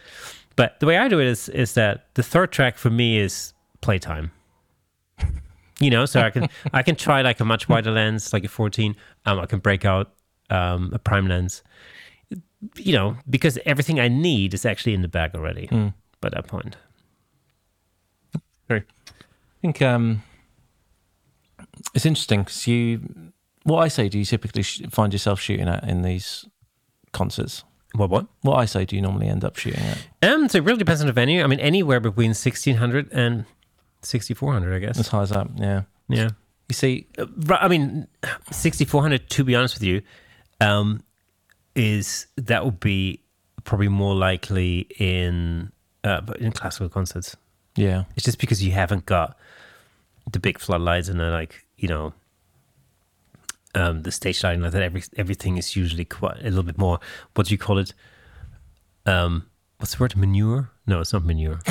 But 0.56 0.80
the 0.80 0.86
way 0.86 0.98
I 0.98 1.10
do 1.10 1.20
it 1.20 1.28
is 1.28 1.50
is 1.50 1.74
that 1.74 2.06
the 2.14 2.24
third 2.24 2.54
track 2.54 2.78
for 2.78 2.90
me 2.90 3.18
is 3.18 3.54
playtime. 3.82 4.32
You 5.80 5.90
know, 5.90 6.06
so 6.06 6.22
I 6.22 6.30
can 6.30 6.48
I 6.72 6.82
can 6.84 6.96
try 6.96 7.24
like 7.24 7.42
a 7.42 7.46
much 7.46 7.68
wider 7.68 7.92
lens, 7.92 8.32
like 8.32 8.46
a 8.46 8.48
14. 8.48 8.96
Um, 9.26 9.40
I 9.40 9.48
can 9.48 9.60
break 9.60 9.84
out 9.84 10.14
um, 10.50 10.92
a 10.94 11.00
prime 11.00 11.28
lens 11.28 11.62
you 12.76 12.94
know, 12.94 13.18
because 13.30 13.58
everything 13.66 14.00
I 14.00 14.08
need 14.08 14.54
is 14.54 14.66
actually 14.66 14.94
in 14.94 15.02
the 15.02 15.08
bag 15.08 15.36
already 15.36 15.68
by 16.22 16.30
that 16.30 16.48
point. 16.48 16.78
Very. 18.68 18.82
I 18.82 19.62
think 19.62 19.82
um, 19.82 20.24
it's 21.94 22.06
interesting 22.06 22.42
because 22.42 22.68
you, 22.68 23.02
what 23.64 23.80
I 23.80 23.88
say, 23.88 24.10
do 24.10 24.18
you 24.20 24.26
typically 24.26 24.64
sh- 24.64 24.82
find 24.90 25.14
yourself 25.14 25.40
shooting 25.40 25.68
at 25.68 25.84
in 25.88 26.02
these 26.02 26.46
concerts? 27.12 27.64
What 27.96 28.10
what? 28.10 28.26
What 28.42 28.56
I 28.56 28.66
say, 28.66 28.86
do 28.86 28.96
you 28.96 29.02
normally 29.02 29.28
end 29.28 29.44
up 29.46 29.58
shooting 29.58 29.84
at? 29.84 29.98
Um, 30.24 30.50
so 30.50 30.58
it 30.58 30.64
really 30.64 30.80
depends 30.80 31.02
on 31.02 31.08
the 31.08 31.14
venue. 31.14 31.44
I 31.44 31.48
mean, 31.48 31.60
anywhere 31.60 32.00
between 32.00 32.30
1600 32.30 33.12
and 33.14 33.46
6400, 34.02 34.76
I 34.76 34.80
guess. 34.80 35.00
As 35.00 35.08
high 35.08 35.22
as 35.22 35.30
that, 35.30 35.48
yeah. 35.58 35.84
Yeah. 36.10 36.30
You 36.70 36.74
see, 36.74 37.08
I 37.50 37.68
mean, 37.68 38.08
6400, 38.52 39.30
to 39.30 39.44
be 39.44 39.56
honest 39.56 39.76
with 39.76 39.84
you, 39.84 40.02
um, 40.60 41.04
is 41.76 42.28
that 42.36 42.66
would 42.66 42.80
be 42.80 43.20
probably 43.64 43.88
more 43.88 44.16
likely 44.16 44.88
in 45.00 45.72
uh, 46.04 46.22
but 46.22 46.38
in 46.38 46.52
classical 46.52 46.90
concerts. 46.90 47.36
yeah, 47.76 48.04
It's 48.16 48.26
just 48.26 48.40
because 48.40 48.62
you 48.64 48.72
haven't 48.74 49.06
got 49.06 49.38
the 50.30 50.40
big 50.40 50.60
floodlights 50.60 51.08
and 51.08 51.20
the 51.20 51.30
like, 51.32 51.66
you 51.78 51.88
know, 51.88 52.14
um, 53.76 54.04
the 54.04 54.12
stage 54.12 54.44
lighting 54.44 54.62
like 54.62 54.72
that. 54.74 54.82
Every 54.82 55.04
everything 55.18 55.58
is 55.58 55.76
usually 55.76 56.06
quite 56.06 56.40
a 56.42 56.44
little 56.44 56.64
bit 56.64 56.78
more. 56.78 57.00
What 57.36 57.48
do 57.48 57.54
you 57.54 57.58
call 57.58 57.78
it? 57.80 57.94
Um, 59.06 59.48
what's 59.78 59.96
the 59.96 60.04
word? 60.04 60.16
Manure? 60.16 60.70
No, 60.86 61.00
it's 61.00 61.14
not 61.14 61.24
manure. 61.26 61.60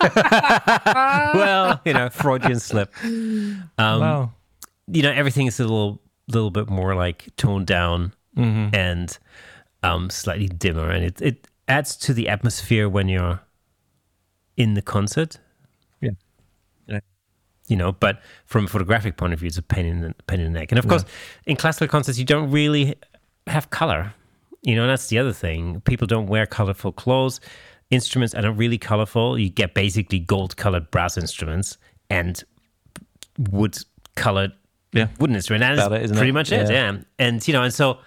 well, 0.16 1.80
you 1.84 1.92
know, 1.92 2.08
Freudian 2.10 2.58
slip. 2.58 2.92
Um, 3.04 3.60
wow, 3.78 4.32
you 4.86 5.02
know, 5.02 5.10
everything 5.12 5.46
is 5.46 5.60
a 5.60 5.64
little 5.64 6.00
little 6.28 6.50
bit 6.50 6.68
more 6.68 6.94
like 6.94 7.28
toned 7.36 7.66
down 7.66 8.12
and 8.36 9.18
um, 9.82 10.10
slightly 10.10 10.48
dimmer, 10.48 10.90
and 10.90 11.04
it 11.04 11.20
it 11.20 11.48
adds 11.68 11.96
to 11.96 12.14
the 12.14 12.28
atmosphere 12.28 12.88
when 12.88 13.08
you're 13.08 13.40
in 14.56 14.74
the 14.74 14.82
concert. 14.82 15.38
yeah, 16.00 16.10
yeah, 16.86 17.00
You 17.68 17.76
know, 17.76 17.92
but 17.92 18.20
from 18.46 18.64
a 18.64 18.68
photographic 18.68 19.16
point 19.16 19.32
of 19.32 19.38
view, 19.40 19.46
it's 19.46 19.58
a 19.58 19.62
pain 19.62 19.86
in 19.86 20.00
the 20.00 20.14
pain 20.26 20.40
in 20.40 20.52
the 20.52 20.58
neck. 20.58 20.72
And 20.72 20.78
of 20.78 20.88
course, 20.88 21.04
in 21.46 21.56
classical 21.56 21.88
concerts, 21.88 22.18
you 22.18 22.24
don't 22.24 22.50
really 22.50 22.94
have 23.46 23.70
color. 23.70 24.12
You 24.62 24.76
know, 24.76 24.82
and 24.82 24.90
that's 24.90 25.06
the 25.06 25.18
other 25.18 25.32
thing. 25.32 25.80
People 25.82 26.06
don't 26.06 26.26
wear 26.26 26.44
colorful 26.44 26.92
clothes. 26.92 27.40
Instruments 27.90 28.34
are 28.34 28.42
not 28.42 28.56
really 28.58 28.76
colorful. 28.78 29.38
You 29.38 29.48
get 29.48 29.74
basically 29.74 30.18
gold 30.18 30.56
colored 30.56 30.90
brass 30.90 31.16
instruments 31.16 31.78
and 32.10 32.44
wood 33.50 33.78
colored 34.16 34.52
yeah. 34.92 35.08
wooden 35.18 35.36
instruments. 35.36 35.80
About 35.80 35.90
that's 35.90 36.12
it, 36.12 36.14
pretty 36.14 36.30
it? 36.30 36.34
much 36.34 36.52
it. 36.52 36.70
Yeah. 36.70 36.92
Yeah. 36.92 37.00
And 37.18 37.48
you 37.48 37.54
know, 37.54 37.62
and 37.62 37.72
so 37.72 37.98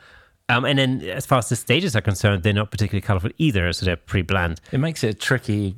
um, 0.53 0.65
and 0.65 0.77
then 0.79 1.01
as 1.01 1.25
far 1.25 1.39
as 1.39 1.49
the 1.49 1.55
stages 1.55 1.95
are 1.95 2.01
concerned, 2.01 2.43
they're 2.43 2.53
not 2.53 2.71
particularly 2.71 3.01
colorful 3.01 3.31
either, 3.37 3.71
so 3.73 3.85
they're 3.85 3.95
pretty 3.95 4.23
bland. 4.23 4.61
It 4.71 4.79
makes 4.79 5.03
it 5.03 5.09
a 5.09 5.13
tricky 5.13 5.75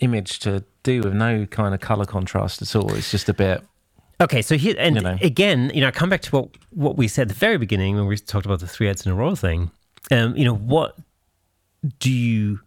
image 0.00 0.40
to 0.40 0.64
do 0.82 1.00
with 1.02 1.14
no 1.14 1.46
kind 1.46 1.74
of 1.74 1.80
color 1.80 2.04
contrast 2.04 2.62
at 2.62 2.74
all. 2.76 2.92
It's 2.94 3.10
just 3.10 3.28
a 3.28 3.34
bit. 3.34 3.62
Okay, 4.20 4.40
so 4.42 4.56
here 4.56 4.74
and 4.78 4.96
You 4.96 5.02
know. 5.02 5.18
again, 5.20 5.70
you 5.74 5.80
know, 5.80 5.88
I 5.88 5.90
come 5.90 6.08
back 6.08 6.22
to 6.22 6.30
what 6.30 6.48
what 6.70 6.96
we 6.96 7.06
said 7.08 7.22
at 7.22 7.28
the 7.28 7.34
very 7.34 7.58
beginning 7.58 7.96
when 7.96 8.06
we 8.06 8.16
talked 8.16 8.46
about 8.46 8.60
the 8.60 8.66
three 8.66 8.86
heads 8.86 9.04
in 9.04 9.12
a 9.12 9.14
row 9.14 9.34
thing. 9.34 9.70
Um, 10.10 10.36
you 10.36 10.44
know, 10.44 10.54
what 10.54 10.96
do 11.98 12.10
you 12.10 12.60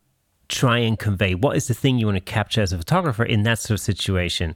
try 0.47 0.77
and 0.79 0.97
convey? 0.99 1.35
What 1.35 1.55
is 1.55 1.67
the 1.67 1.73
thing 1.73 1.97
you 1.97 2.05
want 2.05 2.17
to 2.17 2.31
capture 2.31 2.61
as 2.61 2.71
a 2.73 2.77
photographer 2.77 3.23
in 3.23 3.43
that 3.43 3.59
sort 3.59 3.79
of 3.79 3.81
situation? 3.81 4.55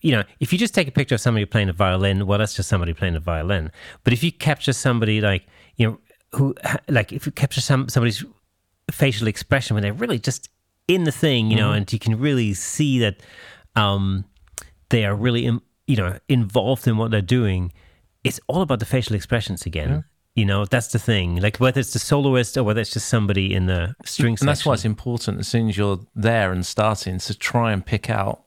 You 0.00 0.12
know, 0.12 0.22
if 0.40 0.52
you 0.52 0.58
just 0.58 0.74
take 0.74 0.88
a 0.88 0.92
picture 0.92 1.16
of 1.16 1.20
somebody 1.20 1.44
playing 1.44 1.68
a 1.68 1.72
violin, 1.72 2.26
well, 2.26 2.38
that's 2.38 2.54
just 2.54 2.68
somebody 2.68 2.94
playing 2.94 3.16
a 3.16 3.20
violin. 3.20 3.70
But 4.04 4.12
if 4.12 4.22
you 4.22 4.32
capture 4.32 4.72
somebody 4.72 5.20
like 5.20 5.46
you 5.76 5.86
know 5.86 5.98
who 6.34 6.54
like 6.88 7.12
if 7.12 7.26
you 7.26 7.32
capture 7.32 7.60
some 7.60 7.88
somebody's 7.88 8.24
facial 8.90 9.28
expression 9.28 9.74
when 9.74 9.82
they're 9.82 9.92
really 9.92 10.18
just 10.18 10.48
in 10.88 11.04
the 11.04 11.12
thing, 11.12 11.50
you 11.50 11.56
know, 11.56 11.72
and 11.72 11.90
you 11.92 11.98
can 11.98 12.18
really 12.18 12.54
see 12.54 12.98
that 12.98 13.22
um, 13.76 14.24
they 14.88 15.04
are 15.04 15.14
really, 15.14 15.42
you 15.86 15.96
know, 15.96 16.18
involved 16.28 16.86
in 16.88 16.96
what 16.96 17.10
they're 17.10 17.22
doing. 17.22 17.72
It's 18.24 18.40
all 18.46 18.62
about 18.62 18.80
the 18.80 18.84
facial 18.86 19.14
expressions 19.16 19.64
again. 19.66 20.04
You 20.34 20.46
know, 20.46 20.64
that's 20.64 20.88
the 20.88 20.98
thing. 20.98 21.36
Like 21.36 21.58
whether 21.58 21.78
it's 21.78 21.92
the 21.92 21.98
soloist 21.98 22.56
or 22.56 22.64
whether 22.64 22.80
it's 22.80 22.92
just 22.92 23.08
somebody 23.08 23.54
in 23.54 23.66
the 23.66 23.94
string 24.04 24.36
And 24.40 24.48
that's 24.48 24.64
why 24.64 24.74
it's 24.74 24.84
important 24.84 25.40
as 25.40 25.48
soon 25.48 25.68
as 25.68 25.76
you're 25.76 26.00
there 26.14 26.52
and 26.52 26.64
starting 26.64 27.18
to 27.18 27.38
try 27.38 27.72
and 27.72 27.84
pick 27.84 28.08
out 28.08 28.42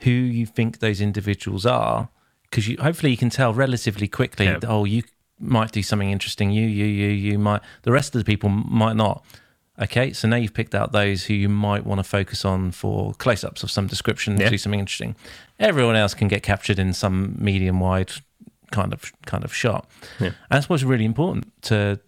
who 0.00 0.10
you 0.10 0.46
think 0.46 0.78
those 0.78 1.00
individuals 1.00 1.66
are, 1.66 2.08
because 2.42 2.68
you 2.68 2.76
hopefully 2.80 3.10
you 3.10 3.16
can 3.16 3.30
tell 3.30 3.52
relatively 3.52 4.08
quickly. 4.08 4.46
Yeah. 4.46 4.58
Oh, 4.66 4.84
you 4.84 5.02
might 5.38 5.72
do 5.72 5.82
something 5.82 6.10
interesting. 6.10 6.50
You, 6.50 6.66
you, 6.66 6.84
you, 6.86 7.08
you 7.08 7.38
might. 7.38 7.60
The 7.82 7.92
rest 7.92 8.14
of 8.14 8.20
the 8.20 8.24
people 8.24 8.48
might 8.48 8.96
not. 8.96 9.24
Okay, 9.80 10.12
so 10.14 10.26
now 10.26 10.36
you've 10.36 10.54
picked 10.54 10.74
out 10.74 10.92
those 10.92 11.24
who 11.26 11.34
you 11.34 11.50
might 11.50 11.84
want 11.84 11.98
to 11.98 12.02
focus 12.02 12.44
on 12.46 12.70
for 12.70 13.12
close-ups 13.14 13.62
of 13.62 13.70
some 13.70 13.86
description, 13.86 14.40
Yeah. 14.40 14.48
do 14.48 14.56
something 14.56 14.80
interesting. 14.80 15.14
Everyone 15.58 15.96
else 15.96 16.14
can 16.14 16.28
get 16.28 16.42
captured 16.42 16.78
in 16.78 16.94
some 16.94 17.36
medium-wide 17.38 18.10
kind 18.70 18.92
of 18.94 19.12
kind 19.26 19.44
of 19.44 19.54
shot. 19.54 19.86
Yeah. 20.18 20.28
And 20.28 20.34
that's 20.50 20.68
what's 20.70 20.82
really 20.82 21.04
important 21.04 21.52
to 21.64 22.00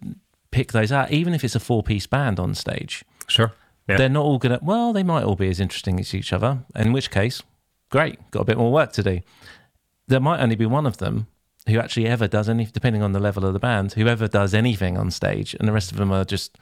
pick 0.51 0.71
those 0.71 0.91
out, 0.91 1.11
even 1.11 1.35
if 1.35 1.43
it's 1.43 1.53
a 1.55 1.59
four-piece 1.59 2.07
band 2.07 2.39
on 2.39 2.55
stage 2.55 3.05
Sure. 3.27 3.53
Yeah. 3.87 3.97
they're 3.97 4.09
not 4.09 4.25
all 4.25 4.39
gonna 4.39 4.57
well 4.63 4.91
they 4.91 5.03
might 5.03 5.23
all 5.23 5.35
be 5.35 5.47
as 5.49 5.59
interesting 5.59 5.99
as 5.99 6.13
each 6.15 6.33
other 6.33 6.59
in 6.75 6.91
which 6.91 7.09
case 7.11 7.43
great 7.91 8.19
got 8.31 8.41
a 8.41 8.45
bit 8.45 8.57
more 8.57 8.71
work 8.71 8.91
to 8.93 9.03
do 9.03 9.21
there 10.07 10.19
might 10.19 10.39
only 10.41 10.55
be 10.55 10.65
one 10.65 10.85
of 10.87 10.97
them 10.97 11.27
who 11.69 11.79
actually 11.79 12.07
ever 12.07 12.27
does 12.27 12.49
any 12.49 12.65
depending 12.65 13.01
on 13.03 13.11
the 13.13 13.19
level 13.19 13.45
of 13.45 13.53
the 13.53 13.59
band 13.59 13.93
whoever 13.93 14.27
does 14.27 14.53
anything 14.53 14.97
on 14.97 15.09
stage 15.11 15.55
and 15.59 15.67
the 15.67 15.71
rest 15.71 15.91
of 15.91 15.97
them 15.97 16.11
are 16.11 16.25
just 16.25 16.57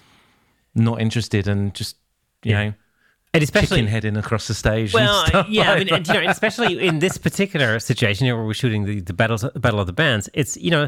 not 0.76 1.02
interested 1.02 1.48
and 1.48 1.74
just 1.74 1.96
you 2.44 2.52
Yeah. 2.52 2.64
know 2.66 2.74
and 3.34 3.44
especially 3.44 3.86
heading 3.86 4.16
across 4.18 4.48
the 4.48 4.54
stage. 4.54 4.94
Well, 4.94 5.26
yeah, 5.50 5.74
I 5.74 5.80
mean, 5.80 5.90
and, 5.94 6.08
you 6.08 6.14
know, 6.14 6.30
especially 6.30 6.88
in 6.88 7.00
this 7.00 7.18
particular 7.18 7.78
situation, 7.80 8.26
where 8.26 8.44
we're 8.44 8.54
shooting 8.54 8.86
the, 8.86 9.02
the 9.02 9.14
battles, 9.14 9.44
battle 9.54 9.80
of 9.82 9.86
the 9.86 9.94
bands. 9.94 10.30
It's 10.34 10.56
you 10.58 10.72
know, 10.72 10.88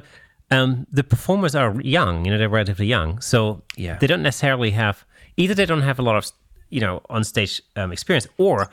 um, 0.49 0.87
the 0.89 1.03
performers 1.03 1.53
are 1.53 1.79
young. 1.81 2.25
You 2.25 2.31
know, 2.31 2.37
they're 2.37 2.49
relatively 2.49 2.87
young, 2.87 3.19
so 3.21 3.61
Yeah. 3.75 3.97
they 3.99 4.07
don't 4.07 4.23
necessarily 4.23 4.71
have 4.71 5.03
either. 5.37 5.53
They 5.53 5.65
don't 5.65 5.81
have 5.83 5.99
a 5.99 6.01
lot 6.01 6.15
of 6.15 6.31
you 6.69 6.79
know 6.79 7.01
on 7.09 7.23
stage 7.25 7.61
um, 7.75 7.91
experience, 7.91 8.25
or 8.37 8.69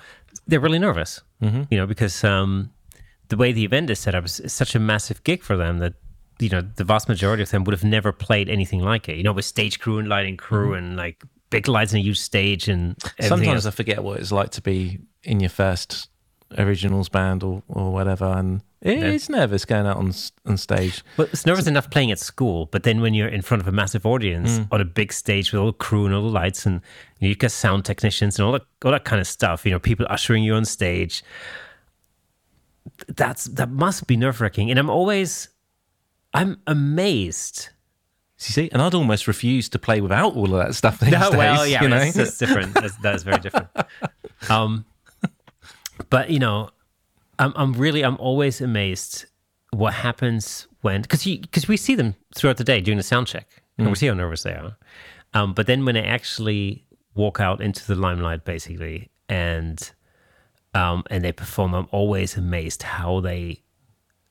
they're 0.46 0.60
really 0.60 0.78
nervous. 0.78 1.20
Mm-hmm. 1.42 1.62
You 1.70 1.76
know, 1.78 1.86
because 1.86 2.22
um, 2.24 2.70
the 3.28 3.36
way 3.36 3.52
the 3.52 3.64
event 3.64 3.90
is 3.90 3.98
set 3.98 4.14
up 4.14 4.24
is, 4.24 4.40
is 4.40 4.52
such 4.52 4.74
a 4.74 4.78
massive 4.78 5.22
gig 5.24 5.42
for 5.42 5.56
them 5.56 5.78
that 5.78 5.94
you 6.38 6.48
know 6.48 6.60
the 6.60 6.84
vast 6.84 7.08
majority 7.08 7.42
of 7.42 7.50
them 7.50 7.64
would 7.64 7.72
have 7.72 7.84
never 7.84 8.12
played 8.12 8.48
anything 8.48 8.80
like 8.80 9.08
it. 9.08 9.16
You 9.16 9.22
know, 9.22 9.32
with 9.32 9.44
stage 9.44 9.80
crew 9.80 9.98
and 9.98 10.08
lighting 10.08 10.36
crew 10.36 10.68
mm-hmm. 10.68 10.86
and 10.86 10.96
like 10.96 11.22
big 11.50 11.68
lights 11.68 11.92
and 11.92 12.00
a 12.00 12.02
huge 12.02 12.20
stage 12.20 12.68
and 12.68 12.96
Sometimes 13.20 13.66
else. 13.66 13.72
I 13.72 13.76
forget 13.76 14.02
what 14.02 14.18
it's 14.20 14.32
like 14.32 14.50
to 14.50 14.62
be 14.62 14.98
in 15.22 15.40
your 15.40 15.50
first 15.50 16.08
originals 16.58 17.08
band 17.08 17.42
or, 17.42 17.62
or 17.68 17.92
whatever, 17.92 18.26
and 18.26 18.62
it's 18.82 19.28
nervous 19.28 19.64
going 19.64 19.86
out 19.86 19.96
on 19.96 20.12
on 20.44 20.56
stage. 20.56 21.02
Well, 21.16 21.28
it's 21.32 21.46
nervous 21.46 21.66
enough 21.66 21.90
playing 21.90 22.10
at 22.10 22.18
school, 22.18 22.66
but 22.66 22.82
then 22.82 23.00
when 23.00 23.14
you're 23.14 23.28
in 23.28 23.42
front 23.42 23.62
of 23.62 23.68
a 23.68 23.72
massive 23.72 24.06
audience 24.06 24.58
mm. 24.58 24.68
on 24.70 24.80
a 24.80 24.84
big 24.84 25.12
stage 25.12 25.52
with 25.52 25.60
all 25.60 25.66
the 25.66 25.72
crew 25.72 26.06
and 26.06 26.14
all 26.14 26.22
the 26.22 26.28
lights, 26.28 26.66
and 26.66 26.80
you 27.18 27.30
have 27.30 27.38
got 27.38 27.50
sound 27.50 27.84
technicians 27.84 28.38
and 28.38 28.46
all 28.46 28.52
that, 28.52 28.62
all 28.84 28.92
that 28.92 29.04
kind 29.04 29.20
of 29.20 29.26
stuff, 29.26 29.64
you 29.64 29.72
know, 29.72 29.78
people 29.78 30.06
ushering 30.08 30.44
you 30.44 30.54
on 30.54 30.64
stage. 30.64 31.22
That's 33.08 33.44
that 33.44 33.70
must 33.70 34.06
be 34.06 34.16
nerve 34.16 34.40
wracking, 34.40 34.70
and 34.70 34.78
I'm 34.78 34.90
always, 34.90 35.48
I'm 36.34 36.60
amazed. 36.66 37.70
You 38.38 38.52
see, 38.52 38.70
and 38.70 38.82
I'd 38.82 38.94
almost 38.94 39.26
refuse 39.26 39.68
to 39.70 39.78
play 39.78 40.00
without 40.00 40.36
all 40.36 40.54
of 40.54 40.64
that 40.64 40.74
stuff 40.74 41.00
these 41.00 41.10
days. 41.10 41.30
well, 41.30 41.66
yeah, 41.66 41.82
you 41.82 41.88
know? 41.88 41.98
that's, 41.98 42.16
that's 42.16 42.38
different. 42.38 42.74
That's, 42.74 42.96
that 42.98 43.14
is 43.14 43.22
very 43.22 43.38
different. 43.38 43.68
Um, 44.50 44.84
but 46.10 46.30
you 46.30 46.38
know, 46.38 46.68
I'm 47.38 47.52
I'm 47.56 47.72
really 47.72 48.02
I'm 48.02 48.18
always 48.18 48.60
amazed 48.60 49.24
what 49.70 49.94
happens 49.94 50.66
when 50.82 51.02
because 51.02 51.24
because 51.24 51.68
we 51.68 51.76
see 51.76 51.94
them 51.94 52.14
throughout 52.34 52.58
the 52.58 52.64
day 52.64 52.80
doing 52.80 52.98
the 52.98 53.02
sound 53.02 53.26
check 53.26 53.62
and 53.78 53.88
we 53.88 53.94
see 53.94 54.06
how 54.06 54.14
nervous 54.14 54.42
they 54.42 54.52
are. 54.52 54.76
Um, 55.34 55.52
but 55.52 55.66
then 55.66 55.84
when 55.84 55.94
they 55.94 56.04
actually 56.04 56.84
walk 57.14 57.40
out 57.40 57.60
into 57.60 57.86
the 57.86 57.94
limelight, 57.94 58.44
basically, 58.44 59.10
and 59.28 59.90
um, 60.76 61.04
and 61.10 61.24
they 61.24 61.32
perform, 61.32 61.74
I'm 61.74 61.88
always 61.90 62.36
amazed 62.36 62.82
how 62.82 63.20
they 63.20 63.62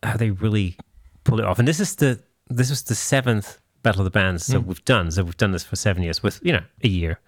how 0.04 0.16
they 0.16 0.30
really 0.30 0.78
pull 1.24 1.40
it 1.40 1.46
off. 1.46 1.58
And 1.58 1.68
this 1.68 1.80
is 1.80 1.96
the 1.96 2.20
this 2.50 2.70
was 2.70 2.84
the 2.84 2.96
seventh 2.96 3.60
Battle 3.82 4.02
of 4.02 4.06
the 4.06 4.12
Bands 4.12 4.48
that 4.48 4.62
we've 4.62 4.84
done. 4.86 5.10
So 5.12 5.24
we've 5.24 5.38
done 5.38 5.52
this 5.52 5.64
for 5.64 5.76
seven 5.76 6.04
years 6.04 6.22
with 6.22 6.40
you 6.44 6.54
know 6.54 6.64
a 6.84 6.88
year, 6.88 7.20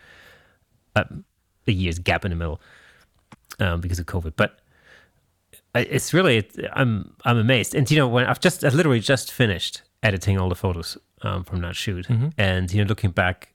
uh, 0.96 1.06
a 1.68 1.72
year's 1.72 2.00
gap 2.00 2.26
in 2.26 2.32
the 2.32 2.36
middle 2.36 2.62
um, 3.60 3.82
because 3.82 4.00
of 4.00 4.06
COVID. 4.06 4.34
But 4.36 4.60
it's 5.74 6.14
really 6.14 6.48
I'm 6.74 7.16
I'm 7.26 7.38
amazed. 7.38 7.74
And 7.74 7.90
you 7.90 7.98
know 7.98 8.08
when 8.08 8.26
I've 8.26 8.40
just 8.40 8.64
I 8.64 8.70
literally 8.70 9.00
just 9.00 9.32
finished 9.32 9.82
editing 10.04 10.38
all 10.38 10.50
the 10.50 10.56
photos 10.56 10.96
um, 11.24 11.44
from 11.44 11.62
that 11.62 11.76
shoot, 11.76 12.08
and 12.38 12.72
you 12.72 12.84
know 12.84 12.88
looking 12.88 13.12
back 13.12 13.54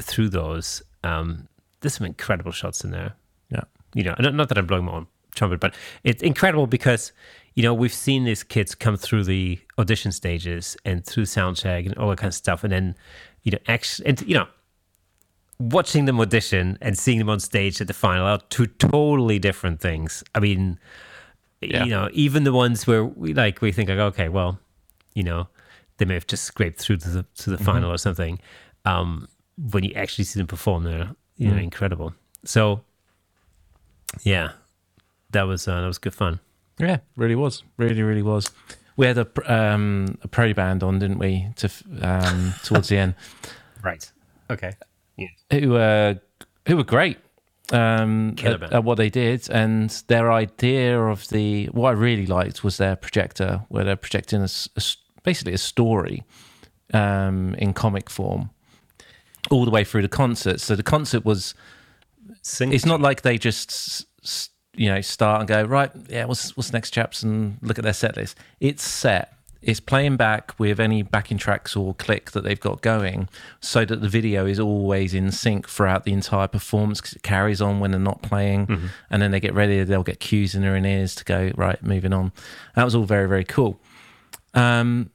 through 0.00 0.30
those, 0.30 0.82
um, 1.02 1.48
there's 1.80 1.94
some 1.94 2.06
incredible 2.06 2.52
shots 2.52 2.84
in 2.84 2.90
there. 2.90 3.14
You 3.94 4.02
know, 4.04 4.14
not, 4.18 4.34
not 4.34 4.48
that 4.48 4.58
I'm 4.58 4.66
blowing 4.66 4.84
my 4.84 4.92
own 4.92 5.06
trumpet, 5.34 5.60
but 5.60 5.74
it's 6.04 6.22
incredible 6.22 6.66
because, 6.66 7.12
you 7.54 7.62
know, 7.62 7.72
we've 7.74 7.92
seen 7.94 8.24
these 8.24 8.42
kids 8.42 8.74
come 8.74 8.96
through 8.96 9.24
the 9.24 9.58
audition 9.78 10.12
stages 10.12 10.76
and 10.84 11.04
through 11.04 11.26
sound 11.26 11.56
check 11.56 11.86
and 11.86 11.96
all 11.96 12.10
that 12.10 12.18
kind 12.18 12.28
of 12.28 12.34
stuff. 12.34 12.64
And 12.64 12.72
then, 12.72 12.94
you 13.42 13.52
know, 13.52 13.58
actually, 13.68 14.08
and, 14.08 14.20
you 14.22 14.34
know, 14.34 14.46
watching 15.58 16.04
them 16.04 16.20
audition 16.20 16.76
and 16.80 16.98
seeing 16.98 17.18
them 17.18 17.28
on 17.30 17.40
stage 17.40 17.80
at 17.80 17.86
the 17.86 17.94
final 17.94 18.26
are 18.26 18.38
two 18.50 18.66
totally 18.66 19.38
different 19.38 19.80
things. 19.80 20.22
I 20.34 20.40
mean, 20.40 20.78
Yeah. 21.60 21.84
you 21.84 21.90
know, 21.90 22.08
even 22.12 22.44
the 22.44 22.52
ones 22.52 22.86
where 22.86 23.04
we 23.04 23.32
like, 23.34 23.60
we 23.62 23.72
think 23.72 23.88
like, 23.88 23.98
okay, 23.98 24.28
well, 24.28 24.58
you 25.14 25.22
know, 25.22 25.48
they 25.98 26.04
may 26.04 26.14
have 26.14 26.26
just 26.26 26.44
scraped 26.44 26.80
through 26.80 26.96
to 26.98 27.08
the, 27.08 27.22
to 27.36 27.50
the 27.50 27.58
final 27.58 27.90
or 27.90 27.98
something. 27.98 28.40
Um, 28.84 29.28
when 29.56 29.84
you 29.84 29.92
actually 29.94 30.24
see 30.24 30.40
them 30.40 30.48
perform, 30.48 30.82
they're, 30.84 31.10
you 31.36 31.48
know, 31.50 31.56
incredible. 31.56 32.12
So, 32.44 32.82
yeah, 34.22 34.52
that 35.30 35.42
was 35.42 35.66
uh, 35.68 35.80
that 35.80 35.86
was 35.86 35.98
good 35.98 36.14
fun. 36.14 36.40
Yeah, 36.78 36.98
really 37.16 37.34
was. 37.36 37.62
Really, 37.76 38.02
really 38.02 38.22
was. 38.22 38.50
We 38.96 39.06
had 39.06 39.18
a 39.18 39.52
um, 39.52 40.18
a 40.22 40.28
pro 40.28 40.52
band 40.54 40.82
on, 40.82 40.98
didn't 40.98 41.18
we? 41.18 41.48
To 41.56 41.70
um, 42.00 42.54
towards 42.64 42.88
the 42.88 42.98
end, 42.98 43.14
Right. 43.82 44.10
Okay. 44.50 44.72
Yeah. 45.16 45.28
who 45.50 45.70
were 45.70 46.20
who 46.66 46.76
were 46.76 46.84
great 46.84 47.18
um, 47.72 48.34
at, 48.42 48.62
at 48.72 48.84
what 48.84 48.96
they 48.96 49.10
did, 49.10 49.48
and 49.50 49.90
their 50.08 50.32
idea 50.32 51.00
of 51.00 51.28
the 51.28 51.66
what 51.66 51.90
I 51.90 51.92
really 51.92 52.26
liked 52.26 52.62
was 52.64 52.76
their 52.76 52.96
projector, 52.96 53.64
where 53.68 53.84
they're 53.84 53.96
projecting 53.96 54.42
a 54.42 54.48
a 54.76 54.82
basically 55.22 55.54
a 55.54 55.58
story 55.58 56.22
um, 56.92 57.54
in 57.56 57.72
comic 57.72 58.10
form 58.10 58.50
all 59.50 59.64
the 59.64 59.70
way 59.70 59.84
through 59.84 60.02
the 60.02 60.08
concert. 60.08 60.60
So 60.60 60.74
the 60.76 60.82
concert 60.82 61.24
was 61.24 61.54
Sing- 62.44 62.72
it's 62.72 62.84
not 62.86 63.00
like 63.00 63.22
they 63.22 63.38
just 63.38 63.70
s- 63.70 64.04
s- 64.22 64.50
you 64.76 64.88
know 64.88 65.00
start 65.00 65.40
and 65.40 65.48
go 65.48 65.62
right 65.62 65.90
yeah 66.08 66.24
what's 66.24 66.56
what's 66.56 66.72
next 66.72 66.90
chaps 66.90 67.22
and 67.22 67.58
look 67.62 67.78
at 67.78 67.84
their 67.84 67.92
set 67.94 68.16
list. 68.16 68.36
It's 68.60 68.82
set. 68.82 69.30
It's 69.62 69.80
playing 69.80 70.16
back 70.18 70.52
with 70.58 70.78
any 70.78 71.00
backing 71.00 71.38
tracks 71.38 71.74
or 71.74 71.94
click 71.94 72.32
that 72.32 72.44
they've 72.44 72.60
got 72.60 72.82
going 72.82 73.30
so 73.60 73.86
that 73.86 74.02
the 74.02 74.10
video 74.10 74.44
is 74.44 74.60
always 74.60 75.14
in 75.14 75.32
sync 75.32 75.66
throughout 75.70 76.04
the 76.04 76.12
entire 76.12 76.48
performance 76.48 77.00
'cause 77.00 77.14
it 77.14 77.22
carries 77.22 77.62
on 77.62 77.80
when 77.80 77.90
they're 77.92 77.98
not 77.98 78.20
playing 78.20 78.90
and 79.10 79.22
then 79.22 79.30
they 79.30 79.40
get 79.40 79.54
ready 79.54 79.82
they'll 79.82 80.02
get 80.02 80.20
cues 80.20 80.54
in 80.54 80.60
their 80.60 80.76
ears 80.76 81.14
to 81.14 81.24
go 81.24 81.50
right 81.56 81.82
moving 81.82 82.12
on. 82.12 82.30
That 82.76 82.84
was 82.84 82.94
all 82.94 83.04
very 83.04 83.26
very 83.26 83.44
cool. 83.44 83.80
Um 84.52 85.08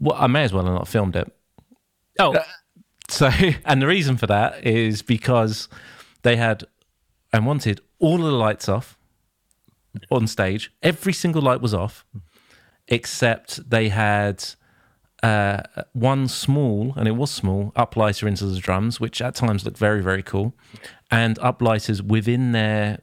well 0.00 0.16
i 0.18 0.26
may 0.26 0.42
as 0.42 0.52
well 0.52 0.64
have 0.64 0.74
not 0.74 0.88
filmed 0.88 1.14
it. 1.14 1.32
Oh, 2.18 2.32
so, 3.18 3.30
and 3.64 3.82
the 3.82 3.86
reason 3.86 4.16
for 4.16 4.26
that 4.26 4.66
is 4.66 5.02
because 5.02 5.68
they 6.22 6.36
had 6.36 6.64
and 7.32 7.46
wanted 7.46 7.80
all 7.98 8.16
of 8.16 8.30
the 8.30 8.32
lights 8.32 8.68
off 8.68 8.98
on 10.10 10.26
stage. 10.26 10.72
Every 10.82 11.12
single 11.12 11.42
light 11.42 11.60
was 11.60 11.74
off, 11.74 12.04
except 12.88 13.68
they 13.68 13.88
had 13.88 14.44
uh, 15.22 15.62
one 15.92 16.28
small, 16.28 16.94
and 16.96 17.06
it 17.06 17.12
was 17.12 17.30
small, 17.30 17.72
uplighter 17.76 18.26
into 18.26 18.46
the 18.46 18.58
drums, 18.58 19.00
which 19.00 19.20
at 19.20 19.34
times 19.34 19.64
looked 19.64 19.78
very, 19.78 20.02
very 20.02 20.22
cool, 20.22 20.54
and 21.10 21.38
uplighters 21.38 22.00
within 22.00 22.52
their 22.52 23.00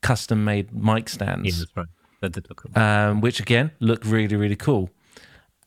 custom 0.00 0.44
made 0.44 0.72
mic 0.72 1.08
stands 1.08 1.44
yeah, 1.44 1.58
that's 1.58 1.76
right. 1.76 1.86
That 2.22 2.32
did 2.32 2.48
look 2.48 2.62
cool. 2.62 2.82
um, 2.82 3.20
which 3.20 3.40
again 3.40 3.72
looked 3.80 4.06
really 4.06 4.36
really 4.36 4.56
cool. 4.56 4.90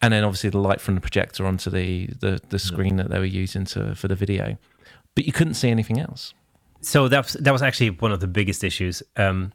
And 0.02 0.14
then 0.14 0.24
obviously 0.24 0.50
the 0.50 0.58
light 0.58 0.82
from 0.82 0.96
the 0.96 1.02
projector 1.02 1.46
onto 1.46 1.70
the 1.70 2.08
the, 2.20 2.40
the 2.50 2.60
screen 2.60 2.96
that 2.98 3.10
they 3.10 3.20
were 3.20 3.26
using 3.44 3.66
to 3.66 3.96
for 3.96 4.08
the 4.08 4.16
video, 4.16 4.58
but 5.16 5.26
you 5.26 5.32
couldn't 5.32 5.54
see 5.56 5.70
anything 5.70 6.00
else. 6.00 6.34
So 6.82 7.08
that 7.08 7.26
was, 7.26 7.34
that 7.34 7.52
was 7.52 7.62
actually 7.62 7.92
one 7.92 8.12
of 8.12 8.20
the 8.20 8.28
biggest 8.28 8.64
issues. 8.64 9.04
Um, 9.16 9.54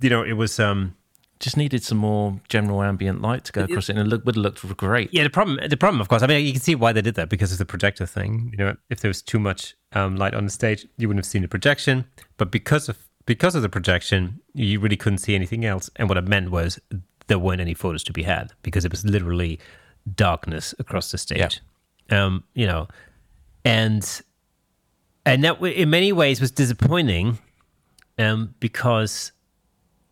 you 0.00 0.10
know, 0.10 0.22
it 0.22 0.34
was 0.34 0.60
um, 0.60 0.94
Just 1.40 1.56
needed 1.56 1.82
some 1.82 1.98
more 1.98 2.40
general 2.48 2.82
ambient 2.82 3.20
light 3.20 3.44
to 3.44 3.52
go 3.52 3.64
across 3.64 3.88
it, 3.88 3.96
and 3.96 4.06
it 4.06 4.08
look, 4.08 4.24
would 4.24 4.36
have 4.36 4.44
looked 4.44 4.76
great. 4.76 5.12
yeah. 5.12 5.24
The 5.24 5.30
problem, 5.30 5.58
the 5.68 5.76
problem, 5.76 6.00
of 6.00 6.08
course. 6.08 6.22
I 6.22 6.26
mean, 6.28 6.46
you 6.46 6.52
can 6.52 6.62
see 6.62 6.76
why 6.76 6.92
they 6.92 7.02
did 7.02 7.16
that 7.16 7.28
because 7.28 7.50
of 7.52 7.58
the 7.58 7.66
projector 7.66 8.06
thing. 8.06 8.50
You 8.52 8.64
know, 8.64 8.76
if 8.88 9.00
there 9.00 9.08
was 9.08 9.20
too 9.20 9.40
much 9.40 9.74
um, 9.92 10.16
light 10.16 10.34
on 10.34 10.44
the 10.44 10.50
stage, 10.50 10.86
you 10.96 11.08
wouldn't 11.08 11.24
have 11.24 11.30
seen 11.30 11.42
the 11.42 11.48
projection. 11.48 12.04
But 12.36 12.50
because 12.52 12.88
of 12.88 12.96
because 13.26 13.54
of 13.56 13.62
the 13.62 13.68
projection, 13.68 14.40
you 14.54 14.78
really 14.78 14.96
couldn't 14.96 15.18
see 15.18 15.34
anything 15.34 15.64
else. 15.64 15.90
And 15.96 16.08
what 16.08 16.16
it 16.16 16.28
meant 16.28 16.50
was 16.50 16.80
there 17.26 17.38
weren't 17.38 17.60
any 17.60 17.74
photos 17.74 18.02
to 18.04 18.12
be 18.12 18.22
had 18.22 18.52
because 18.62 18.84
it 18.84 18.90
was 18.90 19.04
literally 19.04 19.58
darkness 20.14 20.74
across 20.78 21.10
the 21.10 21.18
stage. 21.18 21.60
Um, 22.10 22.44
you 22.54 22.66
know, 22.66 22.88
and 23.64 24.22
and 25.24 25.42
that 25.44 25.54
w- 25.54 25.74
in 25.74 25.88
many 25.88 26.12
ways 26.12 26.40
was 26.40 26.50
disappointing 26.50 27.38
um, 28.18 28.54
because 28.60 29.32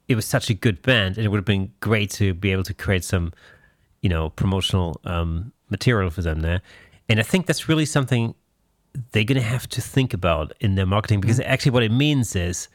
it 0.09 0.15
was 0.15 0.25
such 0.25 0.49
a 0.51 0.55
good 0.55 0.83
band 0.83 1.17
and 1.17 1.27
it 1.27 1.29
would 1.29 1.37
have 1.37 1.45
been 1.45 1.73
great 1.81 2.11
to 2.11 2.35
be 2.35 2.51
able 2.51 2.63
to 2.65 2.75
create 2.75 3.05
some 3.05 3.33
you 4.01 4.09
know 4.09 4.31
promotional 4.31 5.01
um, 5.05 5.53
material 5.69 6.11
for 6.11 6.23
them 6.23 6.41
there. 6.41 6.63
And 7.09 7.21
i 7.21 7.23
think 7.23 7.47
that's 7.47 7.69
really 7.69 7.85
something 7.85 8.35
they're 9.13 9.25
going 9.25 9.41
to 9.41 9.47
have 9.47 9.69
to 9.69 9.81
think 9.81 10.15
about 10.15 10.53
in 10.61 10.75
their 10.75 10.87
marketing 10.87 11.21
because 11.21 11.41
actually 11.41 11.73
what 11.73 11.83
it 11.83 11.93
means 11.93 12.37
is 12.37 12.69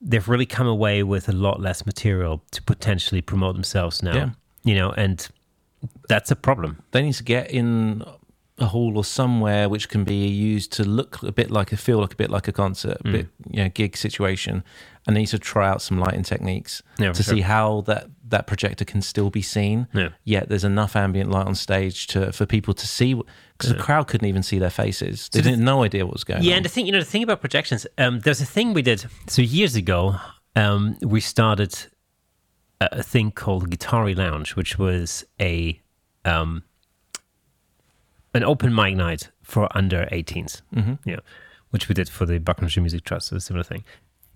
they've 0.00 0.28
really 0.28 0.46
come 0.46 0.66
away 0.66 1.02
with 1.02 1.28
a 1.28 1.32
lot 1.32 1.60
less 1.60 1.84
material 1.86 2.42
to 2.50 2.62
potentially 2.62 3.22
promote 3.22 3.54
themselves 3.54 4.02
now 4.02 4.14
Yeah. 4.14 4.30
you 4.64 4.74
know 4.74 4.90
and 4.92 5.26
that's 6.08 6.30
a 6.30 6.36
problem 6.36 6.82
They 6.92 7.02
need 7.02 7.14
to 7.14 7.24
get 7.24 7.50
in 7.50 8.02
a 8.58 8.66
hall 8.66 8.96
or 8.96 9.04
somewhere 9.04 9.68
which 9.68 9.88
can 9.88 10.04
be 10.04 10.26
used 10.28 10.72
to 10.72 10.82
look 10.84 11.22
a 11.22 11.32
bit 11.32 11.50
like 11.50 11.72
a 11.72 11.76
feel 11.76 11.98
like 12.00 12.12
a 12.14 12.16
bit 12.16 12.30
like 12.30 12.48
a 12.48 12.52
concert, 12.52 12.98
Mm. 13.04 13.08
a 13.08 13.12
bit 13.12 13.28
you 13.50 13.62
know 13.62 13.68
gig 13.68 13.96
situation, 13.96 14.64
and 15.06 15.14
they 15.14 15.20
need 15.20 15.26
to 15.28 15.38
try 15.38 15.68
out 15.68 15.82
some 15.82 15.98
lighting 16.00 16.22
techniques 16.24 16.82
Yeah, 16.98 17.12
to 17.12 17.22
sure. 17.22 17.34
see 17.34 17.40
how 17.42 17.82
that 17.82 18.08
that 18.28 18.46
projector 18.46 18.84
can 18.84 19.00
still 19.02 19.30
be 19.30 19.42
seen. 19.42 19.86
Yeah. 19.94 20.08
Yet 20.24 20.48
there's 20.48 20.64
enough 20.64 20.96
ambient 20.96 21.30
light 21.30 21.46
on 21.46 21.54
stage 21.54 22.06
to 22.08 22.32
for 22.32 22.44
people 22.46 22.74
to 22.74 22.86
see 22.86 23.14
because 23.14 23.70
the 23.72 23.78
crowd 23.78 24.08
couldn't 24.08 24.26
even 24.28 24.42
see 24.42 24.58
their 24.58 24.70
faces. 24.70 25.28
They 25.28 25.40
the- 25.40 25.50
didn't 25.50 25.64
no 25.64 25.82
idea 25.84 26.04
what 26.04 26.12
was 26.14 26.24
going 26.24 26.42
Yeah, 26.42 26.46
on. 26.46 26.50
Yeah, 26.50 26.56
and 26.56 26.64
the 26.64 26.68
thing, 26.68 26.86
you 26.86 26.92
know, 26.92 26.98
the 27.00 27.04
thing 27.04 27.22
about 27.22 27.40
projections, 27.40 27.86
um, 27.98 28.20
there's 28.20 28.40
a 28.40 28.46
thing 28.46 28.74
we 28.74 28.82
did. 28.82 29.06
So 29.28 29.42
years 29.42 29.74
ago, 29.76 30.16
um, 30.56 30.96
we 31.02 31.20
started 31.20 31.74
a, 32.80 32.88
a 32.98 33.02
thing 33.02 33.30
called 33.30 33.70
Guitari 33.70 34.16
Lounge, 34.16 34.56
which 34.56 34.78
was 34.78 35.24
a 35.40 35.80
um, 36.24 36.64
an 38.34 38.44
open 38.44 38.74
mic 38.74 38.96
night 38.96 39.30
for 39.42 39.68
under 39.76 40.06
18s. 40.12 40.62
Mm-hmm. 40.74 41.08
Yeah, 41.08 41.20
which 41.70 41.88
we 41.88 41.94
did 41.94 42.08
for 42.08 42.26
the 42.26 42.38
Buckinghamshire 42.38 42.82
Music 42.82 43.04
Trust, 43.04 43.28
so 43.28 43.36
a 43.36 43.40
similar 43.40 43.62
thing. 43.64 43.84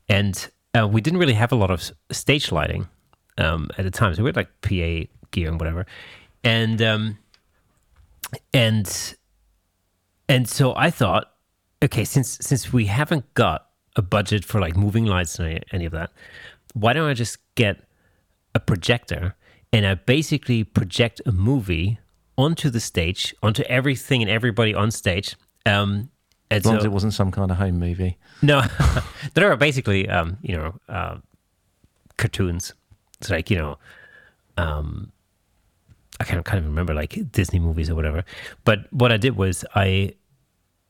And 0.09 0.49
uh, 0.79 0.89
we 0.89 1.01
didn't 1.01 1.19
really 1.19 1.35
have 1.35 1.53
a 1.53 1.57
lot 1.57 1.71
of 1.71 1.91
stage 2.11 2.51
lighting 2.53 2.89
um, 3.41 3.69
at 3.79 3.85
the 3.85 3.91
time, 3.91 4.15
so 4.15 4.23
we 4.23 4.29
had 4.29 4.37
like 4.37 4.61
PA 4.63 5.09
gear 5.31 5.49
and 5.49 5.59
whatever, 5.59 5.87
and 6.45 6.81
um, 6.83 7.19
and 8.53 9.17
and 10.29 10.49
so 10.49 10.75
I 10.77 10.91
thought, 10.91 11.33
okay, 11.83 12.05
since 12.05 12.39
since 12.41 12.73
we 12.73 12.87
haven't 12.87 13.33
got 13.35 13.67
a 13.97 14.03
budget 14.03 14.45
for 14.45 14.61
like 14.61 14.77
moving 14.77 15.05
lights 15.05 15.39
and 15.39 15.65
any, 15.73 15.85
of 15.85 15.93
that, 15.93 16.11
why 16.75 16.93
don't 16.93 17.09
I 17.09 17.15
just 17.15 17.39
get 17.55 17.83
a 18.55 18.61
projector 18.61 19.35
and 19.73 19.87
I 19.87 19.95
basically 19.95 20.65
project 20.65 21.21
a 21.27 21.33
movie 21.33 21.99
onto 22.39 22.71
the 22.71 22.81
stage, 22.81 23.35
onto 23.43 23.63
everything 23.65 24.23
and 24.23 24.31
everybody 24.31 24.75
on 24.75 24.91
stage. 24.91 25.37
Um, 25.67 26.11
as 26.51 26.65
long 26.65 26.75
so, 26.75 26.79
as 26.79 26.85
it 26.85 26.93
wasn't 26.93 27.15
some 27.15 27.31
kind 27.31 27.51
of 27.51 27.57
home 27.59 27.79
movie. 27.79 28.19
no, 28.43 28.63
there 29.35 29.51
are 29.53 29.57
basically, 29.57 30.09
um, 30.09 30.37
you 30.43 30.57
know, 30.57 30.75
uh, 30.89 31.19
cartoons. 32.17 32.75
It's 33.21 33.31
like 33.31 33.51
you 33.51 33.57
know, 33.57 33.79
um, 34.57 35.13
I 36.21 36.25
can't 36.25 36.45
kind 36.45 36.59
of 36.59 36.67
remember 36.67 36.95
like 36.95 37.19
Disney 37.33 37.59
movies 37.59 37.91
or 37.91 37.95
whatever. 37.95 38.25
But 38.65 38.93
what 38.93 39.13
I 39.13 39.17
did 39.17 39.37
was 39.37 39.65
I 39.75 40.15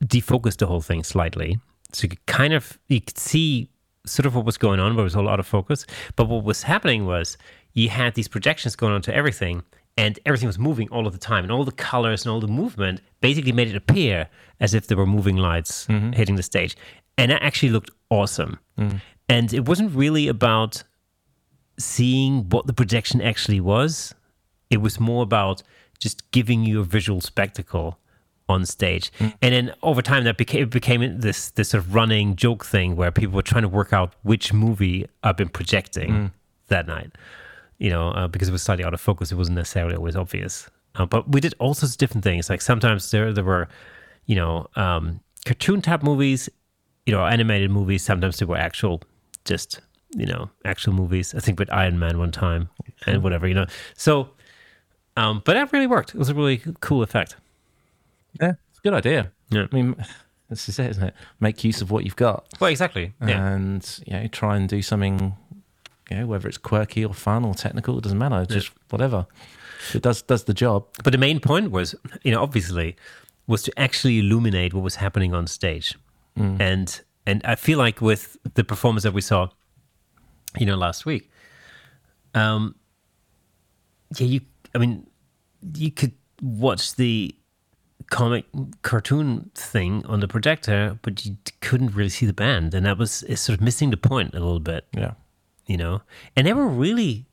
defocused 0.05 0.59
the 0.59 0.66
whole 0.66 0.81
thing 0.81 1.03
slightly, 1.05 1.59
so 1.93 2.05
you 2.05 2.09
could 2.11 2.26
kind 2.26 2.53
of 2.53 2.78
you 2.89 3.01
could 3.01 3.18
see 3.18 3.68
sort 4.07 4.26
of 4.26 4.35
what 4.35 4.45
was 4.45 4.57
going 4.57 4.81
on, 4.81 4.95
but 4.95 5.03
it 5.03 5.05
was 5.05 5.16
all 5.16 5.28
out 5.28 5.41
of 5.41 5.47
focus. 5.47 5.87
But 6.16 6.28
what 6.28 6.45
was 6.45 6.62
happening 6.62 7.07
was 7.07 7.37
you 7.74 7.89
had 7.91 8.14
these 8.14 8.28
projections 8.28 8.74
going 8.76 8.93
onto 8.93 9.12
everything, 9.12 9.62
and 9.97 10.18
everything 10.24 10.47
was 10.47 10.59
moving 10.59 10.89
all 10.91 11.07
of 11.07 11.12
the 11.12 11.18
time, 11.18 11.45
and 11.45 11.53
all 11.53 11.64
the 11.64 11.72
colors 11.72 12.24
and 12.24 12.33
all 12.33 12.41
the 12.41 12.49
movement 12.49 13.01
basically 13.20 13.53
made 13.53 13.68
it 13.68 13.76
appear 13.76 14.28
as 14.61 14.72
if 14.74 14.87
there 14.87 14.97
were 14.97 15.07
moving 15.07 15.37
lights 15.37 15.87
hitting 16.14 16.37
the 16.37 16.43
stage, 16.43 16.76
and 17.18 17.31
that 17.31 17.43
actually 17.43 17.70
looked 17.70 17.91
awesome. 18.09 18.59
And 19.28 19.53
it 19.53 19.68
wasn't 19.68 19.95
really 19.95 20.26
about 20.28 20.83
seeing 21.81 22.49
what 22.49 22.66
the 22.66 22.72
projection 22.72 23.20
actually 23.20 23.61
was. 23.61 24.14
It 24.68 24.81
was 24.81 25.01
more 25.01 25.22
about 25.22 25.62
just 25.99 26.31
giving 26.31 26.64
you 26.64 26.81
a 26.81 26.85
visual 26.85 27.20
spectacle 27.20 27.99
on 28.49 28.66
stage. 28.66 29.12
And 29.43 29.55
then 29.55 29.74
over 29.83 30.03
time 30.03 30.24
that 30.24 30.37
became 30.37 30.62
it 30.62 30.70
became 30.70 31.20
this 31.20 31.51
this 31.53 31.70
sort 31.70 31.85
of 31.85 31.95
running 31.95 32.37
joke 32.37 32.64
thing 32.64 32.97
where 32.97 33.11
people 33.11 33.35
were 33.35 33.43
trying 33.43 33.62
to 33.62 33.68
work 33.68 33.93
out 33.93 34.14
which 34.22 34.53
movie 34.53 35.07
I've 35.22 35.37
been 35.37 35.49
projecting 35.49 36.33
that 36.68 36.87
night. 36.87 37.12
You 37.78 37.91
know, 37.91 38.09
uh, 38.11 38.28
because 38.28 38.49
it 38.49 38.53
was 38.53 38.62
slightly 38.62 38.85
out 38.85 38.93
of 38.93 39.01
focus, 39.01 39.33
it 39.33 39.37
wasn't 39.37 39.57
necessarily 39.57 39.97
always 39.97 40.16
obvious. 40.16 40.68
Uh, 40.97 41.07
but 41.07 41.31
we 41.33 41.41
did 41.41 41.55
all 41.59 41.74
sorts 41.74 41.95
of 41.95 41.99
different 41.99 42.24
things. 42.24 42.51
Like 42.51 42.61
sometimes 42.61 43.11
there 43.11 43.33
there 43.33 43.45
were, 43.45 43.68
you 44.26 44.37
know, 44.37 44.66
um, 44.76 45.20
cartoon 45.47 45.81
type 45.81 46.03
movies, 46.03 46.49
you 47.07 47.14
know, 47.14 47.24
animated 47.24 47.70
movies. 47.70 48.03
Sometimes 48.03 48.39
there 48.39 48.49
were 48.49 48.59
actual, 48.59 49.01
just 49.45 49.81
you 50.13 50.27
know, 50.27 50.51
actual 50.65 50.93
movies. 50.93 51.35
I 51.35 51.41
think 51.41 51.59
with 51.59 51.73
Iron 51.73 51.99
Man 51.99 52.19
one 52.19 52.33
time 52.33 52.69
and 53.07 53.23
whatever, 53.23 53.47
you 53.47 53.55
know. 53.55 53.67
So, 53.95 54.31
um, 55.17 55.43
but 55.45 55.55
that 55.55 55.73
really 55.73 55.87
worked. 55.87 56.15
It 56.15 56.19
was 56.19 56.29
a 56.29 56.35
really 56.35 56.61
cool 56.81 57.03
effect. 57.03 57.37
Yeah, 58.41 58.55
it's 58.71 58.79
a 58.79 58.83
good 58.83 58.95
idea. 58.95 59.33
Yeah. 59.51 59.67
I 59.71 59.75
mean, 59.75 59.97
this 60.49 60.69
is 60.69 60.79
it, 60.79 60.91
isn't 60.91 61.05
it? 61.05 61.15
Make 61.41 61.63
use 61.65 61.81
of 61.81 61.91
what 61.91 62.05
you've 62.05 62.17
got. 62.17 62.47
Well, 62.61 62.71
exactly. 62.71 63.13
Yeah. 63.27 63.55
and 63.55 64.01
you 64.07 64.13
know 64.15 64.27
try 64.29 64.57
and 64.57 64.69
do 64.69 64.83
something 64.83 65.35
you 66.11 66.17
know 66.17 66.27
whether 66.27 66.49
it's 66.49 66.59
quirky 66.59 67.05
or 67.05 67.15
fun 67.15 67.45
or 67.45 67.55
technical 67.55 67.97
it 67.99 68.03
doesn't 68.03 68.19
matter 68.19 68.45
just 68.45 68.73
whatever 68.89 69.27
it 69.95 70.03
does 70.03 70.23
does 70.23 70.43
the 70.45 70.53
job 70.55 70.87
But 71.05 71.13
the 71.13 71.19
main 71.19 71.39
point 71.41 71.71
was, 71.71 71.95
you 72.23 72.33
know, 72.33 72.43
obviously, 72.43 72.97
was 73.47 73.63
to 73.63 73.73
actually 73.79 74.19
illuminate 74.19 74.75
what 74.75 74.83
was 74.83 74.97
happening 74.97 75.33
on 75.35 75.47
stage, 75.47 75.95
and 76.37 77.01
and 77.27 77.43
I 77.45 77.55
feel 77.55 77.79
like 77.79 78.01
with 78.01 78.37
the 78.55 78.65
performance 78.65 79.05
that 79.05 79.15
we 79.15 79.21
saw, 79.21 79.49
you 80.59 80.66
know, 80.66 80.76
last 80.76 81.07
week, 81.07 81.30
um, 82.34 82.74
yeah, 84.16 84.26
you, 84.26 84.40
I 84.74 84.78
mean, 84.78 85.07
you 85.74 85.90
could 85.90 86.12
watch 86.42 86.96
the 86.96 87.34
comic 88.11 88.44
cartoon 88.82 89.51
thing 89.55 90.05
on 90.07 90.20
the 90.20 90.28
projector, 90.28 90.98
but 91.03 91.24
you 91.24 91.36
couldn't 91.61 91.94
really 91.94 92.11
see 92.11 92.26
the 92.26 92.32
band, 92.32 92.74
and 92.74 92.86
that 92.86 92.98
was 92.98 93.22
it's 93.24 93.40
sort 93.40 93.59
of 93.59 93.64
missing 93.64 93.90
the 93.90 93.96
point 93.96 94.34
a 94.34 94.40
little 94.40 94.61
bit. 94.61 94.86
Yeah. 94.92 95.12
You 95.66 95.76
know, 95.76 96.03
and 96.34 96.46
they 96.46 96.53
were 96.53 96.66
really 96.66 97.26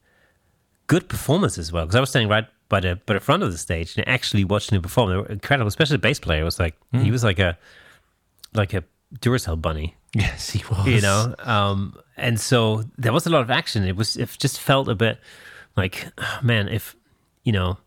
good 0.86 1.09
performances 1.09 1.57
as 1.57 1.72
well. 1.72 1.86
Because 1.86 1.95
I 1.95 1.99
was 1.99 2.09
standing 2.09 2.30
right 2.30 2.45
by 2.70 2.80
the 2.80 2.99
by 3.05 3.15
the 3.15 3.20
front 3.20 3.43
of 3.43 3.51
the 3.51 3.57
stage 3.57 3.97
and 3.97 4.07
actually 4.07 4.43
watching 4.43 4.76
them 4.76 4.84
perform. 4.84 5.09
They 5.09 5.18
were 5.18 5.26
incredible, 5.26 5.68
especially 5.68 5.95
the 5.95 6.01
bass 6.01 6.20
player. 6.20 6.43
Was 6.43 6.59
like 6.59 6.76
he 6.91 7.11
was 7.11 7.24
like 7.24 7.39
a 7.39 7.57
like 8.53 8.74
a 8.74 8.84
Duracell 9.20 9.62
bunny, 9.62 9.95
yes 10.14 10.49
he 10.51 10.64
was 10.70 10.86
you 10.88 11.01
know. 11.01 11.34
Um, 11.39 11.95
and 12.18 12.39
so 12.39 12.84
there 12.97 13.14
was 13.14 13.26
a 13.26 13.30
lot 13.30 13.41
of 13.41 13.49
action. 13.51 13.84
It 13.84 13.95
was 13.95 14.18
it 14.18 14.30
just 14.39 14.60
felt 14.60 14.88
a 14.89 14.95
bit 14.95 15.20
like 15.76 16.08
oh, 16.18 16.39
man, 16.41 16.68
if 16.68 16.95
you 17.43 17.51
know, 17.53 17.78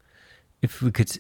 if 0.63 0.83
we 0.83 0.91
could. 0.91 1.11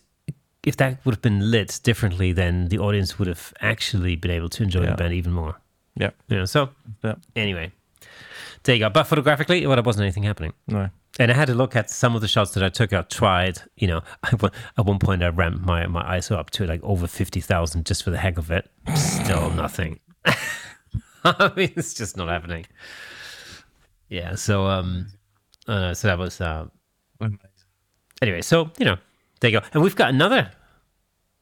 If 0.62 0.76
that 0.76 1.02
would 1.06 1.14
have 1.14 1.22
been 1.22 1.50
lit 1.50 1.80
differently, 1.82 2.32
then 2.32 2.68
the 2.68 2.78
audience 2.78 3.18
would 3.18 3.28
have 3.28 3.54
actually 3.62 4.14
been 4.14 4.30
able 4.30 4.50
to 4.50 4.62
enjoy 4.62 4.82
Yeah. 4.82 4.90
the 4.90 4.96
band 4.96 5.14
even 5.14 5.32
more. 5.32 5.56
yeah 5.96 6.10
You 6.28 6.36
know, 6.36 6.44
so 6.44 6.68
yeah 7.02 7.14
anyway, 7.34 7.72
there 8.64 8.74
you 8.74 8.80
go. 8.80 8.90
But 8.90 9.04
photographically, 9.04 9.66
well, 9.66 9.76
there 9.76 9.82
wasn't 9.82 10.02
anything 10.02 10.24
happening. 10.24 10.52
no 10.68 10.90
And 11.20 11.30
I 11.30 11.34
had 11.34 11.48
to 11.48 11.54
look 11.54 11.76
at 11.76 11.90
some 11.90 12.14
of 12.14 12.22
the 12.22 12.28
shots 12.28 12.52
that 12.52 12.62
I 12.64 12.70
took. 12.70 12.94
I 12.94 13.02
tried, 13.02 13.60
you 13.76 13.86
know, 13.86 14.00
at 14.32 14.86
one 14.86 14.98
point 14.98 15.22
I 15.22 15.28
ramped 15.28 15.60
my, 15.60 15.86
my 15.86 16.02
ISO 16.16 16.34
up 16.34 16.48
to 16.52 16.66
like 16.66 16.82
over 16.82 17.06
50,000 17.06 17.84
just 17.84 18.04
for 18.04 18.10
the 18.10 18.16
heck 18.16 18.38
of 18.38 18.50
it. 18.50 18.70
Still 18.96 19.50
nothing. 19.50 20.00
I 21.24 21.52
mean, 21.54 21.74
it's 21.76 21.92
just 21.92 22.16
not 22.16 22.28
happening. 22.28 22.64
Yeah. 24.08 24.34
So, 24.34 24.64
um, 24.64 25.08
uh, 25.68 25.92
so 25.92 26.08
that 26.08 26.18
was, 26.18 26.40
uh, 26.40 26.68
anyway, 28.22 28.40
so, 28.40 28.70
you 28.78 28.86
know, 28.86 28.96
there 29.40 29.50
you 29.50 29.60
go. 29.60 29.66
And 29.74 29.82
we've 29.82 29.94
got 29.94 30.08
another, 30.08 30.50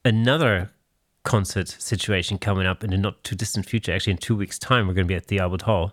another 0.04 0.72
concert 1.22 1.68
situation 1.68 2.36
coming 2.38 2.66
up 2.66 2.82
in 2.82 2.90
the 2.90 2.98
not 2.98 3.22
too 3.22 3.36
distant 3.36 3.66
future. 3.66 3.92
Actually, 3.92 4.14
in 4.14 4.18
two 4.18 4.34
weeks' 4.34 4.58
time, 4.58 4.88
we're 4.88 4.94
going 4.94 5.06
to 5.06 5.08
be 5.08 5.14
at 5.14 5.28
the 5.28 5.38
Albert 5.38 5.62
Hall, 5.62 5.92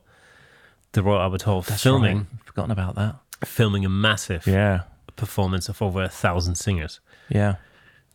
the 0.93 1.03
Royal 1.03 1.21
Albert 1.21 1.43
Hall, 1.43 1.61
filming 1.61 2.17
Right. 2.17 2.45
forgotten 2.45 2.71
about 2.71 2.95
that 2.95 3.17
filming 3.45 3.85
a 3.85 3.89
massive 3.89 4.45
yeah 4.47 4.81
performance 5.15 5.69
of 5.69 5.81
over 5.81 6.03
a 6.03 6.09
thousand 6.09 6.55
singers. 6.55 6.99
yeah 7.29 7.55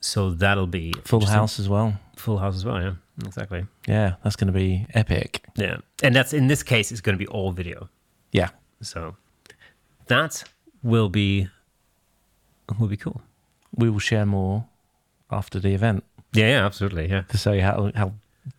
So 0.01 0.31
that'll 0.31 0.67
be 0.67 0.93
full 1.05 1.25
house 1.27 1.59
as 1.59 1.69
well 1.69 1.95
full 2.17 2.39
house 2.39 2.57
as 2.57 2.65
well. 2.65 2.81
Yeah, 2.83 2.95
exactly. 3.27 3.67
yeah 3.89 4.15
that's 4.23 4.37
going 4.37 4.53
to 4.53 4.59
be 4.59 4.87
epic 4.95 5.45
Yeah, 5.57 5.79
and 6.03 6.15
that's 6.15 6.33
in 6.33 6.49
this 6.49 6.63
case, 6.63 6.93
it's 6.93 7.01
going 7.01 7.19
to 7.19 7.25
be 7.25 7.31
all 7.31 7.53
video. 7.53 7.89
yeah 8.33 8.51
So 8.83 9.17
that 10.07 10.45
will 10.83 11.09
be 11.09 11.49
will 12.79 12.89
be 12.89 12.97
cool. 12.97 13.21
we 13.75 13.89
will 13.91 13.99
share 14.01 14.27
more 14.27 14.65
after 15.31 15.59
the 15.61 15.75
event 15.75 16.05
Yeah, 16.33 16.49
yeah, 16.51 16.67
absolutely. 16.67 17.09
Yeah, 17.09 17.23
to 17.23 17.39
you 17.55 17.63
how 17.63 17.91
how 17.95 18.13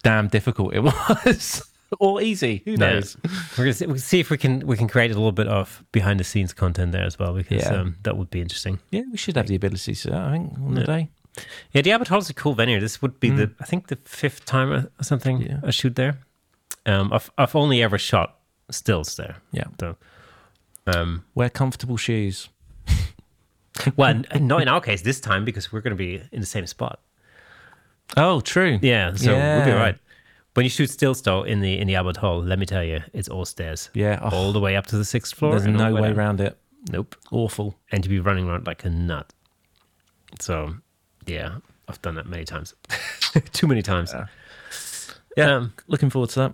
damn 0.03 0.27
difficult 0.29 0.73
it 0.73 0.79
was 0.89 1.63
or 1.99 2.21
easy 2.21 2.61
who 2.65 2.71
Yeah. 2.71 2.77
knows 2.77 3.17
we're 3.57 3.65
gonna 3.65 3.73
see, 3.73 3.85
we'll 3.85 3.97
see 3.97 4.19
if 4.19 4.29
we 4.29 4.37
can 4.37 4.65
we 4.65 4.77
can 4.77 4.87
create 4.87 5.11
a 5.11 5.13
little 5.15 5.31
bit 5.31 5.47
of 5.47 5.83
behind 5.91 6.19
the 6.19 6.23
scenes 6.23 6.53
content 6.53 6.91
there 6.91 7.03
as 7.05 7.17
well 7.19 7.33
because 7.33 7.63
Yeah. 7.63 7.73
um, 7.81 7.95
that 8.03 8.17
would 8.17 8.29
be 8.29 8.39
interesting. 8.41 8.79
yeah 8.91 9.03
we 9.11 9.17
should 9.17 9.35
have 9.35 9.47
the 9.47 9.55
ability 9.55 9.95
to 9.95 10.15
I 10.15 10.31
think 10.31 10.53
on 10.59 10.73
the 10.75 10.81
Yeah. 10.81 10.85
day 10.87 11.09
Yeah, 11.73 11.81
the 11.83 11.91
Albert 11.93 12.09
Hall 12.09 12.19
is 12.19 12.29
a 12.29 12.33
cool 12.33 12.53
venue. 12.55 12.79
This 12.79 13.01
would 13.01 13.19
be 13.19 13.29
the 13.29 13.51
I 13.59 13.65
think 13.65 13.87
the 13.87 13.97
fifth 14.05 14.43
time 14.45 14.71
or 14.71 14.89
something 15.03 15.41
Yeah. 15.41 15.59
I 15.63 15.71
shoot 15.71 15.95
there. 15.95 16.17
Um, 16.85 17.11
I've 17.13 17.29
I've 17.37 17.55
only 17.55 17.81
ever 17.83 17.97
shot 17.97 18.37
stills 18.69 19.15
there. 19.15 19.35
yeah 19.51 19.65
So, 19.79 19.95
um, 20.87 21.23
wear 21.35 21.49
comfortable 21.49 21.97
shoes 21.97 22.49
well, 23.95 24.21
not 24.39 24.61
in 24.61 24.67
our 24.67 24.81
case 24.81 25.01
this 25.03 25.19
time 25.19 25.45
because 25.45 25.71
we're 25.71 25.81
going 25.81 25.97
to 25.97 26.03
be 26.03 26.21
in 26.31 26.39
the 26.39 26.45
same 26.45 26.67
spot. 26.67 26.99
oh 28.17 28.41
true 28.41 28.79
Yeah, 28.81 29.13
so 29.15 29.31
we'll 29.31 29.63
be 29.65 29.69
Yeah. 29.71 29.73
all 29.77 29.79
right. 29.79 29.97
When 30.53 30.65
you 30.65 30.69
shoot 30.69 30.89
stills 30.89 31.21
though 31.21 31.43
in 31.43 31.61
the 31.61 31.79
in 31.79 31.87
the 31.87 31.95
Albert 31.95 32.17
Hall, 32.17 32.41
let 32.43 32.59
me 32.59 32.65
tell 32.65 32.83
you, 32.83 33.01
it's 33.13 33.29
all 33.29 33.45
stairs. 33.45 33.89
Yeah. 33.93 34.19
Oh, 34.21 34.29
all 34.29 34.51
the 34.51 34.59
way 34.59 34.75
up 34.75 34.85
to 34.87 34.97
the 34.97 35.05
sixth 35.05 35.33
floor. 35.35 35.51
there's 35.57 35.65
no 35.67 35.93
way 35.93 36.11
around 36.11 36.41
it. 36.41 36.57
Nope. 36.91 37.15
Awful. 37.31 37.77
And 37.91 38.03
to 38.03 38.09
be 38.09 38.19
running 38.19 38.47
around 38.49 38.65
like 38.67 38.83
a 38.85 38.89
nut. 38.89 39.31
So, 40.39 40.75
yeah, 41.25 41.57
I've 41.87 42.01
done 42.01 42.15
that 42.15 42.25
many 42.25 42.43
times. 42.43 42.73
Too 43.53 43.67
many 43.67 43.81
times. 43.81 44.11
Yeah. 44.13 44.25
Yeah. 45.37 45.55
Um, 45.55 45.73
Looking 45.87 46.09
forward 46.09 46.31
to 46.31 46.39
that. 46.39 46.53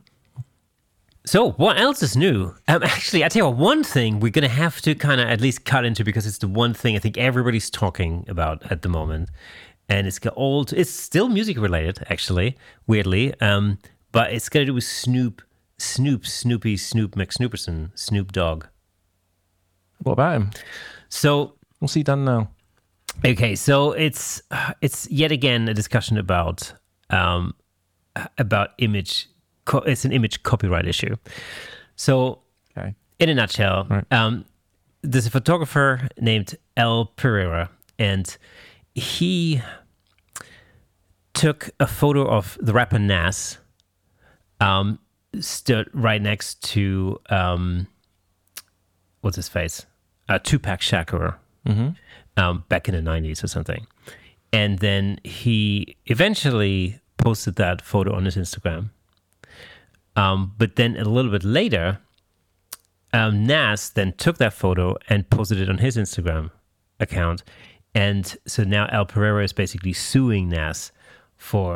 So, 1.26 1.52
what 1.52 1.78
else 1.78 2.02
is 2.04 2.16
new? 2.16 2.56
Um, 2.68 2.84
actually, 2.84 3.24
I 3.24 3.28
tell 3.28 3.42
you 3.42 3.50
what, 3.50 3.58
one 3.58 3.84
thing 3.84 4.20
we're 4.20 4.32
going 4.32 4.44
to 4.48 4.56
have 4.56 4.80
to 4.82 4.96
kind 4.96 5.20
of 5.20 5.28
at 5.28 5.42
least 5.42 5.66
cut 5.66 5.84
into 5.84 6.04
because 6.06 6.26
it's 6.26 6.38
the 6.38 6.48
one 6.48 6.74
thing 6.74 6.96
I 6.96 7.00
think 7.00 7.18
everybody's 7.18 7.70
talking 7.70 8.26
about 8.30 8.72
at 8.72 8.82
the 8.82 8.90
moment. 8.90 9.30
And 9.90 10.06
it's 10.06 10.20
got 10.20 10.34
old, 10.36 10.74
it's 10.74 10.90
still 10.92 11.30
music 11.30 11.58
related, 11.58 12.04
actually, 12.10 12.58
weirdly. 12.88 13.40
Um, 13.40 13.78
but 14.12 14.34
it's 14.34 14.50
got 14.50 14.60
to 14.60 14.66
do 14.66 14.74
with 14.74 14.84
Snoop, 14.84 15.42
Snoop, 15.78 16.26
Snoopy, 16.26 16.76
Snoop 16.78 17.16
McSnooperson, 17.16 17.92
Snoop 17.98 18.32
Dogg. 18.34 18.66
What 20.04 20.14
about 20.14 20.36
him? 20.36 20.50
So, 21.10 21.54
What's 21.80 21.94
he 21.94 22.02
done 22.04 22.26
now? 22.26 22.50
Okay, 23.24 23.56
so 23.56 23.92
it's 23.92 24.42
it's 24.82 25.08
yet 25.12 25.32
again 25.32 25.68
a 25.70 25.74
discussion 25.76 26.18
about 26.18 26.74
um, 27.12 27.54
about 28.40 28.70
image. 28.80 29.30
Co- 29.66 29.80
it's 29.80 30.04
an 30.06 30.12
image 30.12 30.42
copyright 30.44 30.88
issue. 30.88 31.16
So, 31.96 32.42
Okay. 32.78 32.96
in 33.20 33.30
a 33.30 33.36
nutshell, 33.36 33.86
Right. 33.90 34.06
um, 34.12 34.46
there's 35.04 35.28
a 35.28 35.32
photographer 35.32 36.08
named 36.20 36.56
Al 36.76 37.06
Pereira, 37.16 37.70
and 38.00 38.36
he 38.98 39.62
took 41.34 41.70
a 41.80 41.86
photo 41.86 42.28
of 42.28 42.58
the 42.60 42.74
rapper 42.74 42.98
Nas, 42.98 43.60
um, 44.60 44.98
stood 45.40 45.88
right 45.94 46.22
next 46.22 46.64
to 46.72 47.20
um, 47.30 47.88
what's 49.22 49.36
his 49.36 49.48
face, 49.48 49.86
uh, 50.28 50.40
Tupac 50.40 50.80
Shakur, 50.80 51.36
um, 52.38 52.64
back 52.70 52.90
in 52.90 52.96
the 52.96 53.12
'90s 53.12 53.44
or 53.44 53.48
something, 53.48 53.86
and 54.52 54.80
then 54.80 55.20
he 55.24 55.96
eventually 56.08 57.00
posted 57.18 57.56
that 57.58 57.84
photo 57.84 58.16
on 58.16 58.26
his 58.26 58.36
Instagram. 58.36 58.90
Um, 60.16 60.56
but 60.58 60.76
then 60.76 60.98
a 60.98 61.04
little 61.04 61.30
bit 61.32 61.44
later, 61.44 62.00
um, 63.14 63.46
Nas 63.46 63.92
then 63.92 64.14
took 64.14 64.40
that 64.40 64.54
photo 64.54 64.96
and 65.08 65.30
posted 65.30 65.62
it 65.62 65.70
on 65.70 65.78
his 65.78 65.98
Instagram 65.98 66.50
account. 67.00 67.44
And 67.98 68.38
so 68.46 68.64
now 68.64 68.88
Al 68.92 69.06
Pereira 69.06 69.44
is 69.44 69.54
basically 69.54 69.94
suing 69.94 70.50
Nas 70.50 70.92
for 71.36 71.70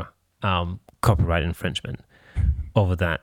um, 0.43 0.79
copyright 1.01 1.43
infringement 1.43 1.99
over 2.75 2.95
that 2.97 3.21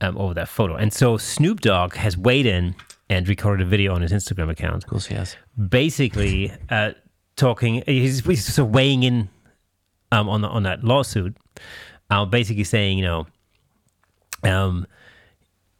um, 0.00 0.18
over 0.18 0.34
that 0.34 0.48
photo. 0.48 0.74
And 0.74 0.92
so 0.92 1.16
Snoop 1.16 1.60
Dogg 1.60 1.94
has 1.94 2.16
weighed 2.18 2.46
in 2.46 2.74
and 3.08 3.28
recorded 3.28 3.66
a 3.66 3.70
video 3.70 3.94
on 3.94 4.02
his 4.02 4.12
Instagram 4.12 4.50
account, 4.50 4.82
Of 4.84 4.90
course 4.90 5.06
he 5.06 5.14
has. 5.14 5.36
basically 5.68 6.52
uh, 6.68 6.90
talking. 7.36 7.82
He's, 7.86 8.24
he's 8.26 8.44
sort 8.44 8.66
of 8.68 8.74
weighing 8.74 9.04
in 9.04 9.28
um, 10.12 10.28
on 10.28 10.40
the, 10.42 10.48
on 10.48 10.64
that 10.64 10.82
lawsuit, 10.82 11.36
uh, 12.10 12.24
basically 12.24 12.64
saying, 12.64 12.98
you 12.98 13.04
know, 13.04 13.26
um, 14.42 14.86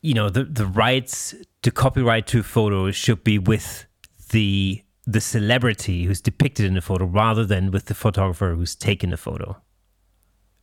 you 0.01 0.15
know, 0.15 0.31
the 0.31 0.45
the 0.45 0.67
rights 0.67 1.35
to 1.63 1.71
copyright 1.73 2.27
to 2.29 2.43
photos 2.43 2.95
should 2.95 3.23
be 3.25 3.39
with 3.39 3.87
the 4.31 4.83
the 5.07 5.21
celebrity 5.21 6.05
who's 6.05 6.21
depicted 6.21 6.67
in 6.67 6.75
the 6.75 6.81
photo 6.81 7.05
rather 7.05 7.45
than 7.45 7.71
with 7.71 7.87
the 7.87 7.95
photographer 7.95 8.55
who's 8.55 8.75
taken 8.75 9.11
the 9.11 9.17
photo. 9.17 9.57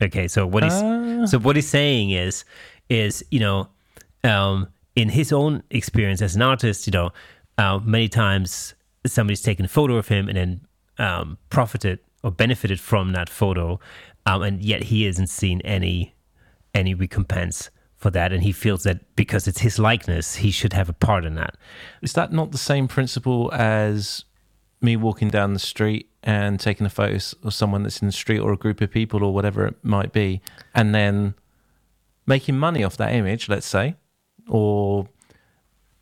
Okay, 0.01 0.27
so 0.27 0.45
what 0.45 0.63
he's 0.63 0.73
Ah. 0.73 1.25
so 1.25 1.39
what 1.39 1.55
he's 1.55 1.69
saying 1.69 2.11
is 2.11 2.43
is 2.89 3.23
you 3.31 3.39
know 3.39 3.69
um, 4.23 4.67
in 4.95 5.09
his 5.09 5.31
own 5.31 5.63
experience 5.69 6.21
as 6.21 6.35
an 6.35 6.41
artist, 6.41 6.87
you 6.87 6.91
know, 6.91 7.11
uh, 7.57 7.79
many 7.83 8.07
times 8.07 8.73
somebody's 9.05 9.41
taken 9.41 9.65
a 9.65 9.69
photo 9.69 9.95
of 9.97 10.07
him 10.07 10.27
and 10.29 10.37
then 10.37 10.61
um, 10.97 11.37
profited 11.49 11.99
or 12.23 12.31
benefited 12.31 12.79
from 12.79 13.11
that 13.13 13.29
photo, 13.29 13.79
um, 14.25 14.41
and 14.41 14.61
yet 14.63 14.83
he 14.83 15.03
hasn't 15.03 15.29
seen 15.29 15.61
any 15.61 16.15
any 16.73 16.93
recompense 16.93 17.69
for 17.95 18.09
that, 18.11 18.33
and 18.33 18.43
he 18.43 18.51
feels 18.51 18.83
that 18.83 19.15
because 19.15 19.47
it's 19.47 19.59
his 19.59 19.79
likeness, 19.79 20.35
he 20.35 20.51
should 20.51 20.73
have 20.73 20.89
a 20.89 20.93
part 20.93 21.23
in 21.25 21.35
that. 21.35 21.55
Is 22.01 22.13
that 22.13 22.31
not 22.33 22.51
the 22.51 22.57
same 22.57 22.87
principle 22.87 23.49
as 23.53 24.25
me 24.83 24.95
walking 24.95 25.29
down 25.29 25.53
the 25.53 25.59
street 25.59 26.09
and 26.23 26.59
taking 26.59 26.85
a 26.85 26.89
photo 26.89 27.15
of 27.43 27.53
someone 27.53 27.83
that's 27.83 28.01
in 28.01 28.07
the 28.07 28.11
street 28.11 28.39
or 28.39 28.51
a 28.53 28.57
group 28.57 28.81
of 28.81 28.91
people 28.91 29.23
or 29.23 29.33
whatever 29.33 29.65
it 29.65 29.75
might 29.83 30.11
be, 30.13 30.41
and 30.73 30.93
then 30.93 31.33
making 32.25 32.57
money 32.57 32.83
off 32.83 32.97
that 32.97 33.13
image, 33.13 33.49
let's 33.49 33.65
say, 33.67 33.95
or 34.47 35.07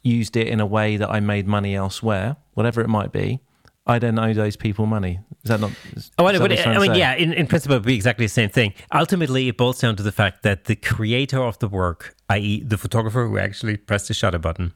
used 0.03 0.36
it 0.36 0.47
in 0.47 0.59
a 0.59 0.65
way 0.65 0.97
that 0.97 1.09
I 1.09 1.19
made 1.19 1.47
money 1.47 1.75
elsewhere, 1.75 2.38
whatever 2.53 2.82
it 2.82 2.88
might 2.89 3.11
be, 3.11 3.39
I 3.86 3.97
don't 3.99 4.17
owe 4.19 4.34
those 4.34 4.55
people 4.55 4.86
money. 4.86 5.19
Is 5.43 5.49
that 5.49 5.59
not? 5.59 5.71
Is, 5.95 6.11
Oh, 6.19 6.25
I, 6.27 6.32
know, 6.34 6.39
that 6.39 6.49
but, 6.49 6.67
I 6.67 6.77
mean, 6.79 6.93
say? 6.93 6.99
yeah, 6.99 7.15
in, 7.15 7.34
in 7.34 7.47
principle, 7.47 7.75
it'd 7.75 7.86
be 7.86 7.95
exactly 7.95 8.25
the 8.25 8.29
same 8.29 8.49
thing. 8.49 8.73
Ultimately, 8.93 9.47
it 9.47 9.57
boils 9.57 9.79
down 9.79 9.95
to 9.95 10.03
the 10.03 10.11
fact 10.11 10.43
that 10.43 10.65
the 10.65 10.75
creator 10.75 11.41
of 11.41 11.57
the 11.59 11.67
work, 11.67 12.15
i.e., 12.29 12.61
the 12.63 12.77
photographer 12.77 13.27
who 13.27 13.38
actually 13.39 13.77
pressed 13.77 14.07
the 14.07 14.13
shutter 14.13 14.38
button, 14.38 14.73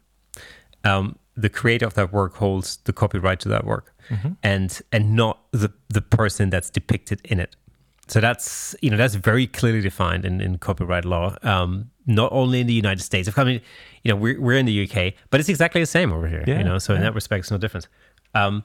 um, 0.83 1.17
the 1.35 1.49
creator 1.49 1.85
of 1.85 1.93
that 1.95 2.11
work 2.13 2.35
holds 2.35 2.77
the 2.85 2.93
copyright 2.93 3.39
to 3.41 3.49
that 3.49 3.65
work, 3.65 3.91
Mm-hmm. 4.09 4.33
and 4.43 4.81
and 4.91 5.15
not 5.15 5.39
the 5.51 5.71
the 5.89 6.01
person 6.01 6.49
that's 6.51 6.69
depicted 6.69 7.21
in 7.25 7.39
it. 7.39 7.55
So 8.07 8.19
that's 8.19 8.75
you 8.81 8.91
know 8.91 8.97
that's 8.97 9.15
very 9.15 9.47
clearly 9.47 9.81
defined 9.81 10.25
in, 10.25 10.41
in 10.41 10.57
copyright 10.59 11.05
law. 11.05 11.35
Um, 11.41 11.89
not 12.05 12.31
only 12.31 12.59
in 12.61 12.67
the 12.67 12.73
United 12.73 13.01
States. 13.01 13.27
I 13.35 13.43
mean, 13.43 13.61
you 14.03 14.11
know, 14.11 14.15
we're 14.15 14.39
we're 14.39 14.57
in 14.59 14.67
the 14.67 14.83
UK, 14.87 15.13
but 15.31 15.39
it's 15.39 15.49
exactly 15.49 15.81
the 15.81 15.87
same 15.87 16.13
over 16.13 16.27
here. 16.27 16.43
Yeah, 16.45 16.59
you 16.59 16.63
know, 16.63 16.77
so 16.77 16.93
in 16.93 17.01
that 17.01 17.15
respect, 17.15 17.39
it's 17.45 17.51
no 17.51 17.57
difference. 17.57 17.87
Um, 18.35 18.63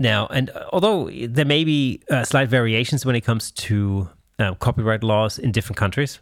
now, 0.00 0.26
and 0.28 0.50
although 0.72 1.08
there 1.10 1.44
may 1.44 1.62
be 1.62 2.02
uh, 2.10 2.24
slight 2.24 2.48
variations 2.48 3.06
when 3.06 3.14
it 3.14 3.20
comes 3.20 3.50
to 3.52 4.08
uh, 4.40 4.54
copyright 4.54 5.04
laws 5.04 5.38
in 5.38 5.52
different 5.52 5.76
countries, 5.76 6.18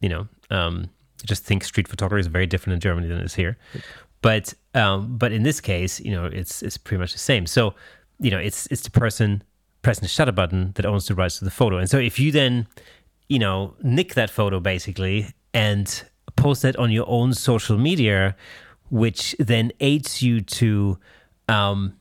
you 0.00 0.08
know, 0.08 0.28
um, 0.50 0.88
just 1.26 1.44
think 1.44 1.64
street 1.64 1.88
photography 1.88 2.20
is 2.20 2.28
very 2.28 2.46
different 2.46 2.74
in 2.74 2.80
Germany 2.80 3.08
than 3.08 3.18
it 3.18 3.24
is 3.24 3.34
here. 3.34 3.58
But 4.22 4.54
um, 4.74 5.18
but 5.18 5.32
in 5.32 5.42
this 5.42 5.60
case, 5.60 6.00
you 6.00 6.12
know, 6.12 6.24
it's 6.24 6.62
it's 6.62 6.78
pretty 6.78 7.00
much 7.00 7.12
the 7.12 7.18
same. 7.18 7.46
So, 7.46 7.74
you 8.18 8.30
know, 8.30 8.38
it's 8.38 8.66
it's 8.68 8.82
the 8.82 8.90
person 8.90 9.42
pressing 9.82 10.02
the 10.02 10.08
shutter 10.08 10.32
button 10.32 10.72
that 10.76 10.86
owns 10.86 11.06
the 11.06 11.14
rights 11.14 11.38
to 11.40 11.44
the 11.44 11.50
photo. 11.50 11.76
And 11.76 11.90
so 11.90 11.98
if 11.98 12.18
you 12.18 12.30
then, 12.32 12.66
you 13.28 13.38
know, 13.38 13.74
nick 13.82 14.14
that 14.14 14.30
photo 14.30 14.60
basically 14.60 15.26
and 15.52 16.04
post 16.36 16.62
that 16.62 16.76
on 16.76 16.90
your 16.90 17.04
own 17.08 17.34
social 17.34 17.76
media, 17.76 18.36
which 18.90 19.34
then 19.38 19.72
aids 19.80 20.22
you 20.22 20.40
to 20.40 20.98
um, 21.48 21.94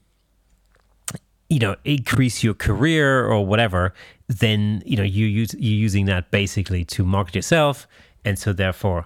you 1.49 1.59
know 1.59 1.75
increase 1.83 2.43
your 2.43 2.53
career 2.53 3.25
or 3.25 3.45
whatever 3.45 3.93
then 4.29 4.81
you 4.85 4.95
know 4.95 5.03
you 5.03 5.25
use 5.25 5.53
you're 5.55 5.83
using 5.87 6.05
that 6.05 6.31
basically 6.31 6.85
to 6.85 7.03
market 7.03 7.35
yourself 7.35 7.87
and 8.23 8.39
so 8.39 8.53
therefore 8.53 9.05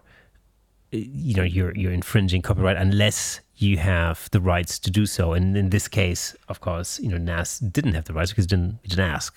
you 0.97 1.35
know 1.35 1.43
you're 1.43 1.75
you're 1.75 1.91
infringing 1.91 2.41
copyright 2.41 2.77
unless 2.77 3.41
you 3.57 3.77
have 3.77 4.29
the 4.31 4.41
rights 4.41 4.77
to 4.79 4.91
do 4.91 5.05
so. 5.05 5.33
And 5.33 5.55
in 5.57 5.69
this 5.69 5.87
case 5.87 6.35
of 6.49 6.61
course 6.61 6.99
you 6.99 7.09
know 7.09 7.17
Nas 7.17 7.59
didn't 7.59 7.93
have 7.93 8.05
the 8.05 8.13
rights 8.13 8.31
because 8.31 8.45
he 8.45 8.47
didn't 8.47 8.79
he 8.83 8.89
didn't 8.89 9.11
ask. 9.11 9.35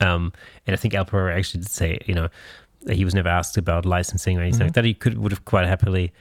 Um 0.00 0.32
and 0.66 0.74
i 0.74 0.76
think 0.76 0.92
Pereira 1.06 1.36
actually 1.36 1.62
did 1.62 1.70
say 1.70 1.98
you 2.06 2.14
know 2.14 2.28
that 2.82 2.96
he 2.96 3.04
was 3.04 3.14
never 3.14 3.28
asked 3.28 3.56
about 3.56 3.84
licensing 3.86 4.38
or 4.38 4.42
anything 4.42 4.66
like 4.66 4.74
that. 4.74 4.84
He 4.84 4.94
could 4.94 5.18
would 5.18 5.32
have 5.32 5.44
quite 5.44 5.66
happily 5.66 6.12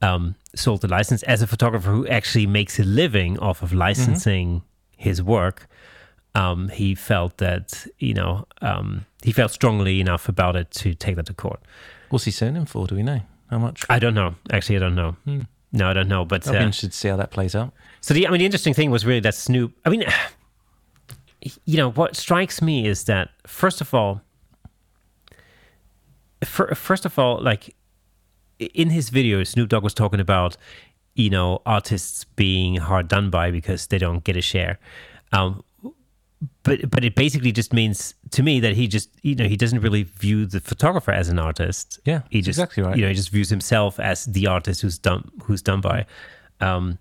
um, 0.00 0.34
sold 0.54 0.80
the 0.80 0.88
license. 0.88 1.22
As 1.24 1.42
a 1.42 1.46
photographer 1.46 1.90
who 1.90 2.06
actually 2.06 2.46
makes 2.46 2.78
a 2.78 2.84
living 2.84 3.38
off 3.38 3.62
of 3.62 3.72
licensing 3.72 4.62
his 4.96 5.22
work. 5.22 5.66
Um, 6.36 6.68
he 6.68 6.96
felt 6.96 7.38
that 7.38 7.86
you 7.98 8.12
know 8.12 8.46
um, 8.60 9.06
he 9.22 9.30
felt 9.30 9.52
strongly 9.52 10.00
enough 10.00 10.28
about 10.28 10.56
it 10.56 10.70
to 10.72 10.92
take 10.92 11.14
that 11.14 11.26
to 11.26 11.34
court. 11.34 11.60
What's 12.08 12.24
he 12.24 12.32
suing 12.32 12.56
him 12.56 12.66
for? 12.66 12.88
Do 12.88 12.96
we 12.96 13.04
know 13.04 13.20
how 13.54 13.60
much? 13.60 13.84
I 13.88 14.00
don't 14.00 14.14
know. 14.14 14.34
Actually, 14.50 14.76
I 14.76 14.80
don't 14.80 14.96
know. 14.96 15.16
No, 15.72 15.88
I 15.88 15.92
don't 15.92 16.08
know. 16.08 16.24
But 16.24 16.42
be 16.44 16.50
uh, 16.50 16.54
interested 16.54 16.90
to 16.90 16.96
see 16.96 17.08
how 17.08 17.16
that 17.16 17.30
plays 17.30 17.54
out. 17.54 17.72
so 18.00 18.12
the 18.12 18.26
I 18.26 18.30
mean 18.30 18.40
the 18.40 18.44
interesting 18.44 18.74
thing 18.74 18.90
was 18.90 19.06
really 19.06 19.20
that 19.20 19.34
Snoop. 19.34 19.72
I 19.84 19.90
mean, 19.90 20.04
you 21.64 21.76
know 21.76 21.90
what 21.92 22.16
strikes 22.16 22.60
me 22.60 22.86
is 22.86 23.04
that 23.04 23.30
first 23.46 23.80
of 23.80 23.94
all, 23.94 24.22
fir- 26.44 26.74
first 26.74 27.04
of 27.06 27.16
all, 27.18 27.40
like 27.40 27.74
in 28.58 28.90
his 28.90 29.10
video, 29.10 29.44
Snoop 29.44 29.68
Dogg 29.68 29.84
was 29.84 29.94
talking 29.94 30.20
about 30.20 30.56
you 31.14 31.30
know 31.30 31.62
artists 31.64 32.24
being 32.24 32.76
hard 32.76 33.06
done 33.06 33.30
by 33.30 33.52
because 33.52 33.86
they 33.86 33.98
don't 33.98 34.24
get 34.24 34.36
a 34.36 34.42
share. 34.42 34.80
Um, 35.32 35.62
but 36.62 36.90
but 36.90 37.04
it 37.04 37.14
basically 37.14 37.52
just 37.52 37.72
means 37.72 38.14
to 38.30 38.42
me 38.42 38.60
that 38.60 38.74
he 38.74 38.86
just 38.88 39.10
you 39.22 39.34
know 39.34 39.46
he 39.46 39.56
doesn't 39.56 39.80
really 39.80 40.02
view 40.02 40.46
the 40.46 40.60
photographer 40.60 41.10
as 41.12 41.28
an 41.28 41.38
artist. 41.38 42.00
Yeah, 42.04 42.22
he 42.30 42.40
just 42.40 42.58
exactly 42.58 42.82
right. 42.82 42.96
you 42.96 43.02
know 43.02 43.08
he 43.08 43.14
just 43.14 43.30
views 43.30 43.50
himself 43.50 43.98
as 44.00 44.24
the 44.26 44.46
artist 44.46 44.82
who's 44.82 44.98
done 44.98 45.30
who's 45.44 45.62
done 45.62 45.80
by. 45.80 46.06
Um, 46.60 46.98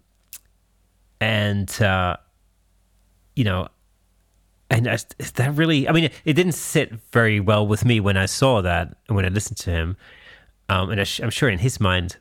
and 1.19 1.69
uh, 1.81 2.17
you 3.35 3.43
know, 3.43 3.67
and 4.69 4.87
I, 4.87 4.97
that 5.35 5.53
really, 5.55 5.87
I 5.87 5.91
mean, 5.91 6.05
it, 6.05 6.13
it 6.25 6.33
didn't 6.33 6.53
sit 6.53 6.93
very 7.11 7.39
well 7.39 7.65
with 7.65 7.85
me 7.85 7.99
when 7.99 8.17
I 8.17 8.25
saw 8.25 8.61
that 8.61 8.95
and 9.07 9.15
when 9.15 9.25
I 9.25 9.29
listened 9.29 9.57
to 9.59 9.71
him. 9.71 9.97
Um, 10.69 10.89
and 10.89 10.99
I 11.01 11.03
sh- 11.03 11.19
I'm 11.21 11.29
sure 11.29 11.49
in 11.49 11.59
his 11.59 11.79
mind, 11.79 12.17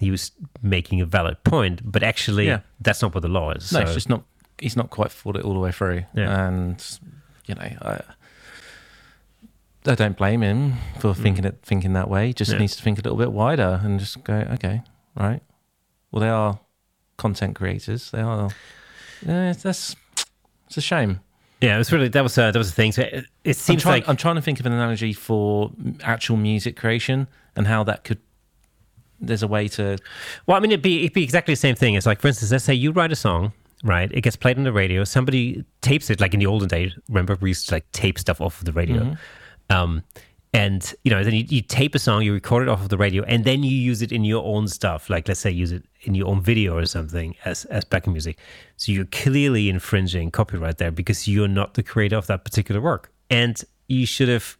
he 0.00 0.10
was 0.10 0.32
making 0.62 1.00
a 1.00 1.06
valid 1.06 1.42
point, 1.44 1.80
but 1.84 2.02
actually, 2.02 2.46
Yeah. 2.46 2.60
that's 2.80 3.02
not 3.02 3.14
what 3.14 3.22
the 3.22 3.28
law 3.28 3.50
is. 3.52 3.72
No, 3.72 3.80
so- 3.80 3.82
it's 3.84 3.94
just 3.94 4.08
not. 4.08 4.24
He's 4.60 4.76
not 4.76 4.90
quite 4.90 5.10
thought 5.12 5.36
it 5.36 5.44
all 5.44 5.54
the 5.54 5.60
way 5.60 5.72
through. 5.72 6.04
Yeah. 6.14 6.46
And 6.48 6.98
you 7.46 7.54
know, 7.54 7.62
I, 7.62 8.00
I 9.86 9.94
don't 9.94 10.16
blame 10.16 10.42
him 10.42 10.74
for 11.00 11.14
thinking 11.14 11.44
it 11.44 11.58
thinking 11.62 11.92
that 11.94 12.10
way. 12.10 12.32
Just 12.32 12.52
Yeah. 12.52 12.58
needs 12.58 12.76
to 12.76 12.82
think 12.82 12.98
a 12.98 13.02
little 13.02 13.18
bit 13.18 13.32
wider 13.32 13.80
and 13.82 13.98
just 13.98 14.22
go, 14.24 14.34
okay, 14.54 14.82
right. 15.14 15.40
Well, 16.10 16.20
they 16.20 16.28
are 16.28 16.60
content 17.16 17.54
creators. 17.56 18.10
They 18.10 18.20
are. 18.20 18.50
Yeah, 19.26 19.52
that's 19.52 19.96
it's 20.66 20.76
a 20.76 20.80
shame. 20.80 21.20
Yeah, 21.60 21.74
it 21.74 21.78
was 21.78 21.90
really 21.92 22.08
that 22.08 22.22
was 22.22 22.36
uh, 22.38 22.50
that 22.50 22.58
was 22.58 22.68
the 22.70 22.74
thing. 22.74 22.92
So 22.92 23.02
it, 23.02 23.14
it 23.14 23.26
I'm 23.46 23.52
seems 23.54 23.82
trying, 23.82 24.00
like 24.02 24.08
I'm 24.08 24.16
trying 24.16 24.36
to 24.36 24.42
think 24.42 24.60
of 24.60 24.66
an 24.66 24.72
analogy 24.72 25.12
for 25.12 25.72
actual 26.02 26.36
music 26.36 26.76
creation 26.76 27.26
and 27.56 27.66
how 27.66 27.82
that 27.84 28.04
could. 28.04 28.18
There's 29.20 29.42
a 29.42 29.48
way 29.48 29.66
to. 29.68 29.98
Well, 30.46 30.56
I 30.56 30.60
mean, 30.60 30.70
it'd 30.70 30.82
be 30.82 31.00
it'd 31.00 31.14
be 31.14 31.24
exactly 31.24 31.52
the 31.52 31.56
same 31.56 31.74
thing. 31.74 31.94
It's 31.94 32.06
like, 32.06 32.20
for 32.20 32.28
instance, 32.28 32.52
let's 32.52 32.64
say 32.64 32.74
you 32.74 32.92
write 32.92 33.10
a 33.10 33.16
song, 33.16 33.52
right? 33.84 34.10
It 34.12 34.20
gets 34.22 34.36
played 34.36 34.58
on 34.58 34.64
the 34.64 34.72
radio. 34.72 35.04
Somebody 35.04 35.64
tapes 35.80 36.10
it, 36.10 36.20
like 36.20 36.34
in 36.34 36.40
the 36.40 36.46
olden 36.46 36.68
days. 36.68 36.96
Remember, 37.08 37.36
we 37.40 37.50
used 37.50 37.68
to 37.68 37.76
like 37.76 37.90
tape 37.92 38.18
stuff 38.18 38.40
off 38.40 38.58
of 38.58 38.64
the 38.64 38.72
radio. 38.72 39.16
Um, 39.70 40.02
and 40.54 40.94
you 41.04 41.10
know, 41.10 41.22
then 41.22 41.34
you, 41.34 41.44
you 41.48 41.62
tape 41.62 41.94
a 41.94 41.98
song, 41.98 42.22
you 42.22 42.32
record 42.32 42.64
it 42.64 42.68
off 42.68 42.82
of 42.82 42.88
the 42.88 42.96
radio, 42.96 43.22
and 43.24 43.44
then 43.44 43.62
you 43.62 43.70
use 43.70 44.02
it 44.02 44.12
in 44.12 44.24
your 44.24 44.44
own 44.44 44.66
stuff. 44.68 45.10
Like, 45.10 45.28
let's 45.28 45.40
say, 45.40 45.50
use 45.50 45.72
it 45.72 45.84
in 46.02 46.14
your 46.14 46.26
own 46.28 46.40
video 46.40 46.76
or 46.76 46.86
something 46.86 47.34
as 47.44 47.64
as 47.66 47.84
backing 47.84 48.12
music. 48.12 48.38
So 48.76 48.92
you're 48.92 49.04
clearly 49.06 49.68
infringing 49.68 50.30
copyright 50.30 50.78
there 50.78 50.90
because 50.90 51.28
you're 51.28 51.48
not 51.48 51.74
the 51.74 51.82
creator 51.82 52.16
of 52.16 52.26
that 52.26 52.44
particular 52.44 52.80
work, 52.80 53.12
and 53.30 53.62
you 53.88 54.06
should 54.06 54.28
have 54.28 54.57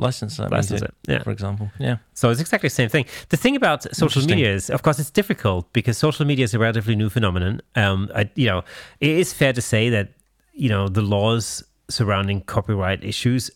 license 0.00 0.36
that 0.38 0.50
License 0.50 0.80
music, 0.80 0.94
it, 1.08 1.12
yeah. 1.12 1.22
for 1.22 1.30
example. 1.30 1.70
Yeah. 1.78 1.98
So 2.14 2.30
it's 2.30 2.40
exactly 2.40 2.68
the 2.68 2.74
same 2.74 2.88
thing. 2.88 3.06
The 3.28 3.36
thing 3.36 3.56
about 3.56 3.94
social 3.94 4.22
media 4.22 4.52
is, 4.52 4.70
of 4.70 4.82
course, 4.82 4.98
it's 4.98 5.10
difficult 5.10 5.72
because 5.72 5.98
social 5.98 6.26
media 6.26 6.44
is 6.44 6.54
a 6.54 6.58
relatively 6.58 6.96
new 6.96 7.10
phenomenon. 7.10 7.60
Um, 7.76 8.10
I, 8.14 8.30
you 8.34 8.46
know, 8.46 8.64
it 9.00 9.10
is 9.10 9.32
fair 9.32 9.52
to 9.52 9.62
say 9.62 9.90
that 9.90 10.12
you 10.52 10.68
know 10.68 10.88
the 10.88 11.02
laws 11.02 11.62
surrounding 11.88 12.40
copyright 12.42 13.04
issues 13.04 13.50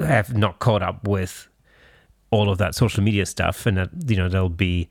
have 0.00 0.36
not 0.36 0.58
caught 0.58 0.82
up 0.82 1.06
with 1.06 1.48
all 2.30 2.50
of 2.50 2.58
that 2.58 2.74
social 2.74 3.02
media 3.02 3.26
stuff, 3.26 3.66
and 3.66 3.76
that 3.76 3.90
you 4.06 4.16
know 4.16 4.28
there'll 4.28 4.48
be. 4.48 4.88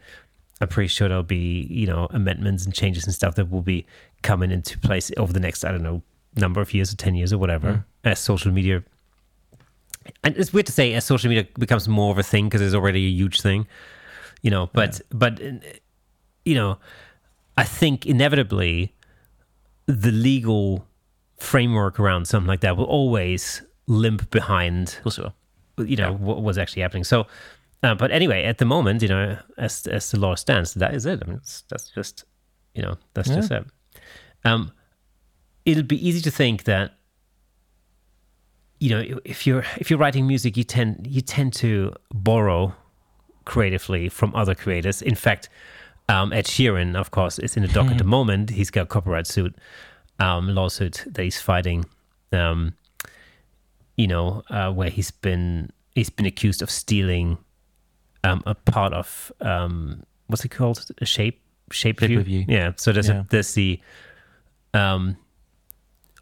I'm 0.62 0.68
pretty 0.70 0.88
sure 0.88 1.10
there'll 1.10 1.24
be 1.24 1.68
you 1.70 1.88
know 1.88 2.08
amendments 2.12 2.66
and 2.66 2.74
changes 2.74 3.06
and 3.06 3.14
stuff 3.14 3.36
that 3.36 3.50
will 3.50 3.62
be 3.62 3.86
coming 4.22 4.52
into 4.52 4.78
place 4.80 5.12
over 5.18 5.34
the 5.34 5.40
next 5.40 5.66
I 5.66 5.72
don't 5.72 5.84
know 5.84 6.04
number 6.36 6.62
of 6.62 6.74
years 6.74 6.94
or 6.94 6.98
ten 6.98 7.16
years 7.16 7.34
or 7.34 7.38
whatever 7.38 7.86
as 8.04 8.20
social 8.20 8.52
media 8.52 8.84
and 10.24 10.36
it's 10.38 10.54
weird 10.54 10.66
to 10.68 10.72
say 10.72 10.94
as 10.94 11.06
social 11.06 11.30
media 11.30 11.48
becomes 11.58 11.88
more 11.88 12.12
of 12.12 12.18
a 12.18 12.24
thing 12.24 12.46
because 12.46 12.62
it's 12.62 12.76
already 12.76 13.06
a 13.06 13.10
huge 13.10 13.42
thing, 13.42 13.68
you 14.42 14.52
know. 14.52 14.70
But 14.74 15.02
but 15.12 15.42
uh, 15.42 15.52
you 16.46 16.56
know, 16.56 16.78
I 17.58 17.64
think 17.64 18.06
inevitably 18.06 18.94
the 19.86 20.12
legal 20.12 20.86
framework 21.40 22.00
around 22.00 22.26
something 22.28 22.48
like 22.48 22.62
that 22.62 22.78
will 22.78 22.86
always 22.86 23.62
limp 23.88 24.30
behind, 24.32 24.96
Of 24.98 25.04
course 25.04 25.18
it 25.18 25.32
will. 25.78 25.86
you 25.86 25.98
know, 25.98 26.14
what 26.14 26.42
was 26.42 26.58
actually 26.58 26.82
happening. 26.84 27.04
So, 27.04 27.28
uh, 27.84 27.96
but 27.96 28.12
anyway, 28.12 28.44
at 28.46 28.58
the 28.60 28.66
moment, 28.66 29.02
you 29.02 29.10
know, 29.10 29.38
as 29.58 29.86
as 29.88 30.12
the 30.12 30.20
law 30.20 30.36
stands, 30.36 30.74
that 30.76 30.94
is 30.94 31.06
it. 31.06 31.22
I 31.24 31.28
mean, 31.28 31.38
it's, 31.38 31.64
that's 31.70 31.90
just 31.90 32.24
you 32.76 32.82
know, 32.82 32.98
that's 33.14 33.30
just 33.30 33.52
it. 33.52 33.66
Um, 34.46 34.72
it'll 35.66 35.84
be 35.84 36.08
easy 36.08 36.22
to 36.22 36.32
think 36.32 36.64
that 36.64 36.96
you 38.84 38.90
know 38.94 39.04
if 39.34 39.40
you're 39.48 39.64
if 39.82 39.86
you're 39.90 40.00
writing 40.04 40.26
music 40.34 40.52
you 40.60 40.64
tend 40.78 41.08
you 41.16 41.22
tend 41.22 41.54
to 41.54 41.94
borrow 42.14 42.62
creatively 43.46 44.10
from 44.10 44.30
other 44.36 44.56
creators 44.64 45.02
in 45.02 45.16
fact 45.16 45.44
um, 46.10 46.34
Ed 46.34 46.46
Sheeran 46.46 46.96
of 47.04 47.12
course 47.12 47.40
is 47.40 47.56
in 47.58 47.64
the 47.66 47.70
dock 47.78 47.88
at 47.94 47.98
the 47.98 48.04
moment 48.18 48.50
he's 48.60 48.72
got 48.72 48.82
a 48.84 48.92
copyright 48.96 49.28
suit 49.28 49.54
um, 50.20 50.44
lawsuit 50.54 50.96
that 51.14 51.24
he's 51.24 51.40
fighting 51.42 51.86
um, 52.34 52.74
you 53.96 54.08
know 54.08 54.44
uh, 54.50 54.70
where 54.72 54.90
he's 54.90 55.12
been 55.12 55.70
he's 55.96 56.10
been 56.10 56.26
accused 56.26 56.62
of 56.62 56.70
stealing 56.70 57.38
um, 58.26 58.42
a 58.46 58.56
part 58.56 58.92
of 58.94 59.32
um, 59.42 60.04
what's 60.28 60.44
it 60.44 60.50
called 60.50 60.86
a 61.00 61.06
shape 61.06 61.40
shape, 61.72 62.00
Shape 62.00 62.10
view? 62.10 62.18
Review. 62.18 62.46
yeah 62.50 62.74
so 62.76 62.92
there's 62.92 63.08
Yeah. 63.10 63.22
a 63.22 63.26
there's 63.30 63.54
the 63.54 63.80
um 64.74 65.16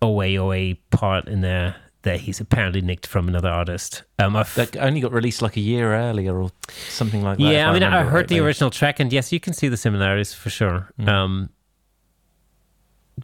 OA 0.02 0.36
OA 0.38 0.76
part 0.92 1.28
in 1.28 1.42
there 1.42 1.76
that 2.04 2.22
he's 2.22 2.40
apparently 2.40 2.82
nicked 2.82 3.06
from 3.06 3.28
another 3.28 3.50
artist. 3.50 4.04
Um, 4.18 4.36
I've, 4.36 4.54
That 4.56 4.76
only 4.78 5.02
got 5.02 5.12
released 5.12 5.42
like 5.42 5.56
a 5.56 5.60
year 5.62 5.94
earlier 5.94 6.36
or 6.42 6.50
something 6.90 7.22
like 7.24 7.38
that. 7.38 7.44
yeah, 7.44 7.70
I 7.70 7.74
mean, 7.74 7.84
I 7.84 8.02
heard 8.04 8.28
the 8.28 8.36
rightly. 8.36 8.40
original 8.40 8.72
track, 8.72 9.00
and 9.00 9.14
yes, 9.14 9.32
you 9.32 9.40
can 9.40 9.54
see 9.54 9.68
the 9.68 9.78
similarities 9.78 10.34
for 10.34 10.50
sure. 10.50 10.92
Um, 11.06 11.50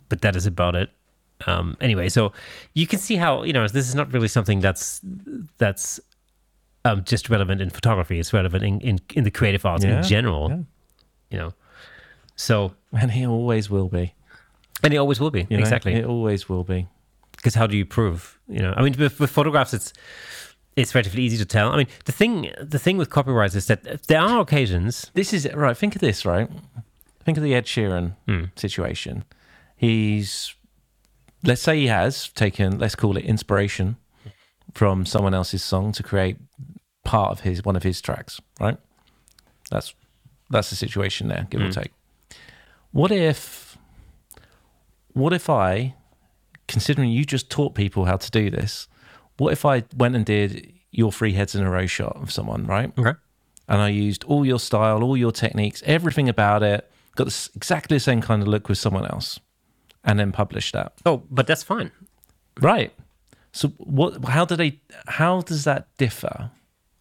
but 0.09 0.21
that 0.21 0.35
is 0.35 0.45
about 0.45 0.75
it. 0.75 0.89
Um, 1.45 1.77
anyway, 1.81 2.09
so 2.09 2.33
you 2.73 2.87
can 2.87 2.99
see 2.99 3.15
how 3.15 3.43
you 3.43 3.53
know 3.53 3.67
this 3.67 3.87
is 3.87 3.95
not 3.95 4.11
really 4.11 4.27
something 4.27 4.59
that's 4.59 5.01
that's 5.57 5.99
um, 6.85 7.03
just 7.03 7.29
relevant 7.29 7.61
in 7.61 7.69
photography. 7.69 8.19
It's 8.19 8.33
relevant 8.33 8.63
in, 8.63 8.79
in, 8.81 8.99
in 9.13 9.23
the 9.23 9.31
creative 9.31 9.65
arts 9.65 9.83
Yeah, 9.83 9.97
in 9.97 10.03
general. 10.03 10.49
yeah. 10.49 10.57
You 11.29 11.37
know, 11.37 11.53
so 12.35 12.73
And 12.93 13.11
he 13.11 13.25
always 13.27 13.69
will 13.69 13.89
be. 13.89 14.13
and 14.83 14.93
it 14.93 14.97
always 14.97 15.19
will 15.19 15.29
be 15.31 15.45
you 15.49 15.57
know? 15.57 15.61
exactly. 15.61 15.93
It 15.93 16.05
always 16.05 16.47
will 16.47 16.63
be. 16.63 16.87
Because 17.37 17.55
how 17.55 17.65
do 17.67 17.77
you 17.77 17.85
prove 17.85 18.37
you 18.49 18.59
know 18.61 18.73
i 18.77 18.81
mean 18.83 18.93
with, 18.99 19.19
with 19.19 19.29
photographs 19.31 19.73
it's 19.73 19.93
it's 20.75 20.93
relatively 20.93 21.23
easy 21.23 21.37
to 21.37 21.45
tell 21.45 21.71
i 21.71 21.77
mean 21.77 21.87
the 22.05 22.11
thing 22.11 22.51
the 22.61 22.79
thing 22.79 22.97
with 22.97 23.09
copyrights 23.09 23.55
is 23.55 23.65
that 23.67 24.03
there 24.07 24.19
are 24.21 24.39
occasions 24.41 25.09
This 25.13 25.33
is 25.33 25.47
right. 25.53 25.75
Think 25.77 25.95
of 25.95 26.01
this, 26.01 26.25
right? 26.25 26.49
Think 27.23 27.37
of 27.37 27.43
the 27.43 27.53
Ed 27.55 27.65
Sheeran 27.65 28.15
Hmm. 28.27 28.43
situation. 28.55 29.23
He's, 29.75 30.55
let's 31.43 31.61
say, 31.61 31.77
he 31.79 31.87
has 31.87 32.29
taken, 32.29 32.79
let's 32.79 32.95
call 32.95 33.17
it 33.17 33.25
inspiration 33.25 33.97
from 34.73 35.05
someone 35.05 35.33
else's 35.33 35.63
song 35.63 35.91
to 35.93 36.03
create 36.03 36.37
part 37.03 37.31
of 37.31 37.39
his 37.41 37.63
one 37.65 37.75
of 37.75 37.83
his 37.83 37.99
tracks. 38.01 38.39
Right. 38.59 38.77
That's 39.69 39.93
that's 40.49 40.69
the 40.69 40.75
situation 40.77 41.27
there, 41.27 41.45
give 41.49 41.61
or 41.61 41.71
take. 41.71 41.91
What 42.91 43.11
if, 43.11 43.77
what 45.13 45.33
if 45.33 45.49
I, 45.49 45.95
considering 46.67 47.09
you 47.09 47.25
just 47.25 47.49
taught 47.49 47.75
people 47.75 48.05
how 48.05 48.17
to 48.17 48.31
do 48.31 48.49
this, 48.49 48.87
what 49.37 49.53
if 49.53 49.65
I 49.65 49.83
went 49.95 50.15
and 50.15 50.25
did 50.25 50.71
your 50.91 51.11
three 51.11 51.33
heads 51.33 51.55
in 51.55 51.63
a 51.63 51.69
row 51.69 51.85
shot 51.85 52.15
of 52.15 52.31
someone, 52.31 52.65
right? 52.65 52.91
okay 52.97 53.13
and 53.69 53.81
I 53.81 53.89
used 53.89 54.23
all 54.23 54.45
your 54.45 54.59
style, 54.59 55.03
all 55.03 55.17
your 55.17 55.33
techniques, 55.33 55.83
everything 55.85 56.29
about 56.29 56.63
it, 56.63 56.89
got 57.17 57.25
this, 57.25 57.49
exactly 57.53 57.97
the 57.97 57.99
same 57.99 58.21
kind 58.21 58.41
of 58.41 58.47
look 58.47 58.69
with 58.69 58.77
someone 58.77 59.05
else, 59.05 59.41
and 60.05 60.17
then 60.17 60.31
published 60.31 60.73
that. 60.73 60.93
oh 61.05 61.23
but 61.29 61.47
that's 61.47 61.63
fine 61.63 61.91
Right. 62.61 62.93
So 63.51 63.69
what? 63.77 64.23
How 64.25 64.45
do 64.45 64.55
they? 64.55 64.79
How 65.07 65.41
does 65.41 65.63
that 65.65 65.87
differ? 65.97 66.51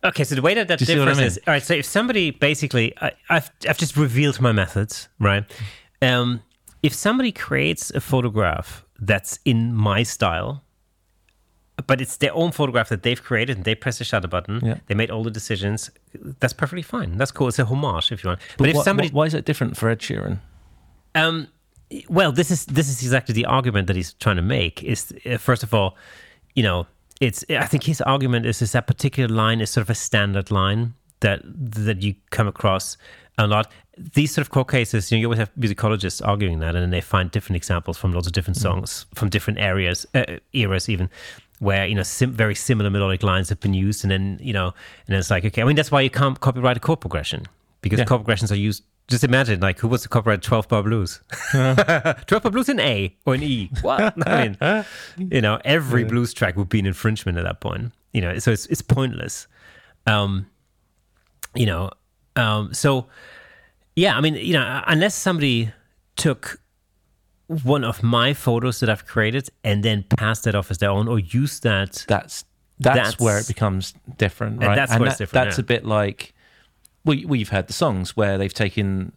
okay 0.05 0.25
so 0.25 0.35
the 0.35 0.43
way 0.43 0.55
that 0.55 0.69
that 0.69 0.79
Do 0.79 0.83
you 0.85 0.87
see 0.87 0.99
what 0.99 1.09
I 1.09 1.13
differs 1.13 1.19
mean? 1.19 1.27
is 1.27 1.41
all 1.47 1.53
right 1.55 1.63
so 1.63 1.75
if 1.75 1.87
somebody 1.87 2.31
basically 2.31 2.93
I, 3.01 3.13
I've, 3.29 3.51
I've 3.69 3.79
just 3.79 3.97
revealed 3.97 4.41
my 4.41 4.53
methods 4.53 5.09
right 5.19 5.45
um, 6.03 6.43
if 6.83 6.95
somebody 6.95 7.33
creates 7.33 7.91
a 7.91 8.01
photograph 8.01 8.85
that's 9.01 9.39
in 9.45 9.75
my 9.75 10.03
style 10.03 10.63
but 11.87 12.01
it's 12.01 12.17
their 12.17 12.35
own 12.35 12.53
photograph 12.53 12.89
that 12.89 13.03
they've 13.03 13.23
created 13.23 13.57
and 13.57 13.65
they 13.67 13.75
press 13.75 13.99
the 13.99 14.05
shutter 14.05 14.29
button 14.29 14.61
Yeah. 14.65 14.79
they 14.87 14.95
made 14.95 15.11
all 15.11 15.23
the 15.23 15.31
decisions 15.31 15.91
that's 16.41 16.55
perfectly 16.55 16.83
fine 16.83 17.17
that's 17.19 17.31
cool 17.31 17.49
it's 17.49 17.59
a 17.59 17.65
homage 17.67 18.11
if 18.13 18.25
you 18.25 18.29
want 18.29 18.41
but, 18.57 18.59
But 18.59 18.69
if 18.71 18.77
why, 18.77 18.83
somebody 18.83 19.09
why 19.11 19.27
is 19.27 19.35
it 19.35 19.45
different 19.45 19.77
for 19.77 19.89
Ed 19.91 20.01
Sheeran? 20.01 20.39
Um, 21.15 21.49
well, 22.09 22.33
this 22.33 22.51
is 22.51 22.67
this 22.67 22.89
is 22.89 23.01
exactly 23.03 23.33
the 23.33 23.47
argument 23.47 23.87
that 23.87 23.97
he's 23.97 24.13
trying 24.15 24.37
to 24.37 24.43
make. 24.43 24.83
Is 24.83 25.15
uh, 25.25 25.39
first 25.39 25.63
of 25.63 25.73
all, 25.73 25.97
you 26.55 26.63
know, 26.63 26.87
it's 27.21 27.45
I 27.49 27.67
think 27.67 27.85
his 27.85 28.01
argument 28.03 28.45
is 28.45 28.61
is 28.61 28.73
that 28.73 28.87
particular 28.87 29.29
line 29.35 29.61
is 29.61 29.71
sort 29.71 29.83
of 29.83 29.91
a 29.91 29.95
standard 29.95 30.51
line 30.51 30.95
that 31.21 31.41
that 31.87 32.03
you 32.03 32.15
come 32.31 32.49
across 32.49 32.97
a 33.39 33.47
lot. 33.47 33.71
These 33.99 34.35
sort 34.35 34.47
of 34.47 34.51
court 34.51 34.69
cases, 34.69 35.11
you 35.11 35.17
know, 35.17 35.21
you 35.21 35.27
always 35.27 35.39
have 35.39 35.55
musicologists 35.55 36.21
arguing 36.27 36.59
that, 36.61 36.75
and 36.75 36.83
then 36.83 36.91
they 36.91 37.01
find 37.01 37.31
different 37.31 37.57
examples 37.57 37.97
from 37.97 38.13
lots 38.13 38.27
of 38.27 38.33
different 38.35 38.57
songs 38.59 39.07
from 39.15 39.31
different 39.31 39.59
areas, 39.59 40.07
uh, 40.15 40.25
eras 40.53 40.89
even. 40.89 41.09
Where 41.59 41.87
you 41.87 41.95
know 41.95 42.03
sim- 42.03 42.33
very 42.33 42.55
similar 42.55 42.91
melodic 42.91 43.23
lines 43.23 43.49
have 43.49 43.61
been 43.61 43.73
used, 43.73 44.05
and 44.05 44.11
then 44.11 44.39
you 44.43 44.53
know, 44.53 44.67
and 44.67 44.75
then 45.09 45.19
it's 45.19 45.31
like 45.31 45.45
okay, 45.47 45.63
I 45.63 45.65
mean 45.65 45.77
that's 45.77 45.91
why 45.91 46.03
you 46.03 46.11
can't 46.11 46.39
copyright 46.39 46.77
a 46.77 46.81
chord 46.81 47.01
progression 47.01 47.45
because 47.81 47.99
Yeah. 47.99 48.05
chord 48.05 48.21
progressions 48.21 48.53
are 48.53 48.57
used. 48.57 48.83
Just 49.09 49.23
imagine, 49.25 49.61
like, 49.61 49.79
who 49.79 49.87
was 49.87 50.03
to 50.03 50.09
copyright 50.09 50.43
12 50.43 50.67
bar 50.69 50.83
blues? 50.83 51.21
12 51.53 52.27
bar 52.43 52.51
blues 52.51 52.69
in 52.69 52.81
A 52.81 53.17
or 53.25 53.37
in 53.37 53.43
E. 53.45 53.71
What? 53.81 54.15
I 54.29 54.49
mean, 55.19 55.31
you 55.31 55.41
know, 55.41 55.61
every 55.65 56.03
blues 56.05 56.35
track 56.35 56.57
would 56.57 56.69
be 56.69 56.81
an 56.81 56.87
infringement 56.87 57.39
at 57.39 57.45
that 57.45 57.61
point. 57.61 57.93
You 58.13 58.21
know, 58.23 58.39
so 58.41 58.51
it's, 58.51 58.67
it's 58.67 58.83
pointless. 58.83 59.47
Um, 60.09 60.47
you 61.55 61.67
know, 61.67 61.91
um, 62.35 62.75
so 62.75 63.07
yeah, 63.97 64.17
I 64.17 64.21
mean, 64.21 64.35
you 64.35 64.53
know, 64.53 64.83
unless 64.87 65.15
somebody 65.15 65.73
took 66.17 66.61
one 67.63 67.85
of 67.85 68.03
my 68.03 68.35
photos 68.35 68.81
that 68.81 68.89
I've 68.91 69.07
created 69.07 69.49
and 69.63 69.83
then 69.85 70.05
passed 70.17 70.45
that 70.45 70.55
off 70.55 70.71
as 70.71 70.79
their 70.79 70.91
own 70.91 71.09
or 71.09 71.19
used 71.19 71.63
that. 71.65 72.05
That's 72.09 72.45
that's, 72.79 72.97
That's- 72.97 73.19
where 73.21 73.39
it 73.39 73.47
becomes 73.49 73.95
different, 74.19 74.55
And 74.59 74.65
right? 74.69 74.77
that's 74.77 74.99
where 74.99 75.09
it's 75.09 75.17
different, 75.19 75.45
That's 75.47 75.57
yeah. 75.59 75.63
a 75.63 75.65
bit 75.65 75.85
like 75.87 76.35
well, 77.07 77.15
you've 77.17 77.49
heard 77.51 77.69
the 77.69 77.73
songs 77.73 78.17
where 78.17 78.37
they've 78.37 78.53
taken 78.53 79.13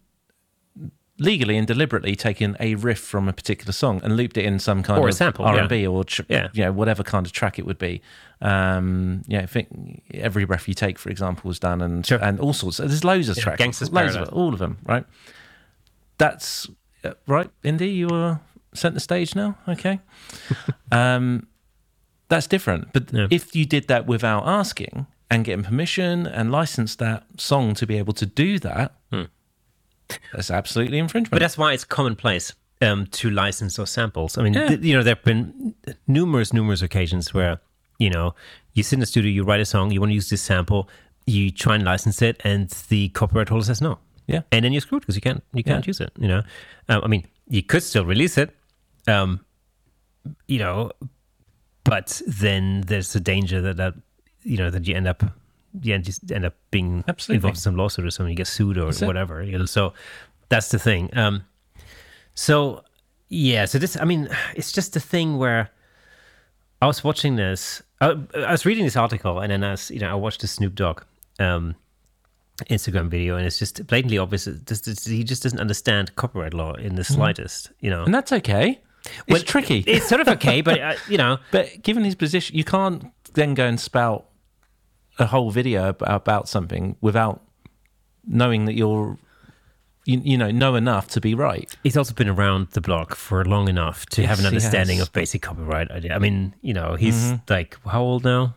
legally 1.17 1.57
and 1.57 1.67
deliberately 1.67 2.15
taken 2.15 2.55
a 2.59 2.75
riff 2.75 2.99
from 2.99 3.27
a 3.27 3.33
particular 3.33 3.71
song 3.73 3.99
and 4.03 4.15
looped 4.15 4.37
it 4.37 4.45
in 4.45 4.59
some 4.59 4.83
kind 4.83 5.01
Or 5.01 5.09
of 5.09 5.15
sample, 5.15 5.43
R 5.43 5.57
and 5.59 5.67
B 5.67 5.85
or 5.85 6.03
tr- 6.05 6.21
Yeah. 6.29 6.47
you 6.53 6.63
know, 6.63 6.71
whatever 6.71 7.03
kind 7.03 7.25
of 7.25 7.31
track 7.33 7.59
it 7.59 7.65
would 7.65 7.77
be. 7.79 8.01
Um, 8.41 9.23
yeah, 9.27 9.41
I 9.41 9.45
think 9.47 10.03
every 10.13 10.45
breath 10.45 10.67
you 10.67 10.73
take, 10.73 10.97
for 10.97 11.09
example, 11.09 11.47
was 11.47 11.59
done, 11.59 11.81
and 11.81 12.05
Sure. 12.05 12.19
and 12.23 12.39
all 12.39 12.53
sorts. 12.53 12.77
There's 12.77 13.03
loads 13.03 13.27
of 13.29 13.35
Yeah, 13.37 13.43
tracks, 13.43 13.61
Gangsta's 13.61 13.91
loads 13.91 14.15
of 14.15 14.23
it, 14.23 14.29
all 14.29 14.53
of 14.53 14.59
them, 14.59 14.77
right? 14.85 15.05
That's 16.17 16.67
uh, 17.03 17.13
right, 17.27 17.49
Indy. 17.63 17.89
You 17.89 18.09
are 18.09 18.41
centre 18.73 18.99
stage 18.99 19.35
now. 19.35 19.57
Okay, 19.67 19.99
um, 20.91 21.47
that's 22.29 22.47
different. 22.47 22.93
But 22.93 23.11
Yeah. 23.13 23.27
if 23.29 23.55
you 23.55 23.65
did 23.65 23.87
that 23.87 24.05
without 24.07 24.47
asking 24.47 25.07
and 25.29 25.43
getting 25.45 25.63
permission 25.65 26.25
and 26.25 26.51
licensed 26.51 26.99
that 26.99 27.23
song 27.37 27.73
to 27.75 27.85
be 27.85 27.97
able 27.97 28.13
to 28.13 28.25
do 28.25 28.57
that, 28.59 28.93
that's 30.33 30.49
absolutely 30.51 30.97
infringement. 30.97 31.27
Hmm. 31.29 31.35
But 31.35 31.39
that's 31.39 31.57
why 31.57 31.73
it's 31.73 31.83
commonplace 31.85 32.53
um, 32.81 33.05
to 33.07 33.29
license 33.29 33.75
those 33.75 33.89
samples. 33.91 34.37
I 34.37 34.43
mean, 34.43 34.53
Yeah. 34.53 34.67
th- 34.69 34.81
you 34.81 34.95
know, 34.95 35.03
there 35.03 35.15
have 35.15 35.23
been 35.23 35.75
numerous, 36.07 36.51
numerous 36.53 36.81
occasions 36.81 37.33
where, 37.33 37.59
you 37.99 38.09
know, 38.09 38.33
you 38.73 38.81
sit 38.83 38.93
in 38.95 38.99
the 39.01 39.05
studio, 39.05 39.29
you 39.31 39.43
write 39.43 39.59
a 39.61 39.65
song, 39.65 39.91
you 39.91 39.99
want 39.99 40.09
to 40.09 40.15
use 40.15 40.29
this 40.29 40.41
sample, 40.41 40.89
you 41.27 41.51
try 41.51 41.75
and 41.75 41.83
license 41.83 42.21
it, 42.21 42.41
and 42.43 42.69
the 42.89 43.09
copyright 43.09 43.49
holder 43.49 43.65
says 43.65 43.81
no. 43.81 43.99
Yeah. 44.25 44.41
And 44.51 44.63
then 44.65 44.71
you're 44.71 44.81
screwed 44.81 45.01
because 45.01 45.15
you 45.15 45.21
can't, 45.21 45.43
you 45.53 45.63
can't 45.63 45.85
Yeah. 45.85 45.89
use 45.89 45.99
it, 46.01 46.11
you 46.17 46.27
know. 46.27 46.41
Um, 46.87 47.01
I 47.03 47.07
mean, 47.07 47.25
you 47.47 47.61
could 47.63 47.83
still 47.83 48.05
release 48.05 48.37
it, 48.37 48.55
um, 49.07 49.43
you 50.47 50.59
know, 50.59 50.91
but 51.83 52.21
then 52.27 52.81
there's 52.81 53.15
a 53.15 53.19
danger 53.19 53.61
that, 53.61 53.77
that 53.77 53.93
you 54.43 54.57
know, 54.57 54.69
that 54.69 54.87
you 54.87 54.95
end 54.95 55.07
up, 55.07 55.23
you 55.81 55.93
end, 55.93 56.03
just 56.05 56.31
end 56.31 56.45
up 56.45 56.55
being 56.71 57.03
Absolutely. 57.07 57.37
involved 57.37 57.57
in 57.57 57.61
some 57.61 57.75
lawsuit 57.75 58.05
or 58.05 58.11
something, 58.11 58.31
you 58.31 58.37
get 58.37 58.47
sued 58.47 58.77
or 58.77 58.85
That's 58.85 59.01
whatever, 59.01 59.41
you 59.43 59.57
know. 59.57 59.65
So 59.65 59.93
that's 60.49 60.69
the 60.69 60.79
thing. 60.79 61.09
Um, 61.17 61.43
so 62.35 62.83
yeah, 63.29 63.65
so 63.65 63.77
this 63.79 63.97
I 63.97 64.05
mean, 64.05 64.29
it's 64.55 64.71
just 64.71 64.95
a 64.95 64.99
thing 64.99 65.37
where 65.37 65.69
I 66.81 66.87
was 66.87 67.03
watching 67.03 67.35
this. 67.35 67.81
I, 68.01 68.15
I 68.35 68.51
was 68.51 68.65
reading 68.65 68.85
this 68.85 68.95
article, 68.95 69.39
and 69.39 69.51
then 69.51 69.63
I 69.63 69.71
was, 69.71 69.91
you 69.91 69.99
know, 69.99 70.09
I 70.11 70.15
watched 70.15 70.41
the 70.41 70.47
Snoop 70.47 70.75
Dogg 70.75 71.03
um, 71.39 71.75
Instagram 72.69 73.09
video, 73.09 73.35
and 73.35 73.45
it's 73.45 73.59
just 73.59 73.85
blatantly 73.87 74.17
obvious. 74.17 74.45
this- 74.45 75.05
he 75.05 75.23
just 75.23 75.43
doesn't 75.43 75.59
understand 75.59 76.15
copyright 76.15 76.53
law 76.53 76.73
in 76.73 76.95
the 76.95 77.03
slightest. 77.03 77.71
You 77.81 77.89
know, 77.89 78.03
and 78.03 78.13
that's 78.13 78.31
okay. 78.31 78.79
It's 79.05 79.13
Well, 79.29 79.41
tricky. 79.41 79.79
it's 79.87 80.07
sort 80.07 80.21
of 80.21 80.27
okay, 80.29 80.61
but 80.61 80.79
uh, 80.79 80.95
you 81.09 81.17
know, 81.17 81.37
But 81.51 81.81
given 81.81 82.03
his 82.03 82.15
position, 82.15 82.55
you 82.55 82.63
can't 82.63 83.05
then 83.33 83.53
go 83.53 83.65
and 83.65 83.79
spout 83.79 84.25
a 85.17 85.25
whole 85.25 85.51
video 85.51 85.89
ab- 85.89 86.03
about 86.05 86.47
something 86.47 86.95
without 87.01 87.41
knowing 88.25 88.65
that 88.65 88.73
you're, 88.75 89.17
you, 90.09 90.21
you 90.31 90.37
know, 90.37 90.49
know 90.51 90.75
enough 90.75 91.05
to 91.15 91.21
be 91.21 91.33
right. 91.35 91.69
he's 91.83 91.97
also 91.97 92.13
been 92.13 92.29
around 92.29 92.67
the 92.71 92.81
block 92.81 93.15
for 93.15 93.43
long 93.45 93.67
enough 93.69 94.05
to 94.15 94.25
have 94.29 94.39
an 94.39 94.45
understanding 94.45 94.99
of 95.01 95.11
basic 95.13 95.41
copyright 95.41 95.89
idea. 95.91 96.13
I 96.15 96.19
mean, 96.19 96.53
you 96.61 96.73
know, 96.73 96.95
he's 96.95 97.15
Mm-hmm. 97.15 97.53
like 97.53 97.77
how 97.85 98.01
old 98.01 98.23
now? 98.23 98.55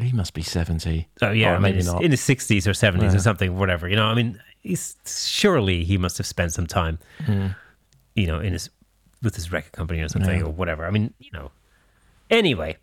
He 0.00 0.12
must 0.12 0.32
be 0.34 0.42
seventy. 0.42 1.08
Oh 1.22 1.32
yeah, 1.32 1.56
I 1.56 1.58
mean, 1.58 1.78
not. 1.84 2.02
in 2.04 2.10
his 2.12 2.20
sixties 2.20 2.66
or 2.68 2.74
seventies 2.74 3.12
Yeah. 3.12 3.18
or 3.18 3.22
something, 3.22 3.58
whatever. 3.58 3.88
You 3.88 3.96
know, 3.96 4.06
I 4.06 4.14
mean, 4.14 4.40
he's 4.62 4.96
surely 5.06 5.82
he 5.84 5.98
must 5.98 6.18
have 6.18 6.26
spent 6.26 6.52
some 6.52 6.66
time, 6.68 6.98
Hmm. 7.26 7.48
you 8.14 8.26
know, 8.28 8.38
in 8.40 8.52
his 8.52 8.70
with 9.24 9.34
his 9.34 9.50
record 9.50 9.72
company 9.72 10.00
or 10.00 10.08
something 10.08 10.38
Yeah. 10.40 10.46
or 10.46 10.52
whatever. 10.52 10.86
I 10.86 10.90
mean, 10.90 11.12
you 11.18 11.30
know. 11.32 11.50
Anyway, 12.30 12.76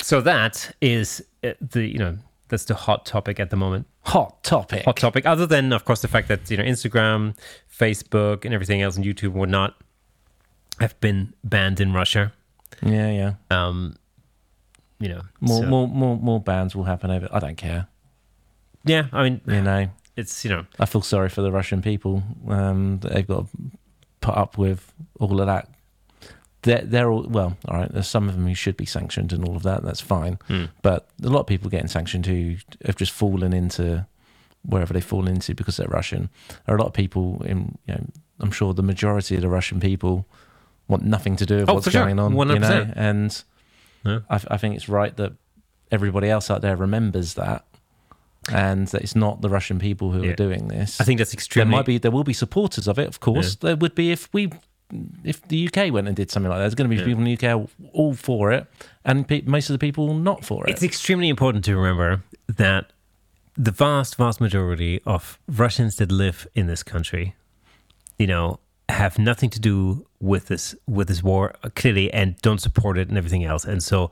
so 0.00 0.20
that 0.22 0.74
is 0.80 1.22
uh, 1.44 1.50
the 1.60 1.84
you 1.86 1.98
know 1.98 2.16
that's 2.52 2.66
the 2.66 2.74
hot 2.74 3.06
topic 3.06 3.40
at 3.40 3.48
the 3.50 3.56
moment. 3.56 3.86
Hot 4.02 4.44
topic. 4.44 4.84
Hot 4.84 4.96
topic, 4.96 5.24
other 5.26 5.46
than 5.46 5.72
of 5.72 5.84
course 5.86 6.02
the 6.02 6.08
fact 6.08 6.28
that 6.28 6.50
you 6.50 6.56
know 6.58 6.62
Instagram, 6.64 7.34
Facebook, 7.74 8.44
and 8.44 8.52
everything 8.54 8.82
else, 8.82 8.96
and 8.96 9.04
YouTube 9.04 9.32
and 9.32 9.34
whatnot 9.34 9.74
have 10.80 10.98
been 11.00 11.32
banned 11.42 11.80
in 11.80 11.92
Russia. 11.92 12.32
Yeah, 12.82 13.10
yeah. 13.10 13.32
Um, 13.50 13.96
you 15.00 15.08
know, 15.08 15.22
More, 15.40 15.62
so- 15.62 15.66
more, 15.68 15.88
more, 15.88 16.16
more 16.16 16.40
bans 16.40 16.76
will 16.76 16.84
happen 16.84 17.10
over. 17.10 17.28
I 17.32 17.38
don't 17.38 17.56
care. 17.56 17.86
yeah. 18.84 19.06
I 19.12 19.22
mean, 19.24 19.40
You 19.46 19.62
know, 19.62 19.88
it's 20.16 20.44
you 20.44 20.50
know, 20.50 20.66
I 20.78 20.84
feel 20.86 21.02
sorry 21.02 21.28
for 21.30 21.42
the 21.42 21.50
Russian 21.52 21.80
people 21.82 22.22
um, 22.48 22.98
that 23.00 23.12
they've 23.12 23.26
got 23.26 23.46
to 23.50 23.56
put 24.20 24.36
up 24.36 24.58
with 24.58 24.92
all 25.18 25.40
of 25.40 25.46
that. 25.46 25.68
They're, 26.62 26.82
they're 26.82 27.10
all 27.10 27.26
well. 27.28 27.56
All 27.68 27.78
right, 27.78 27.92
there's 27.92 28.08
some 28.08 28.28
of 28.28 28.34
them 28.36 28.46
who 28.46 28.54
should 28.54 28.76
be 28.76 28.86
sanctioned 28.86 29.32
and 29.32 29.44
all 29.46 29.56
of 29.56 29.62
that. 29.64 29.82
That's 29.82 30.00
fine. 30.00 30.38
Hmm. 30.46 30.66
But 30.82 31.08
a 31.22 31.28
lot 31.28 31.40
of 31.40 31.46
people 31.46 31.70
getting 31.70 31.88
sanctioned 31.88 32.26
who 32.26 32.56
have 32.84 32.96
just 32.96 33.12
fallen 33.12 33.52
into 33.52 34.06
wherever 34.64 34.92
they 34.94 35.00
fall 35.00 35.26
into 35.26 35.54
because 35.54 35.76
they're 35.76 35.88
Russian. 35.88 36.30
There 36.66 36.74
are 36.74 36.78
a 36.78 36.80
lot 36.80 36.86
of 36.88 36.94
people 36.94 37.42
in. 37.44 37.78
You 37.86 37.94
know, 37.94 38.06
I'm 38.40 38.52
sure 38.52 38.74
the 38.74 38.82
majority 38.82 39.34
of 39.34 39.40
the 39.42 39.48
Russian 39.48 39.80
people 39.80 40.26
want 40.88 41.02
nothing 41.04 41.36
to 41.36 41.46
do 41.46 41.56
with 41.58 41.68
Oh, 41.70 41.74
what's 41.74 41.86
for 41.86 41.90
sure. 41.90 42.02
going 42.04 42.18
on. 42.18 42.36
You 42.36 42.58
know, 42.58 42.92
and 42.94 43.42
Yeah. 44.04 44.20
I, 44.30 44.40
I 44.50 44.56
think 44.56 44.76
it's 44.76 44.88
right 44.88 45.16
that 45.16 45.32
everybody 45.90 46.28
else 46.28 46.50
out 46.50 46.60
there 46.62 46.76
remembers 46.76 47.34
that. 47.34 47.64
And 48.52 48.88
that 48.88 49.02
it's 49.02 49.14
not 49.14 49.40
the 49.40 49.48
Russian 49.48 49.78
people 49.78 50.10
who 50.10 50.24
Yeah. 50.24 50.32
are 50.32 50.36
doing 50.36 50.66
this. 50.68 51.00
I 51.00 51.04
think 51.04 51.18
that's 51.18 51.32
extremely. 51.32 51.70
There 51.70 51.78
might 51.78 51.86
be, 51.86 51.98
there 51.98 52.10
will 52.10 52.24
be 52.24 52.32
supporters 52.32 52.88
of 52.88 52.98
it, 52.98 53.06
of 53.06 53.20
course. 53.20 53.54
There 53.56 53.76
would 53.76 53.94
be 53.94 54.10
if 54.10 54.28
we, 54.32 54.50
if 55.24 55.40
the 55.48 55.66
UK 55.68 55.92
went 55.92 56.06
and 56.06 56.16
did 56.16 56.30
something 56.30 56.50
like 56.50 56.58
that. 56.58 56.62
There's 56.62 56.74
going 56.74 56.90
to 56.90 56.94
be 56.94 57.00
Yeah. 57.00 57.06
people 57.06 57.24
in 57.24 57.34
the 57.34 57.46
UK 57.48 57.68
all 57.92 58.14
for 58.14 58.52
it, 58.52 58.66
and 59.04 59.26
pe- 59.26 59.42
most 59.42 59.70
of 59.70 59.74
the 59.74 59.78
people 59.78 60.14
not 60.14 60.44
for 60.44 60.66
it. 60.66 60.70
It's 60.70 60.82
extremely 60.82 61.28
important 61.28 61.64
to 61.64 61.76
remember 61.76 62.22
that 62.48 62.92
the 63.56 63.70
vast, 63.70 64.16
vast 64.16 64.40
majority 64.40 65.00
of 65.06 65.38
Russians 65.46 65.96
that 65.96 66.10
live 66.10 66.46
in 66.54 66.66
this 66.66 66.82
country, 66.82 67.34
you 68.18 68.26
know, 68.26 68.58
have 68.88 69.18
nothing 69.18 69.48
to 69.50 69.60
do 69.60 70.06
with 70.20 70.46
this 70.48 70.74
with 70.86 71.08
this 71.08 71.22
war 71.22 71.54
clearly, 71.74 72.12
and 72.12 72.36
don't 72.42 72.60
support 72.60 72.98
it 72.98 73.08
and 73.08 73.16
everything 73.18 73.44
else. 73.44 73.64
And 73.64 73.82
so, 73.82 74.10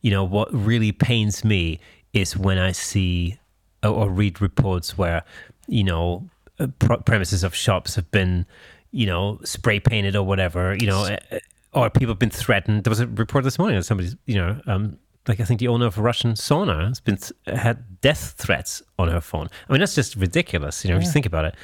you 0.00 0.10
know, 0.10 0.24
what 0.24 0.48
really 0.52 0.92
pains 0.92 1.44
me 1.44 1.80
is 2.12 2.36
when 2.36 2.58
I 2.58 2.72
see 2.72 3.38
or, 3.82 3.90
or 3.90 4.10
read 4.10 4.40
reports 4.40 4.96
where, 4.98 5.22
you 5.66 5.84
know, 5.84 6.28
uh, 6.58 6.66
premises 7.04 7.42
of 7.44 7.54
shops 7.54 7.94
have 7.96 8.10
been, 8.10 8.46
you 8.92 9.06
know, 9.06 9.40
spray 9.44 9.80
painted 9.80 10.16
or 10.16 10.24
whatever, 10.24 10.76
you 10.78 10.86
know, 10.86 11.04
uh, 11.04 11.38
or 11.72 11.90
people 11.90 12.08
have 12.08 12.18
been 12.18 12.30
threatened. 12.30 12.84
There 12.84 12.90
was 12.90 13.00
a 13.00 13.06
report 13.06 13.44
this 13.44 13.58
morning 13.58 13.76
that 13.76 13.84
somebody's, 13.84 14.16
you 14.26 14.34
know, 14.34 14.60
um, 14.66 14.98
like 15.28 15.40
I 15.40 15.44
think 15.44 15.60
the 15.60 15.68
owner 15.68 15.86
of 15.86 15.98
a 15.98 16.02
Russian 16.02 16.32
sauna 16.32 16.88
has 16.88 17.00
been 17.00 17.18
had 17.46 18.00
death 18.00 18.34
threats 18.38 18.82
on 18.98 19.08
her 19.08 19.20
phone. 19.20 19.48
I 19.68 19.72
mean, 19.72 19.80
that's 19.80 19.94
just 19.94 20.16
ridiculous. 20.16 20.84
You 20.84 20.90
know, 20.90 20.96
if 20.96 21.04
you 21.04 21.10
think 21.10 21.26
about 21.26 21.44
it, 21.44 21.54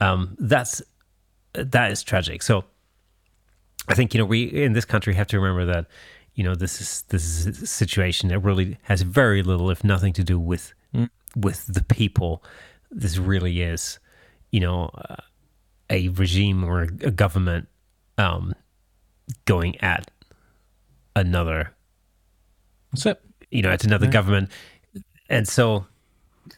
um, 0.00 0.36
that's 0.38 0.80
that 1.52 1.90
is 1.90 2.02
tragic. 2.02 2.42
So 2.42 2.64
I 3.88 3.94
think 3.94 4.14
you 4.14 4.18
know 4.18 4.24
we 4.24 4.44
in 4.44 4.72
this 4.72 4.84
country 4.84 5.14
have 5.14 5.26
to 5.28 5.40
remember 5.40 5.70
that 5.72 5.86
you 6.34 6.44
know 6.44 6.54
this 6.54 6.80
is 6.80 7.02
this 7.08 7.24
is 7.24 7.62
a 7.62 7.66
situation 7.66 8.28
that 8.28 8.38
really 8.38 8.78
has 8.82 9.02
very 9.02 9.42
little, 9.42 9.70
if 9.70 9.82
nothing, 9.84 10.12
to 10.14 10.24
do 10.24 10.38
with 10.38 10.72
with 11.36 11.66
the 11.66 11.82
people. 11.82 12.42
This 12.90 13.18
really 13.18 13.62
is, 13.62 13.98
you 14.50 14.60
know, 14.60 14.90
uh, 14.94 15.16
a 15.90 16.08
regime 16.08 16.64
or 16.64 16.82
a 16.82 17.10
government 17.10 17.68
um, 18.16 18.54
going 19.44 19.78
at 19.80 20.10
another 21.16 21.72
That's 22.92 23.06
it. 23.06 23.20
you 23.50 23.62
know, 23.62 23.72
it's 23.72 23.84
another 23.84 24.06
government. 24.06 24.50
And 25.28 25.46
so, 25.46 25.86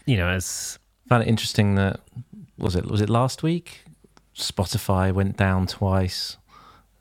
you 0.06 0.16
know, 0.16 0.34
it's 0.34 0.78
found 1.08 1.24
it 1.24 1.28
interesting 1.28 1.74
that 1.76 2.00
was 2.58 2.76
it 2.76 2.86
was 2.86 3.00
it 3.00 3.10
last 3.10 3.42
week? 3.42 3.84
Spotify 4.36 5.12
went 5.12 5.36
down 5.36 5.66
twice. 5.66 6.36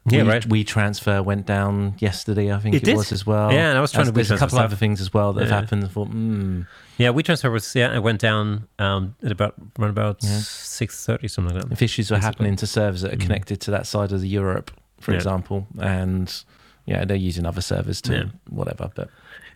Yeah, 0.10 0.24
we, 0.24 0.30
right. 0.30 0.42
WeTransfer 0.50 1.24
went 1.24 1.46
down 1.46 1.94
yesterday. 2.00 2.52
I 2.52 2.58
think 2.60 2.74
It 2.74 2.88
it, 2.88 2.96
was 2.98 3.12
as 3.12 3.24
well. 3.26 3.52
Yeah, 3.54 3.70
and 3.70 3.78
I 3.78 3.82
was 3.82 3.92
trying 3.92 4.08
to 4.08 4.12
There's 4.12 4.32
a 4.32 4.36
couple 4.38 4.58
stuff. 4.58 4.66
other 4.66 4.76
things 4.76 5.00
as 5.00 5.14
well 5.14 5.32
that 5.34 5.42
Yeah. 5.42 5.50
have 5.50 5.60
happened. 5.66 5.84
I 5.84 5.88
thought, 5.90 6.08
hmm, 6.08 6.62
yeah, 6.98 7.10
WeTransfer 7.10 7.52
was 7.52 7.76
yeah, 7.76 7.96
it 7.96 8.02
went 8.02 8.20
down 8.20 8.68
um 8.80 9.16
at 9.24 9.32
about 9.32 9.54
around 9.80 9.92
about 9.92 10.24
six 10.24 11.06
thirty 11.06 11.28
something 11.28 11.54
like 11.54 11.66
that. 11.66 11.72
if 11.72 11.82
issues 11.84 12.12
are 12.12 12.16
Basically. 12.16 12.26
happening 12.26 12.56
to 12.56 12.66
servers 12.68 13.02
that 13.02 13.14
are 13.14 13.18
connected 13.18 13.62
to 13.62 13.72
that 13.72 13.86
side 13.86 14.12
of 14.12 14.22
the 14.22 14.28
Europe, 14.28 14.72
for 15.00 15.12
Mm. 15.12 15.14
Yeah. 15.14 15.18
example, 15.18 15.68
and 15.80 16.44
yeah, 16.88 17.06
they're 17.06 17.16
using 17.18 17.46
other 17.46 17.62
servers 17.62 18.02
to 18.02 18.14
Yeah. 18.14 18.24
whatever. 18.50 18.90
But 18.96 19.10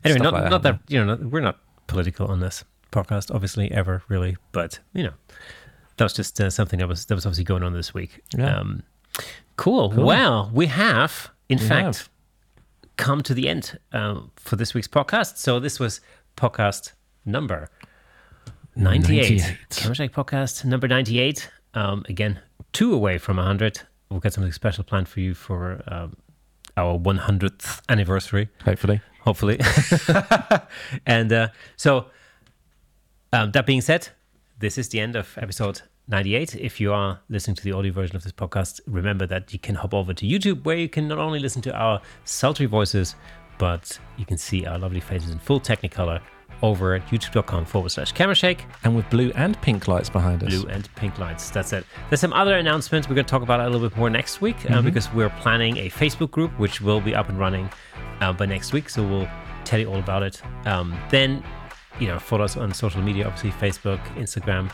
Anyway, 0.03 0.19
not 0.19 0.33
like 0.33 0.49
not 0.51 0.61
that. 0.61 0.79
that 0.85 0.93
you 0.93 0.99
know, 1.03 1.15
not, 1.15 1.25
we're 1.31 1.41
not 1.41 1.57
political 1.87 2.27
on 2.27 2.39
this 2.39 2.63
podcast, 2.91 3.33
obviously 3.33 3.71
ever 3.71 4.03
really, 4.09 4.37
but 4.51 4.77
you 4.93 5.05
know, 5.05 5.13
that 5.97 6.05
was 6.05 6.13
just 6.13 6.39
uh, 6.39 6.51
something 6.51 6.77
that 6.77 6.87
was 6.87 7.05
that 7.07 7.15
was 7.15 7.25
obviously 7.25 7.45
going 7.45 7.63
on 7.63 7.73
this 7.73 7.95
week. 7.95 8.21
Yeah. 8.37 8.57
Um, 8.59 8.83
cool. 9.57 9.91
Cool. 9.91 10.05
Well, 10.05 10.49
we 10.53 10.67
have 10.67 11.29
in 11.49 11.59
We 11.59 11.65
fact 11.67 11.85
have. 11.85 12.09
come 12.97 13.21
to 13.23 13.33
the 13.33 13.47
end 13.49 13.77
um, 13.91 14.31
for 14.35 14.55
this 14.55 14.73
week's 14.73 14.87
podcast. 14.87 15.37
So 15.37 15.59
this 15.59 15.79
was 15.79 16.01
podcast 16.37 16.91
number 17.25 17.69
98. 18.75 19.39
98. 19.39 19.57
Camera 19.69 19.95
Shake 19.95 20.13
podcast 20.13 20.65
number 20.65 20.87
98. 20.87 21.49
Um, 21.73 22.05
again, 22.09 22.39
two 22.73 22.93
away 22.93 23.17
from 23.17 23.37
100. 23.37 23.81
We've 24.09 24.21
got 24.21 24.33
something 24.33 24.51
special 24.51 24.83
planned 24.83 25.07
for 25.07 25.19
you 25.19 25.33
for 25.33 25.81
um, 25.87 26.15
our 26.77 26.97
100th 26.99 27.81
anniversary, 27.89 28.49
hopefully, 28.63 29.01
hopefully. 29.21 29.59
and 31.05 31.31
uh, 31.31 31.47
so, 31.77 32.07
um, 33.33 33.51
that 33.51 33.65
being 33.65 33.81
said, 33.81 34.09
this 34.59 34.77
is 34.77 34.89
the 34.89 34.99
end 34.99 35.15
of 35.15 35.37
episode 35.37 35.81
98. 36.07 36.55
If 36.55 36.79
you 36.79 36.93
are 36.93 37.19
listening 37.29 37.55
to 37.55 37.63
the 37.63 37.71
audio 37.71 37.91
version 37.91 38.15
of 38.15 38.23
this 38.23 38.31
podcast, 38.31 38.79
remember 38.87 39.25
that 39.27 39.51
you 39.53 39.59
can 39.59 39.75
hop 39.75 39.93
over 39.93 40.13
to 40.13 40.25
YouTube 40.25 40.63
where 40.63 40.77
you 40.77 40.89
can 40.89 41.07
not 41.07 41.17
only 41.17 41.39
listen 41.39 41.61
to 41.63 41.75
our 41.75 42.01
sultry 42.25 42.67
voices, 42.67 43.15
but 43.57 43.97
you 44.17 44.25
can 44.25 44.37
see 44.37 44.65
our 44.65 44.77
lovely 44.77 44.99
faces 44.99 45.31
in 45.31 45.39
full 45.39 45.59
Technicolor 45.59 46.21
over 46.61 46.95
at 46.95 47.05
youtube.com 47.07 47.65
forward 47.65 47.89
slash 47.89 48.11
camera 48.11 48.35
shake. 48.35 48.65
And 48.83 48.95
with 48.95 49.09
blue 49.09 49.31
and 49.35 49.59
pink 49.61 49.87
lights 49.87 50.09
behind 50.09 50.43
us. 50.43 50.49
Blue 50.49 50.69
and 50.69 50.93
pink 50.95 51.17
lights. 51.19 51.49
That's 51.49 51.73
it. 51.73 51.85
There's 52.09 52.21
some 52.21 52.33
other 52.33 52.55
announcements. 52.55 53.09
We're 53.09 53.15
going 53.15 53.25
to 53.25 53.31
talk 53.31 53.41
about 53.41 53.59
a 53.59 53.69
little 53.69 53.87
bit 53.87 53.97
more 53.97 54.09
next 54.09 54.41
week 54.41 54.69
uh, 54.69 54.81
because 54.81 55.11
we're 55.13 55.29
planning 55.29 55.77
a 55.77 55.89
Facebook 55.89 56.31
group, 56.31 56.57
which 56.59 56.81
will 56.81 57.01
be 57.01 57.13
up 57.13 57.29
and 57.29 57.37
running 57.39 57.69
uh, 58.21 58.33
by 58.33 58.45
next 58.45 58.73
week. 58.73 58.89
So 58.89 59.05
we'll 59.05 59.27
tell 59.63 59.79
you 59.79 59.89
all 59.89 59.99
about 59.99 60.23
it. 60.23 60.41
Um, 60.65 60.97
then, 61.09 61.43
you 61.99 62.07
know, 62.07 62.19
follow 62.19 62.45
us 62.45 62.55
on 62.57 62.73
social 62.73 63.01
media, 63.01 63.27
obviously 63.27 63.51
Facebook, 63.51 63.99
Instagram, 64.15 64.71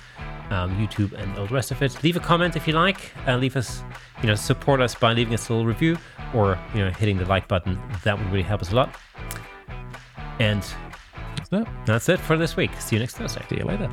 um, 0.51 0.75
YouTube, 0.77 1.13
and 1.13 1.37
all 1.37 1.47
the 1.47 1.53
rest 1.53 1.71
of 1.71 1.81
it. 1.81 2.03
Leave 2.03 2.15
a 2.17 2.19
comment 2.19 2.55
if 2.55 2.67
you 2.67 2.73
like. 2.73 3.11
Uh, 3.27 3.37
leave 3.37 3.55
us, 3.55 3.83
you 4.21 4.27
know, 4.27 4.35
support 4.35 4.81
us 4.81 4.93
by 4.93 5.13
leaving 5.13 5.33
us 5.33 5.49
a 5.49 5.53
little 5.53 5.65
review 5.67 5.97
or, 6.33 6.59
you 6.75 6.81
know, 6.81 6.91
hitting 6.91 7.17
the 7.17 7.25
like 7.25 7.47
button. 7.47 7.79
That 8.03 8.17
would 8.17 8.27
really 8.27 8.43
help 8.43 8.61
us 8.61 8.71
a 8.71 8.75
lot. 8.75 8.95
And 10.39 10.63
That's 11.37 11.51
it. 11.53 11.67
that's 11.85 12.09
it 12.09 12.19
for 12.19 12.37
this 12.37 12.55
week. 12.55 12.71
See 12.79 12.95
you 12.95 12.99
next 12.99 13.17
Thursday. 13.17 13.43
See 13.49 13.57
you 13.57 13.65
later. 13.65 13.89